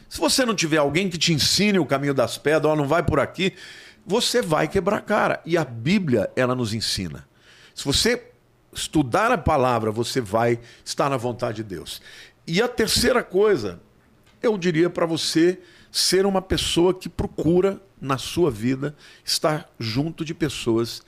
[0.10, 3.04] Se você não tiver alguém que te ensine o caminho das pedras, ou não vai
[3.04, 3.54] por aqui,
[4.06, 5.42] você vai quebrar a cara.
[5.46, 7.28] E a Bíblia, ela nos ensina.
[7.76, 8.30] Se você
[8.74, 12.02] estudar a palavra, você vai estar na vontade de Deus.
[12.48, 13.80] E a terceira coisa,
[14.42, 15.60] eu diria para você
[15.92, 21.04] ser uma pessoa que procura na sua vida estar junto de pessoas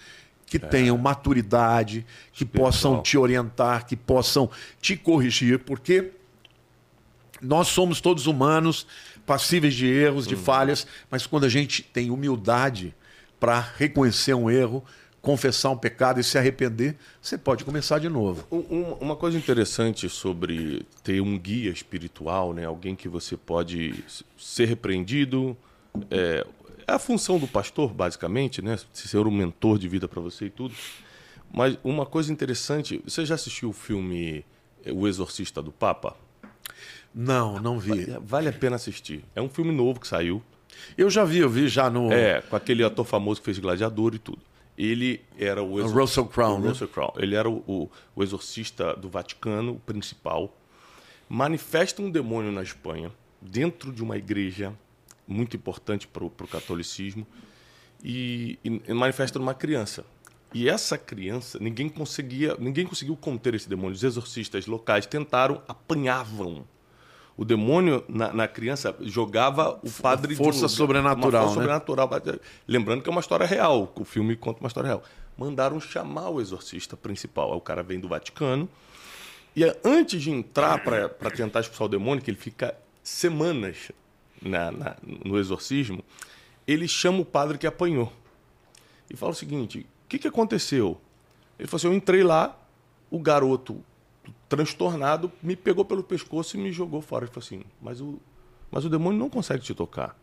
[0.46, 0.60] que é.
[0.60, 2.72] tenham maturidade, que Espiritual.
[2.72, 4.50] possam te orientar, que possam
[4.80, 6.12] te corrigir, porque
[7.42, 8.86] nós somos todos humanos,
[9.26, 10.40] passíveis de erros, de hum.
[10.40, 12.94] falhas, mas quando a gente tem humildade
[13.40, 14.84] para reconhecer um erro,
[15.22, 18.46] confessar um pecado e se arrepender, você pode começar de novo.
[18.52, 22.66] Um, uma coisa interessante sobre ter um guia espiritual, né?
[22.66, 24.04] alguém que você pode
[24.38, 25.56] ser repreendido,
[26.10, 26.46] é,
[26.88, 28.80] é a função do pastor, basicamente, né?
[28.92, 30.74] Ser um mentor de vida para você e tudo.
[31.54, 34.46] Mas uma coisa interessante, você já assistiu o filme
[34.86, 36.16] eh, O Exorcista do Papa?
[37.14, 38.06] Não, não vi.
[38.22, 39.24] Vale a pena assistir.
[39.36, 40.42] É um filme novo que saiu.
[40.98, 42.12] Eu já vi, eu vi já no.
[42.12, 44.42] É, com aquele ator famoso que fez Gladiador e tudo.
[44.78, 46.02] Ele era o, exor...
[46.02, 46.60] Russell Crowe.
[46.60, 46.70] Né?
[46.70, 47.14] Russell Crowe.
[47.18, 50.56] Ele era o, o, o exorcista do Vaticano, o principal.
[51.28, 53.12] Manifesta um demônio na Espanha,
[53.42, 54.74] dentro de uma igreja
[55.28, 57.26] muito importante para o catolicismo,
[58.04, 60.04] e, e manifesta numa criança.
[60.54, 63.94] E essa criança, ninguém conseguia, ninguém conseguiu conter esse demônio.
[63.94, 66.66] Os exorcistas locais tentaram, apanhavam.
[67.42, 71.80] O demônio na, na criança jogava o padre força de, sobrenatural, uma força né?
[71.80, 72.40] sobrenatural.
[72.68, 75.04] Lembrando que é uma história real, o filme conta uma história real.
[75.36, 77.52] Mandaram chamar o exorcista principal.
[77.52, 78.70] Aí o cara vem do Vaticano
[79.56, 83.92] E é antes de entrar para tentar expulsar o demônio, que ele fica semanas
[84.40, 86.04] na, na, no exorcismo,
[86.68, 88.14] ele chama o padre que apanhou.
[89.10, 91.02] E fala o seguinte: o que, que aconteceu?
[91.58, 92.56] Ele falou assim: eu entrei lá,
[93.10, 93.84] o garoto
[94.48, 97.26] transtornado me pegou pelo pescoço e me jogou fora.
[97.26, 98.20] Ele falou assim: mas o,
[98.72, 100.18] mas o demônio não consegue te tocar,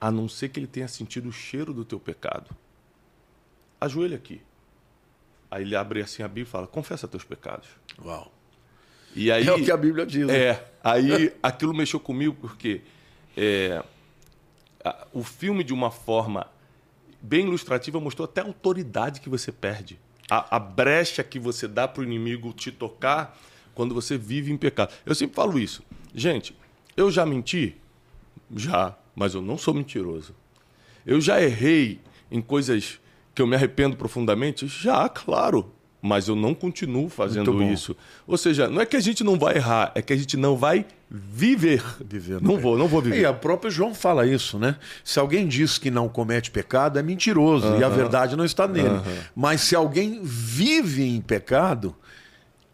[0.00, 2.50] a não ser que ele tenha sentido o cheiro do teu pecado.
[3.80, 4.40] Ajoelha aqui.
[5.50, 7.68] Aí ele abre assim a Bíblia e fala: confessa teus pecados.
[8.02, 8.32] Uau.
[9.14, 10.26] E aí, É o que a Bíblia diz.
[10.26, 10.36] né?
[10.36, 12.80] é, aí aquilo mexeu comigo porque
[13.36, 13.80] é,
[14.84, 16.48] a- o filme, de uma forma
[17.22, 20.00] bem ilustrativa, mostrou até a autoridade que você perde.
[20.30, 23.38] A, a brecha que você dá para o inimigo te tocar
[23.74, 24.92] quando você vive em pecado.
[25.04, 25.82] Eu sempre falo isso.
[26.14, 26.56] Gente,
[26.96, 27.76] eu já menti?
[28.54, 30.34] Já, mas eu não sou mentiroso.
[31.04, 33.00] Eu já errei em coisas
[33.34, 34.66] que eu me arrependo profundamente?
[34.66, 35.72] Já, claro.
[36.06, 37.96] Mas eu não continuo fazendo isso.
[38.26, 40.54] Ou seja, não é que a gente não vai errar, é que a gente não
[40.54, 41.82] vai viver.
[42.06, 42.60] Viver não pecado.
[42.60, 43.26] vou, não vou E viver.
[43.26, 44.76] o próprio João fala isso, né?
[45.02, 49.00] Se alguém diz que não comete pecado, é mentiroso e a verdade não está nele.
[49.34, 51.96] Mas se alguém vive em pecado,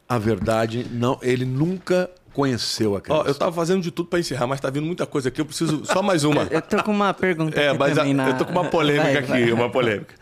[0.08, 3.26] a verdade não, ele nunca conheceu a Ó, Cristo.
[3.28, 5.40] eu tava fazendo de tudo para encerrar, mas tá vindo muita coisa aqui.
[5.40, 6.42] Eu preciso só mais uma.
[6.50, 8.28] Eu tô com uma pergunta É, aqui mas a- também na...
[8.30, 9.52] eu tô com uma polêmica Vai, aqui, vai.
[9.52, 10.14] uma polêmica.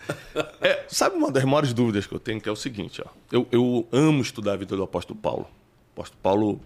[0.61, 3.09] É, sabe uma das maiores dúvidas que eu tenho, que é o seguinte, ó.
[3.31, 5.47] Eu, eu amo estudar a vida do apóstolo Paulo.
[5.97, 6.61] O apóstolo Paulo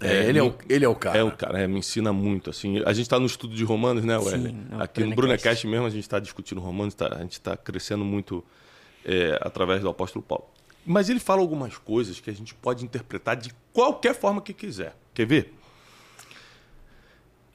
[0.00, 1.18] É, ele, é o, ele é o cara.
[1.18, 2.82] É o cara, é, me ensina muito, assim.
[2.84, 4.52] A gente está no estudo de Romanos, né, Wesley?
[4.52, 5.16] no Aqui no Brunecast.
[5.16, 8.44] Brunecast mesmo a gente está discutindo Romanos, tá- a gente está crescendo muito
[9.04, 10.46] é, através do apóstolo Paulo.
[10.86, 14.94] Mas ele fala algumas coisas que a gente pode interpretar de qualquer forma que quiser.
[15.12, 15.54] Quer ver?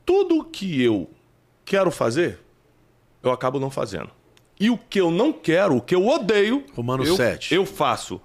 [0.05, 1.09] Tudo que eu
[1.63, 2.39] quero fazer,
[3.21, 4.09] eu acabo não fazendo.
[4.59, 7.53] E o que eu não quero, o que eu odeio, Romanos eu, 7.
[7.53, 8.19] eu faço.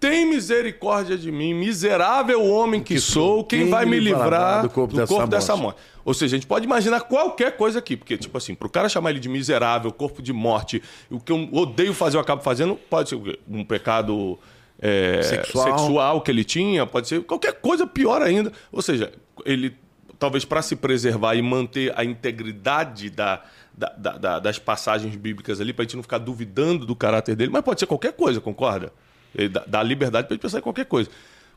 [0.00, 4.96] Tem misericórdia de mim, miserável homem que, sou, quem, vai me livrar do corpo,
[5.28, 5.78] dessa, morte.
[6.04, 9.10] Ou seja, a gente pode imaginar qualquer coisa aqui, porque, tipo assim, pro cara chamar
[9.10, 13.08] ele de miserável, corpo de morte, o que eu odeio fazer, eu acabo fazendo, pode
[13.08, 13.38] ser o quê?
[13.48, 14.38] um pecado
[14.80, 15.78] é, Sexual.
[15.78, 18.52] sexual que ele tinha, pode ser qualquer coisa pior ainda.
[18.72, 19.12] Ou seja,
[19.44, 19.76] ele,
[20.18, 23.42] talvez para se preservar e manter a integridade da,
[23.72, 27.36] da- da- da- das passagens bíblicas ali, para a gente não ficar duvidando do caráter
[27.36, 28.92] dele, mas pode ser qualquer coisa, concorda?
[29.34, 31.08] Ele dá, dá liberdade para gente pensar em qualquer coisa.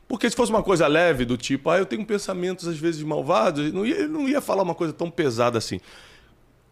[0.08, 3.72] Porque se fosse uma coisa leve, do tipo, ah, eu tenho pensamentos às vezes malvados,
[3.72, 5.80] não ia, ele não ia falar uma coisa tão pesada assim.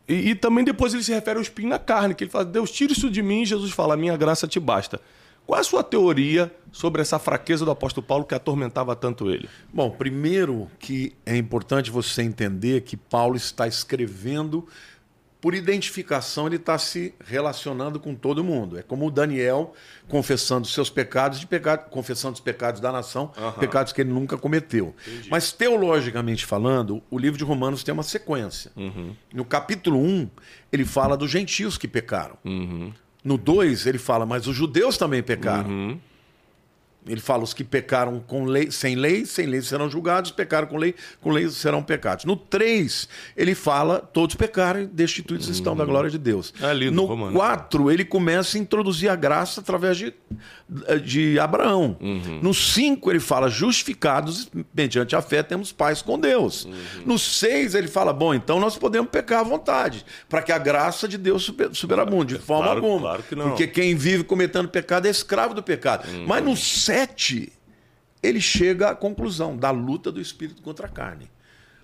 [0.08, 2.70] E, e também depois ele se refere ao espinho na carne, que ele fala, Deus,
[2.70, 5.00] tira isso de mim, Jesus fala, minha graça te basta.
[5.46, 9.48] Qual é a sua teoria sobre essa fraqueza do apóstolo Paulo que atormentava tanto ele?
[9.72, 14.66] Bom, primeiro que é importante você entender que Paulo está escrevendo
[15.44, 18.78] por identificação, ele está se relacionando com todo mundo.
[18.78, 19.74] É como o Daniel
[20.08, 23.30] confessando seus pecados, de pecado, confessando os pecados da nação,
[23.60, 24.94] pecados que ele nunca cometeu.
[25.28, 28.72] Mas teologicamente falando, o livro de Romanos tem uma sequência.
[29.34, 30.30] No capítulo 1,
[30.72, 32.38] ele fala dos gentios que pecaram.
[33.22, 36.00] No 2, ele fala, mas os judeus também pecaram.
[37.06, 40.76] Ele fala: os que pecaram com lei, sem lei, sem lei serão julgados, pecaram com
[40.78, 42.24] lei, com lei serão pecados.
[42.24, 46.54] No 3, ele fala: todos pecaram e destituídos estão da glória de Deus.
[46.62, 47.32] É lindo, no Romano.
[47.36, 50.14] 4, ele começa a introduzir a graça através de,
[51.04, 51.96] de Abraão.
[52.40, 56.66] No 5, ele fala: justificados mediante a fé, temos paz com Deus.
[57.04, 61.06] No 6, ele fala: bom, então nós podemos pecar à vontade, para que a graça
[61.06, 63.00] de Deus super, superabunde, de forma Claro- alguma.
[63.00, 63.48] claro que não.
[63.50, 66.08] Porque quem vive cometendo pecado é escravo do pecado.
[66.26, 66.93] Mas no 7,
[68.22, 71.30] ele chega à conclusão da luta do espírito contra a carne.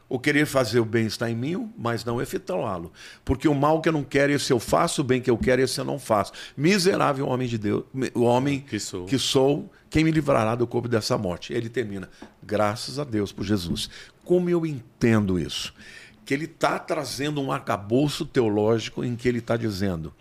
[0.09, 2.93] O querer fazer o bem está em mim, mas não efetuá-lo.
[3.25, 5.63] Porque o mal que eu não quero, esse eu faço, o bem que eu quero,
[5.63, 6.33] esse eu não faço.
[6.57, 9.05] Miserável homem de Deus, o homem Que sou.
[9.05, 11.53] que sou, quem me livrará do corpo dessa morte?
[11.53, 12.11] Ele termina,
[12.43, 13.89] graças a Deus por Jesus.
[14.25, 15.73] Como eu entendo isso?
[16.25, 20.13] Que ele está trazendo um arcabouço teológico em que ele está dizendo: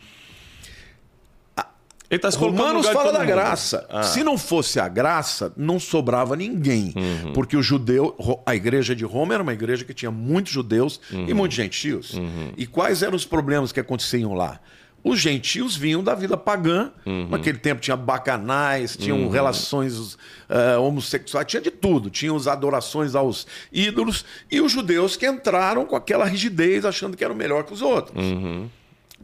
[2.10, 3.27] Ele está se colocando no Romanos fala da mundo.
[3.27, 3.86] graça.
[3.90, 4.02] Ah.
[4.03, 6.91] Se não fosse a graça, não sobrava ninguém.
[6.95, 7.34] Uhum.
[7.34, 8.15] Porque o judeu,
[8.45, 11.26] a igreja de Roma era uma igreja que tinha muitos judeus Uhum.
[11.30, 12.14] e muitos gentios.
[12.57, 14.60] E quais eram os problemas que aconteciam lá?
[15.03, 16.91] Os gentios vinham da vida pagã.
[17.06, 17.27] Uhum.
[17.30, 20.18] Naquele tempo tinha bacanais, tinham relações
[20.49, 22.10] eh, homossexuais, tinha de tudo.
[22.10, 24.26] Tinham as adorações aos ídolos.
[24.52, 28.26] E os judeus que entraram com aquela rigidez, achando que eram melhor que os outros.
[28.26, 28.68] Uhum.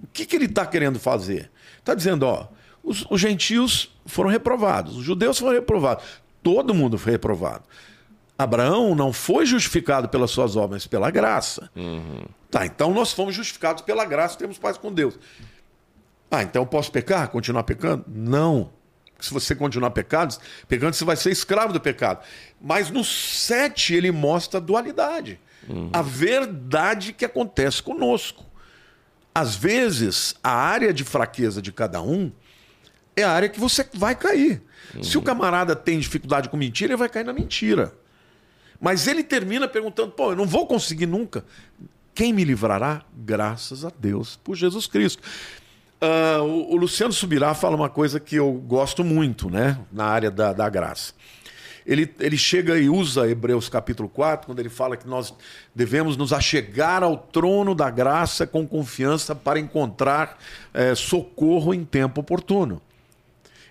[0.04, 1.50] O que, que ele está querendo fazer?
[1.80, 2.48] Está dizendo, ó,
[2.86, 6.06] os, os gentios foram reprovados, os judeus foram reprovados,
[6.44, 7.64] todo mundo foi reprovado.
[8.38, 11.70] Abraão não foi justificado pelas suas obras, pela graça.
[12.52, 15.18] Tá, então nós fomos justificados pela graça, temos paz com Deus.
[16.30, 18.04] Ah, então eu posso pecar, continuar pecando?
[18.08, 18.70] Não.
[19.20, 20.36] Se você continuar pecado,
[20.68, 22.24] pecando, você vai ser escravo do pecado.
[22.60, 25.40] Mas no 7 ele mostra a dualidade.
[25.70, 25.90] Uhum.
[25.94, 28.46] A verdade que acontece conosco.
[29.34, 32.32] Às vezes, a área de fraqueza de cada um
[33.16, 34.62] é a área que você vai cair.
[34.96, 35.04] Uhum.
[35.04, 37.94] Se o camarada tem dificuldade com mentira, ele vai cair na mentira.
[38.80, 41.46] Mas ele termina perguntando: pô, eu não vou conseguir nunca.
[42.14, 43.04] Quem me livrará?
[43.14, 45.22] Graças a Deus, por Jesus Cristo.
[46.02, 49.78] Uh, o, Luciano Subirá fala uma coisa que eu gosto muito, né?
[49.92, 51.14] Na área da, da graça.
[51.86, 55.34] Ele, ele chega e usa Hebreus capítulo 4, quando ele fala que nós
[55.74, 60.40] devemos nos achegar ao trono da graça com confiança para encontrar
[60.74, 62.82] é, socorro em tempo oportuno.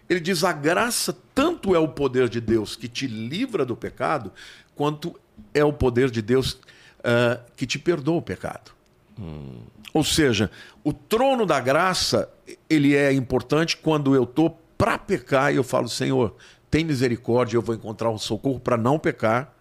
[0.09, 4.33] Ele diz: a graça tanto é o poder de Deus que te livra do pecado,
[4.75, 5.19] quanto
[5.53, 8.73] é o poder de Deus uh, que te perdoa o pecado.
[9.19, 9.63] Hum.
[9.93, 10.51] Ou seja,
[10.83, 12.29] o trono da graça
[12.69, 16.35] ele é importante quando eu estou para pecar e eu falo, Senhor,
[16.71, 19.55] tem misericórdia, eu vou encontrar um socorro para não pecar.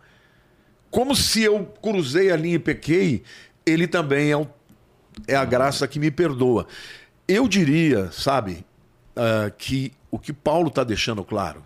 [0.89, 3.23] Como se eu cruzei a linha e pequei,
[3.65, 4.47] ele também é, o,
[5.27, 6.67] é a graça que me perdoa.
[7.27, 8.65] Eu diria, sabe,
[9.15, 11.65] uh, que o que Paulo está deixando claro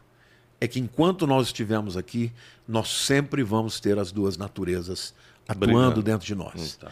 [0.61, 2.31] é que enquanto nós estivermos aqui,
[2.65, 5.13] nós sempre vamos ter as duas naturezas
[5.45, 6.55] atuando dentro de nós.
[6.55, 6.91] Hum, tá.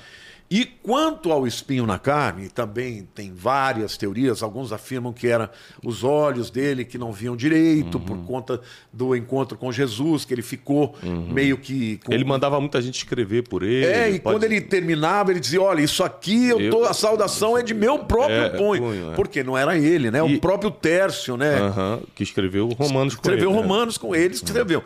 [0.49, 4.43] E quanto ao espinho na carne, também tem várias teorias.
[4.43, 5.49] Alguns afirmam que eram
[5.83, 8.03] os olhos dele que não viam direito uhum.
[8.05, 8.61] por conta
[8.93, 11.33] do encontro com Jesus, que ele ficou uhum.
[11.33, 11.99] meio que.
[12.05, 12.13] Com...
[12.13, 13.87] Ele mandava muita gente escrever por ele.
[13.87, 14.35] É, e pode...
[14.35, 17.99] quando ele terminava, ele dizia: Olha, isso aqui eu tô, a saudação é de meu
[17.99, 18.83] próprio é, punho.
[18.83, 19.15] punho é.
[19.15, 20.19] Porque não era ele, né?
[20.19, 20.35] E...
[20.35, 21.59] O próprio Tércio, né?
[21.59, 22.03] Uhum.
[22.13, 23.49] Que escreveu Romanos com escreveu ele.
[23.49, 23.57] Escreveu né?
[23.57, 24.01] Romanos né?
[24.01, 24.83] com ele, escreveu.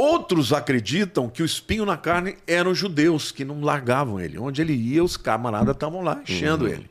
[0.00, 4.38] Outros acreditam que o espinho na carne eram os judeus que não largavam ele.
[4.38, 6.90] Onde ele ia, os camaradas estavam lá enchendo uhum, ele.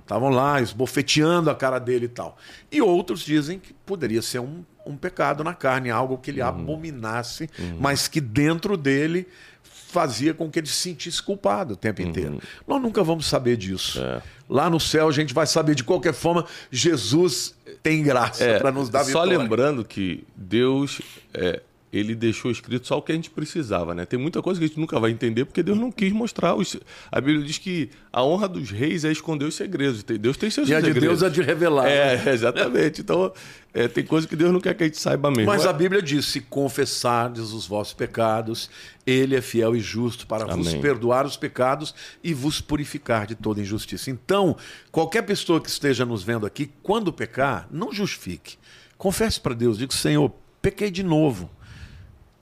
[0.00, 0.34] Estavam uhum.
[0.34, 2.36] lá esbofeteando a cara dele e tal.
[2.72, 6.48] E outros dizem que poderia ser um, um pecado na carne, algo que ele uhum.
[6.48, 7.76] abominasse, uhum.
[7.78, 9.28] mas que dentro dele
[9.62, 12.08] fazia com que ele se sentisse culpado o tempo uhum.
[12.08, 12.42] inteiro.
[12.66, 14.00] Nós nunca vamos saber disso.
[14.02, 14.20] É.
[14.48, 17.54] Lá no céu a gente vai saber de qualquer forma, Jesus
[17.84, 19.32] tem graça é, para nos dar vitória.
[19.32, 21.00] Só lembrando que Deus
[21.32, 21.62] é,
[21.92, 24.04] ele deixou escrito só o que a gente precisava, né?
[24.04, 26.54] Tem muita coisa que a gente nunca vai entender porque Deus não quis mostrar.
[26.54, 26.76] Os...
[27.10, 30.02] A Bíblia diz que a honra dos reis é esconder os segredos.
[30.02, 30.88] Deus tem seus e segredos.
[30.88, 31.86] E a de Deus é de revelar.
[31.88, 32.32] É, né?
[32.32, 33.00] exatamente.
[33.00, 33.32] Então,
[33.72, 35.46] é, tem coisa que Deus não quer que a gente saiba mesmo.
[35.46, 38.68] Mas a Bíblia diz: se confessardes os vossos pecados,
[39.06, 40.56] Ele é fiel e justo para Amém.
[40.56, 44.10] vos perdoar os pecados e vos purificar de toda injustiça.
[44.10, 44.56] Então,
[44.92, 48.58] qualquer pessoa que esteja nos vendo aqui, quando pecar, não justifique.
[48.98, 51.50] Confesse para Deus, diga: Senhor, pequei de novo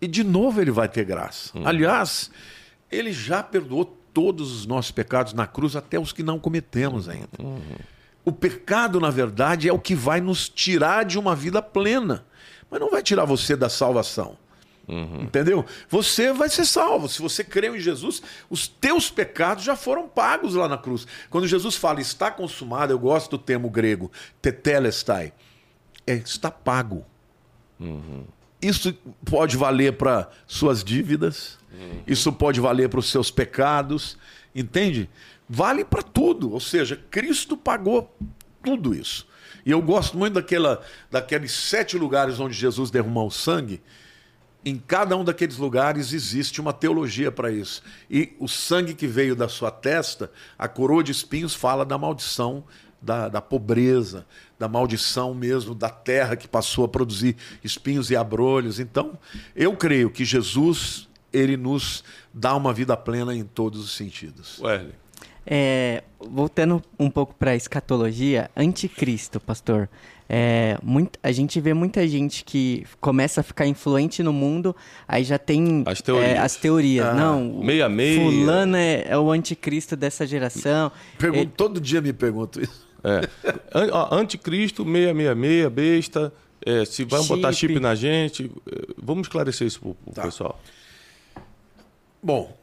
[0.00, 1.50] e de novo ele vai ter graça.
[1.54, 1.62] Hum.
[1.66, 2.30] Aliás,
[2.90, 7.28] ele já perdoou todos os nossos pecados na cruz, até os que não cometemos ainda.
[7.38, 7.60] Uhum.
[8.24, 12.24] O pecado, na verdade, é o que vai nos tirar de uma vida plena,
[12.70, 14.38] mas não vai tirar você da salvação.
[14.88, 15.22] Uhum.
[15.22, 15.64] Entendeu?
[15.88, 17.08] Você vai ser salvo.
[17.08, 21.06] Se você creu em Jesus, os teus pecados já foram pagos lá na cruz.
[21.28, 24.10] Quando Jesus fala está consumado, eu gosto do termo grego,
[24.40, 25.32] tetelestai,
[26.06, 27.04] é está pago.
[27.78, 28.24] Uhum.
[28.66, 28.92] Isso
[29.24, 32.02] pode valer para suas dívidas, uhum.
[32.04, 34.18] isso pode valer para os seus pecados,
[34.52, 35.08] entende?
[35.48, 36.52] Vale para tudo.
[36.52, 38.12] Ou seja, Cristo pagou
[38.64, 39.24] tudo isso.
[39.64, 43.80] E eu gosto muito daquela, daqueles sete lugares onde Jesus derramou o sangue.
[44.64, 47.84] Em cada um daqueles lugares existe uma teologia para isso.
[48.10, 50.28] E o sangue que veio da sua testa,
[50.58, 52.64] a coroa de espinhos, fala da maldição
[53.00, 54.26] da, da pobreza,
[54.58, 58.80] da maldição mesmo da terra que passou a produzir espinhos e abrolhos.
[58.80, 59.18] Então,
[59.54, 62.02] eu creio que Jesus ele nos
[62.32, 64.58] dá uma vida plena em todos os sentidos.
[64.60, 64.94] Wesley.
[65.48, 69.88] É, voltando um pouco para a escatologia, anticristo, pastor.
[70.28, 74.74] É, muito, a gente vê muita gente que começa a ficar influente no mundo,
[75.06, 76.30] aí já tem as teorias.
[76.30, 77.06] É, as teorias.
[77.06, 78.20] Ah, Não, meia meia.
[78.20, 80.90] Fulano é, é, o anticristo dessa geração.
[81.16, 81.52] Pergunto, Ele...
[81.56, 82.85] Todo dia me pergunto isso.
[83.06, 83.20] É.
[84.10, 86.32] Anticristo, 666, besta.
[86.64, 88.50] É, se vai botar chip na gente.
[88.66, 90.22] É, vamos esclarecer isso pro, pro tá.
[90.22, 90.60] pessoal.
[92.20, 92.56] Bom,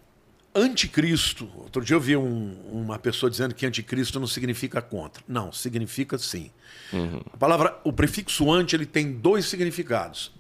[0.54, 1.50] anticristo.
[1.56, 5.24] Outro dia eu vi um, uma pessoa dizendo que anticristo não significa contra.
[5.26, 6.52] Não, significa sim.
[6.92, 7.22] Uhum.
[7.32, 10.34] A palavra, o prefixo anti, ele tem dois significados.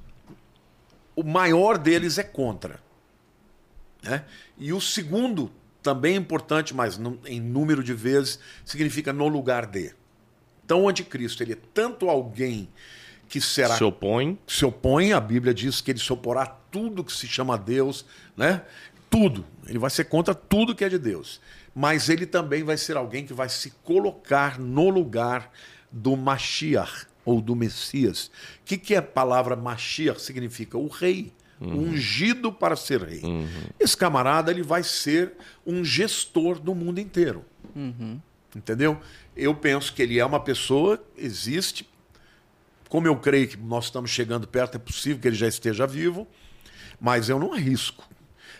[1.15, 2.81] O maior deles é contra.
[4.01, 4.25] Né?
[4.57, 5.49] E o segundo
[5.83, 9.93] também é importante, mas em número de vezes, significa no lugar de.
[10.65, 12.69] Então o anticristo ele é tanto alguém
[13.27, 17.03] que será se opõe, se opõe, a Bíblia diz que ele se oporá a tudo
[17.03, 18.05] que se chama Deus,
[18.37, 18.63] né?
[19.09, 19.45] Tudo.
[19.67, 21.41] Ele vai ser contra tudo que é de Deus.
[21.75, 25.51] Mas ele também vai ser alguém que vai se colocar no lugar
[25.91, 28.27] do Mashiach, ou do Messias.
[28.27, 30.21] O que, que é a palavra Mashiach?
[30.21, 31.31] Significa o rei,
[31.63, 31.89] uhum.
[31.89, 33.21] ungido para ser rei.
[33.23, 33.47] Uhum.
[33.79, 35.33] Esse camarada ele vai ser
[35.65, 37.45] um gestor do mundo inteiro.
[37.75, 38.19] Uhum.
[38.55, 38.99] Entendeu?
[39.35, 41.89] Eu penso que ele é uma pessoa, existe.
[42.89, 46.27] Como eu creio que nós estamos chegando perto, é possível que ele já esteja vivo,
[47.01, 48.07] mas eu não arrisco.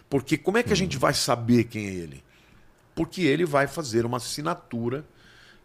[0.10, 2.24] Porque como é que a gente vai saber quem é ele?
[2.96, 5.06] Porque ele vai fazer uma assinatura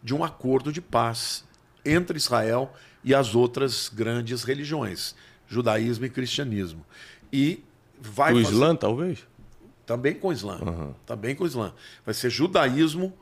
[0.01, 1.43] de um acordo de paz
[1.83, 5.15] entre Israel e as outras grandes religiões,
[5.47, 6.85] judaísmo e cristianismo.
[7.31, 7.63] E
[7.99, 8.53] vai o fazer...
[8.53, 9.25] Islã, talvez?
[9.85, 10.59] Também com o Islã.
[10.61, 10.93] Uhum.
[11.05, 11.73] Também com o Islã.
[12.05, 13.13] Vai ser judaísmo,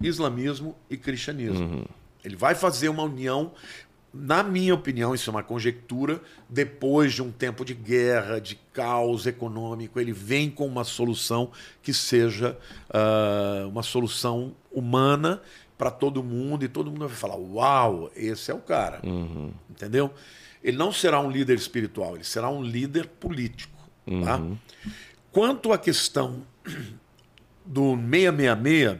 [0.00, 1.64] islamismo e cristianismo.
[1.64, 1.84] Uhum.
[2.24, 3.52] Ele vai fazer uma união,
[4.12, 9.26] na minha opinião, isso é uma conjectura, depois de um tempo de guerra, de caos
[9.26, 11.50] econômico, ele vem com uma solução
[11.82, 12.56] que seja
[12.90, 15.42] uh, uma solução humana
[15.76, 19.00] para todo mundo e todo mundo vai falar: Uau, esse é o cara.
[19.04, 19.52] Uhum.
[19.68, 20.12] Entendeu?
[20.64, 23.78] Ele não será um líder espiritual, ele será um líder político.
[24.24, 24.38] Tá?
[24.38, 24.58] Uhum.
[25.30, 26.42] Quanto à questão
[27.66, 28.92] do 666,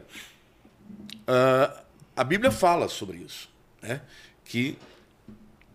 [1.26, 1.84] uh,
[2.14, 3.48] a Bíblia fala sobre isso.
[3.80, 4.02] Né?
[4.44, 4.76] Que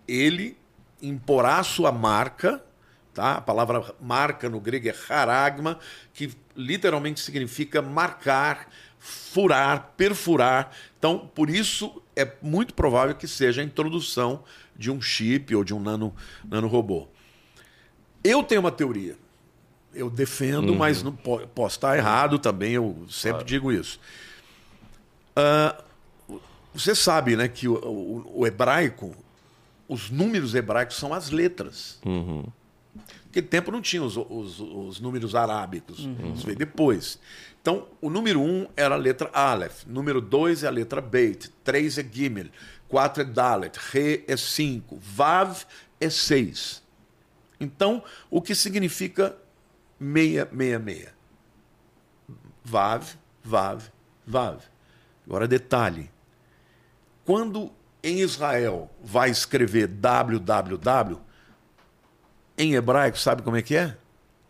[0.08, 0.56] ele
[1.02, 2.64] imporá sua marca,
[3.12, 3.38] tá?
[3.38, 5.80] a palavra marca no grego é haragma,
[6.14, 10.72] que literalmente significa marcar, furar, perfurar.
[11.00, 14.44] Então, por isso é muito provável que seja a introdução
[14.80, 16.16] de um chip ou de um nano,
[16.50, 17.08] nanorobô.
[18.24, 19.18] Eu tenho uma teoria.
[19.94, 20.78] Eu defendo, uhum.
[20.78, 23.46] mas não posso estar errado também, eu sempre claro.
[23.46, 24.00] digo isso.
[25.36, 26.40] Uh,
[26.74, 29.14] você sabe né, que o, o, o, hebraico,
[29.88, 32.00] os números hebraicos são as letras.
[32.06, 32.46] Uhum.
[33.26, 36.34] Naquele tempo não tinha os, os, os números arábicos, uhum.
[36.34, 37.20] isso veio depois.
[37.62, 41.50] Então, o número 1 um era a letra Aleph, número 2 é a letra Beit,
[41.64, 42.48] 3 é Gimel,
[42.90, 45.64] 4 é Dalet, Re é 5, Vav
[46.02, 46.84] é 6.
[47.60, 49.38] Então, o que significa
[50.00, 51.14] 666?
[52.64, 53.84] Vav, Vav,
[54.26, 54.62] Vav.
[55.26, 56.10] Agora, detalhe.
[57.24, 57.72] Quando
[58.04, 61.20] em Israel vai escrever www,
[62.58, 63.96] em hebraico, sabe como é que é?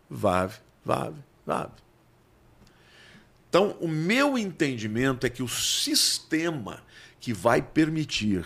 [0.08, 0.54] Vav,
[0.84, 1.14] Vav,
[1.44, 1.70] Vav.
[3.48, 6.82] Então, o meu entendimento é que o sistema
[7.20, 8.44] que vai permitir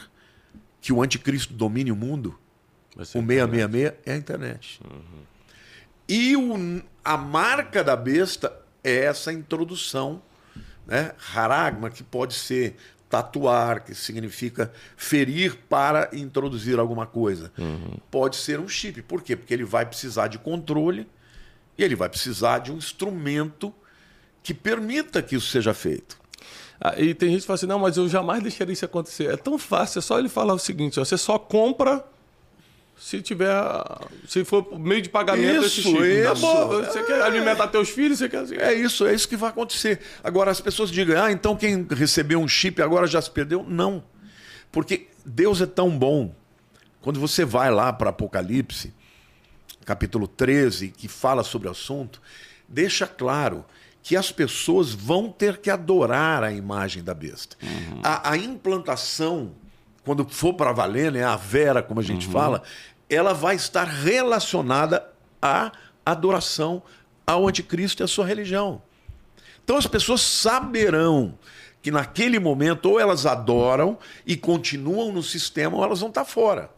[0.81, 2.39] que o anticristo domine o mundo,
[2.97, 4.81] o 666 é a internet.
[4.85, 5.23] Uhum.
[6.09, 8.53] E o, a marca da besta
[8.83, 10.21] é essa introdução,
[10.87, 11.13] né?
[11.35, 12.77] Haragma, que pode ser
[13.09, 17.53] tatuar, que significa ferir para introduzir alguma coisa.
[17.57, 17.97] Uhum.
[18.11, 19.01] Pode ser um chip.
[19.03, 19.37] Por quê?
[19.37, 21.09] Porque ele vai precisar de controle
[21.79, 23.73] e ele vai precisar de um instrumento
[24.43, 26.19] que permita que isso seja feito.
[26.86, 29.32] Ah, e tem gente que fala assim: não, mas eu jamais deixaria isso acontecer.
[29.32, 32.05] É tão fácil, é só ele falar o seguinte: ó, você só compra
[32.98, 33.56] se tiver.
[34.28, 35.98] Se for meio de pagamento isso, esse chip.
[35.98, 36.43] Isso.
[36.43, 38.56] Boa, você quer alimentar teus filhos, você quer assim.
[38.56, 39.98] É isso, é isso que vai acontecer.
[40.23, 43.65] Agora, as pessoas digam, ah, então quem recebeu um chip agora já se perdeu?
[43.66, 44.05] Não.
[44.70, 46.35] Porque Deus é tão bom.
[47.01, 48.93] Quando você vai lá para Apocalipse,
[49.86, 52.20] capítulo 13, que fala sobre o assunto,
[52.69, 53.65] deixa claro
[54.05, 57.57] que as pessoas vão ter que adorar a imagem da besta.
[57.63, 58.01] Uhum.
[58.05, 59.53] A, a, implantação,
[60.05, 62.33] quando for para valer, né, a vera, como a gente uhum.
[62.33, 62.63] fala,
[63.09, 65.11] ela vai estar relacionada
[65.41, 65.73] à
[66.05, 66.83] adoração
[67.27, 68.83] ao anticristo e à sua religião.
[69.65, 71.39] Então as pessoas saberão
[71.81, 76.69] que naquele momento ou elas adoram e continuam no sistema ou elas vão estar fora.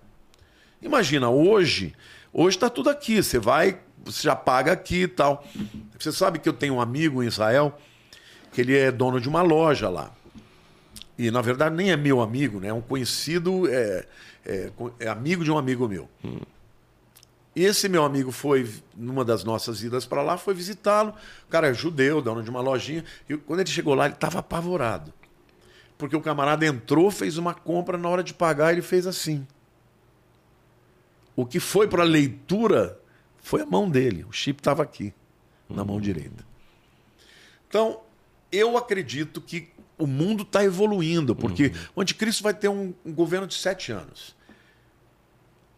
[0.80, 1.92] Imagina, hoje,
[2.32, 3.20] hoje está tudo aqui.
[3.20, 5.44] Você vai você já paga aqui e tal.
[5.98, 7.78] Você sabe que eu tenho um amigo em Israel
[8.52, 10.10] que ele é dono de uma loja lá.
[11.18, 12.68] E na verdade nem é meu amigo, né?
[12.68, 14.06] É um conhecido, é,
[14.44, 14.70] é,
[15.00, 16.08] é amigo de um amigo meu.
[16.24, 16.38] Hum.
[17.54, 21.14] Esse meu amigo foi, numa das nossas idas para lá, foi visitá-lo.
[21.46, 23.02] O cara é judeu, dono de uma lojinha.
[23.28, 25.12] E quando ele chegou lá, ele estava apavorado.
[25.96, 29.46] Porque o camarada entrou, fez uma compra, na hora de pagar, ele fez assim.
[31.34, 33.00] O que foi para a leitura
[33.46, 34.24] foi a mão dele.
[34.28, 35.14] O chip estava aqui,
[35.70, 36.44] na mão direita.
[37.68, 38.00] Então,
[38.50, 41.72] eu acredito que o mundo está evoluindo, porque uhum.
[41.94, 44.34] o anticristo vai ter um, um, governo de sete anos.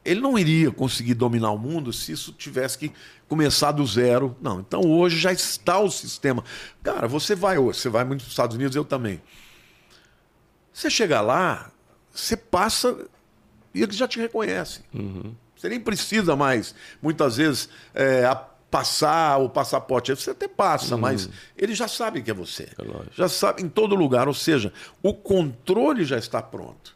[0.03, 2.91] Ele não iria conseguir dominar o mundo se isso tivesse que
[3.29, 4.35] começar do zero.
[4.41, 6.43] Não, então hoje já está o sistema.
[6.83, 9.21] Cara, você vai hoje, você vai muito para os Estados Unidos, eu também.
[10.73, 11.71] Você chega lá,
[12.11, 13.07] você passa
[13.75, 14.83] e eles já te reconhecem.
[14.95, 15.35] Uhum.
[15.59, 18.25] Você nem precisa mais, muitas vezes, é,
[18.71, 20.15] passar o passaporte.
[20.15, 20.99] Você até passa, hum.
[20.99, 22.69] mas eles já sabem que é você.
[22.79, 24.29] É já sabe em todo lugar.
[24.29, 24.73] Ou seja,
[25.03, 26.95] o controle já está pronto.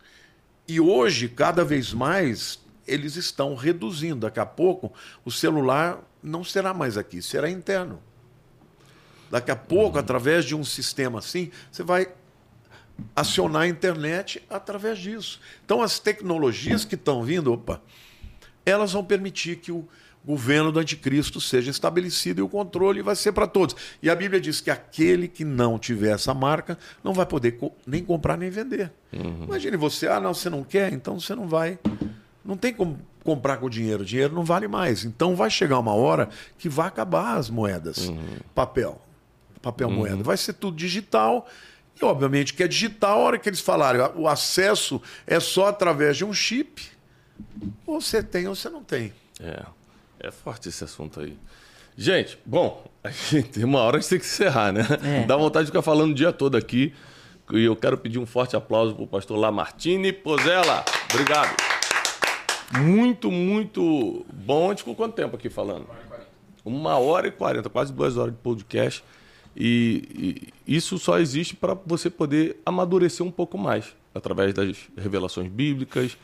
[0.68, 4.20] E hoje, cada vez mais, eles estão reduzindo.
[4.20, 4.92] Daqui a pouco,
[5.24, 8.00] o celular não será mais aqui, será interno.
[9.30, 10.00] Daqui a pouco, uhum.
[10.00, 12.06] através de um sistema assim, você vai
[13.16, 15.40] acionar a internet através disso.
[15.64, 17.82] Então, as tecnologias que estão vindo, opa,
[18.64, 19.86] elas vão permitir que o
[20.24, 23.74] governo do anticristo seja estabelecido e o controle vai ser para todos.
[24.02, 28.04] E a Bíblia diz que aquele que não tiver essa marca não vai poder nem
[28.04, 28.92] comprar nem vender.
[29.12, 29.44] Uhum.
[29.44, 31.78] Imagine você, ah, não, você não quer, então você não vai.
[32.44, 35.04] Não tem como comprar com dinheiro, o dinheiro não vale mais.
[35.04, 36.28] Então vai chegar uma hora
[36.58, 38.38] que vai acabar as moedas, uhum.
[38.54, 39.00] papel,
[39.60, 39.96] papel uhum.
[39.96, 40.22] moeda.
[40.22, 41.48] Vai ser tudo digital.
[42.00, 46.16] E obviamente que é digital, a hora que eles falarem, o acesso é só através
[46.16, 46.91] de um chip.
[47.86, 49.12] Ou você tem ou você não tem.
[49.40, 49.62] É.
[50.20, 51.36] É forte esse assunto aí.
[51.96, 54.86] Gente, bom, a gente, tem uma hora a gente tem que encerrar, né?
[55.02, 55.26] É.
[55.26, 56.94] Dá vontade de ficar falando o dia todo aqui.
[57.52, 60.84] E eu quero pedir um forte aplauso para o pastor Lamartine Pozella.
[61.12, 61.54] Obrigado.
[62.80, 64.66] Muito, muito bom.
[64.66, 65.86] A gente ficou quanto tempo aqui falando?
[66.64, 69.04] Uma hora e quarenta, quase duas horas de podcast.
[69.54, 75.48] E, e isso só existe para você poder amadurecer um pouco mais através das revelações
[75.48, 76.16] bíblicas.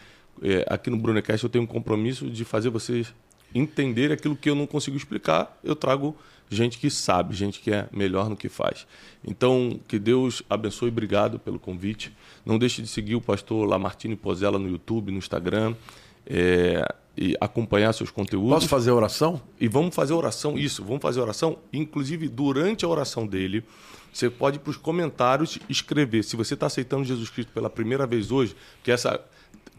[0.43, 3.13] É, aqui no Brunecast eu tenho um compromisso de fazer vocês
[3.55, 6.15] entender aquilo que eu não consigo explicar, eu trago
[6.51, 8.87] gente que sabe, gente que é melhor no que faz.
[9.25, 12.15] Então, que Deus abençoe, obrigado pelo convite.
[12.45, 15.75] Não deixe de seguir o pastor Lamartine Pozella no YouTube, no Instagram,
[16.27, 16.87] é,
[17.17, 18.51] e acompanhar seus conteúdos.
[18.51, 19.41] Posso fazer oração?
[19.61, 21.59] E vamos fazer oração, isso, vamos fazer oração.
[21.73, 23.65] Inclusive, durante a oração dele,
[24.13, 26.23] você pode ir para os comentários escrever.
[26.23, 29.21] Se você está aceitando Jesus Cristo pela primeira vez hoje, que essa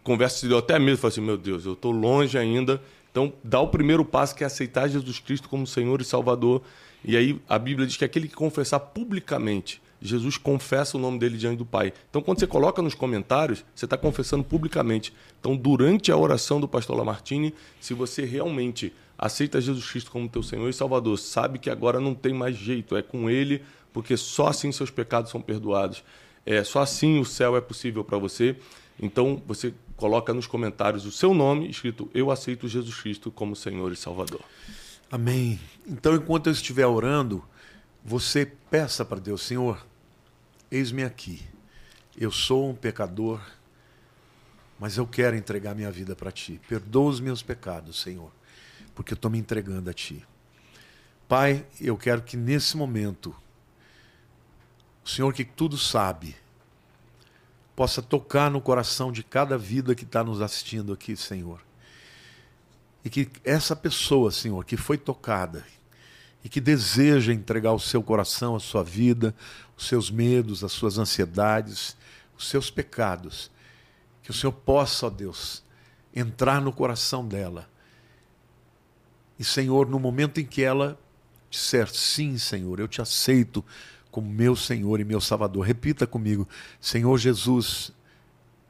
[0.04, 2.82] conversa se deu até mesmo, falei assim, meu Deus, eu estou longe ainda
[3.12, 6.62] então, dá o primeiro passo que é aceitar Jesus Cristo como Senhor e Salvador.
[7.04, 11.38] E aí a Bíblia diz que aquele que confessar publicamente, Jesus confessa o nome dele
[11.38, 11.92] diante do Pai.
[12.10, 15.14] Então, quando você coloca nos comentários, você está confessando publicamente.
[15.40, 20.42] Então, durante a oração do pastor Lamartine, se você realmente aceita Jesus Cristo como teu
[20.42, 23.62] Senhor e Salvador, sabe que agora não tem mais jeito, é com Ele,
[23.92, 26.04] porque só assim seus pecados são perdoados.
[26.46, 28.56] É, só assim o céu é possível para você.
[29.02, 33.92] Então, você coloca nos comentários o seu nome, escrito Eu aceito Jesus Cristo como Senhor
[33.92, 34.40] e Salvador.
[35.12, 35.60] Amém.
[35.86, 37.44] Então, enquanto eu estiver orando,
[38.04, 39.86] você peça para Deus, Senhor,
[40.72, 41.42] eis-me aqui.
[42.18, 43.42] Eu sou um pecador,
[44.80, 46.62] mas eu quero entregar minha vida para Ti.
[46.70, 48.32] Perdoa os meus pecados, Senhor,
[48.96, 50.26] porque eu estou me entregando a Ti.
[51.28, 53.36] Pai, eu quero que nesse momento,
[55.04, 56.38] o Senhor que tudo sabe,
[57.80, 61.61] possa tocar no coração de cada vida que está nos assistindo aqui, Senhor.
[63.06, 65.65] E que essa pessoa, Senhor, que foi tocada
[66.43, 69.34] e que deseja entregar o seu coração, a sua vida,
[69.77, 71.95] os seus medos, as suas ansiedades,
[72.38, 73.49] os seus pecados,
[74.23, 75.64] que o Senhor possa, ó Deus,
[76.14, 77.65] entrar no coração dela.
[79.39, 80.99] E, Senhor, no momento em que ela
[81.49, 83.64] disser sim, Senhor, eu te aceito
[84.11, 85.65] como meu Senhor e meu Salvador.
[85.65, 86.48] Repita comigo:
[86.80, 87.91] Senhor Jesus,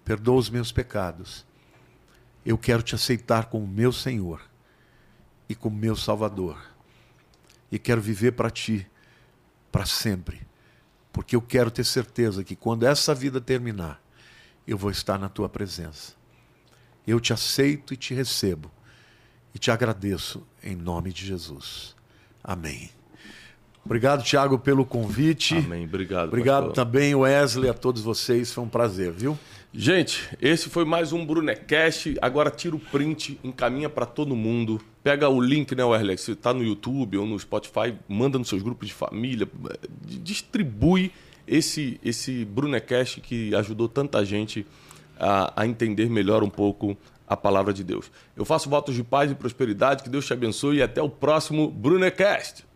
[0.03, 1.45] perdoa os meus pecados.
[2.45, 4.41] Eu quero te aceitar como meu Senhor
[5.47, 6.57] e como meu Salvador.
[7.71, 8.87] E quero viver para ti
[9.71, 10.47] para sempre.
[11.11, 14.01] Porque eu quero ter certeza que quando essa vida terminar,
[14.65, 16.13] eu vou estar na tua presença.
[17.05, 18.71] Eu te aceito e te recebo.
[19.53, 21.95] E te agradeço em nome de Jesus.
[22.43, 22.98] Amém.
[23.89, 25.55] Obrigado, Tiago, pelo convite.
[25.55, 25.85] Amém.
[25.85, 26.27] Obrigado.
[26.27, 26.85] Obrigado pastor.
[26.85, 28.53] também, Wesley, a todos vocês.
[28.53, 29.35] Foi um prazer, viu?
[29.73, 32.15] Gente, esse foi mais um Brunecast.
[32.21, 34.79] Agora tira o print, encaminha para todo mundo.
[35.03, 36.19] Pega o link, né, Wesley?
[36.19, 39.47] Se está no YouTube ou no Spotify, manda nos seus grupos de família.
[40.05, 41.11] Distribui
[41.47, 44.67] esse, esse Brunecast que ajudou tanta gente
[45.19, 46.95] a, a entender melhor um pouco
[47.27, 48.11] a palavra de Deus.
[48.37, 51.71] Eu faço votos de paz e prosperidade, que Deus te abençoe e até o próximo
[51.71, 52.68] Brunecast.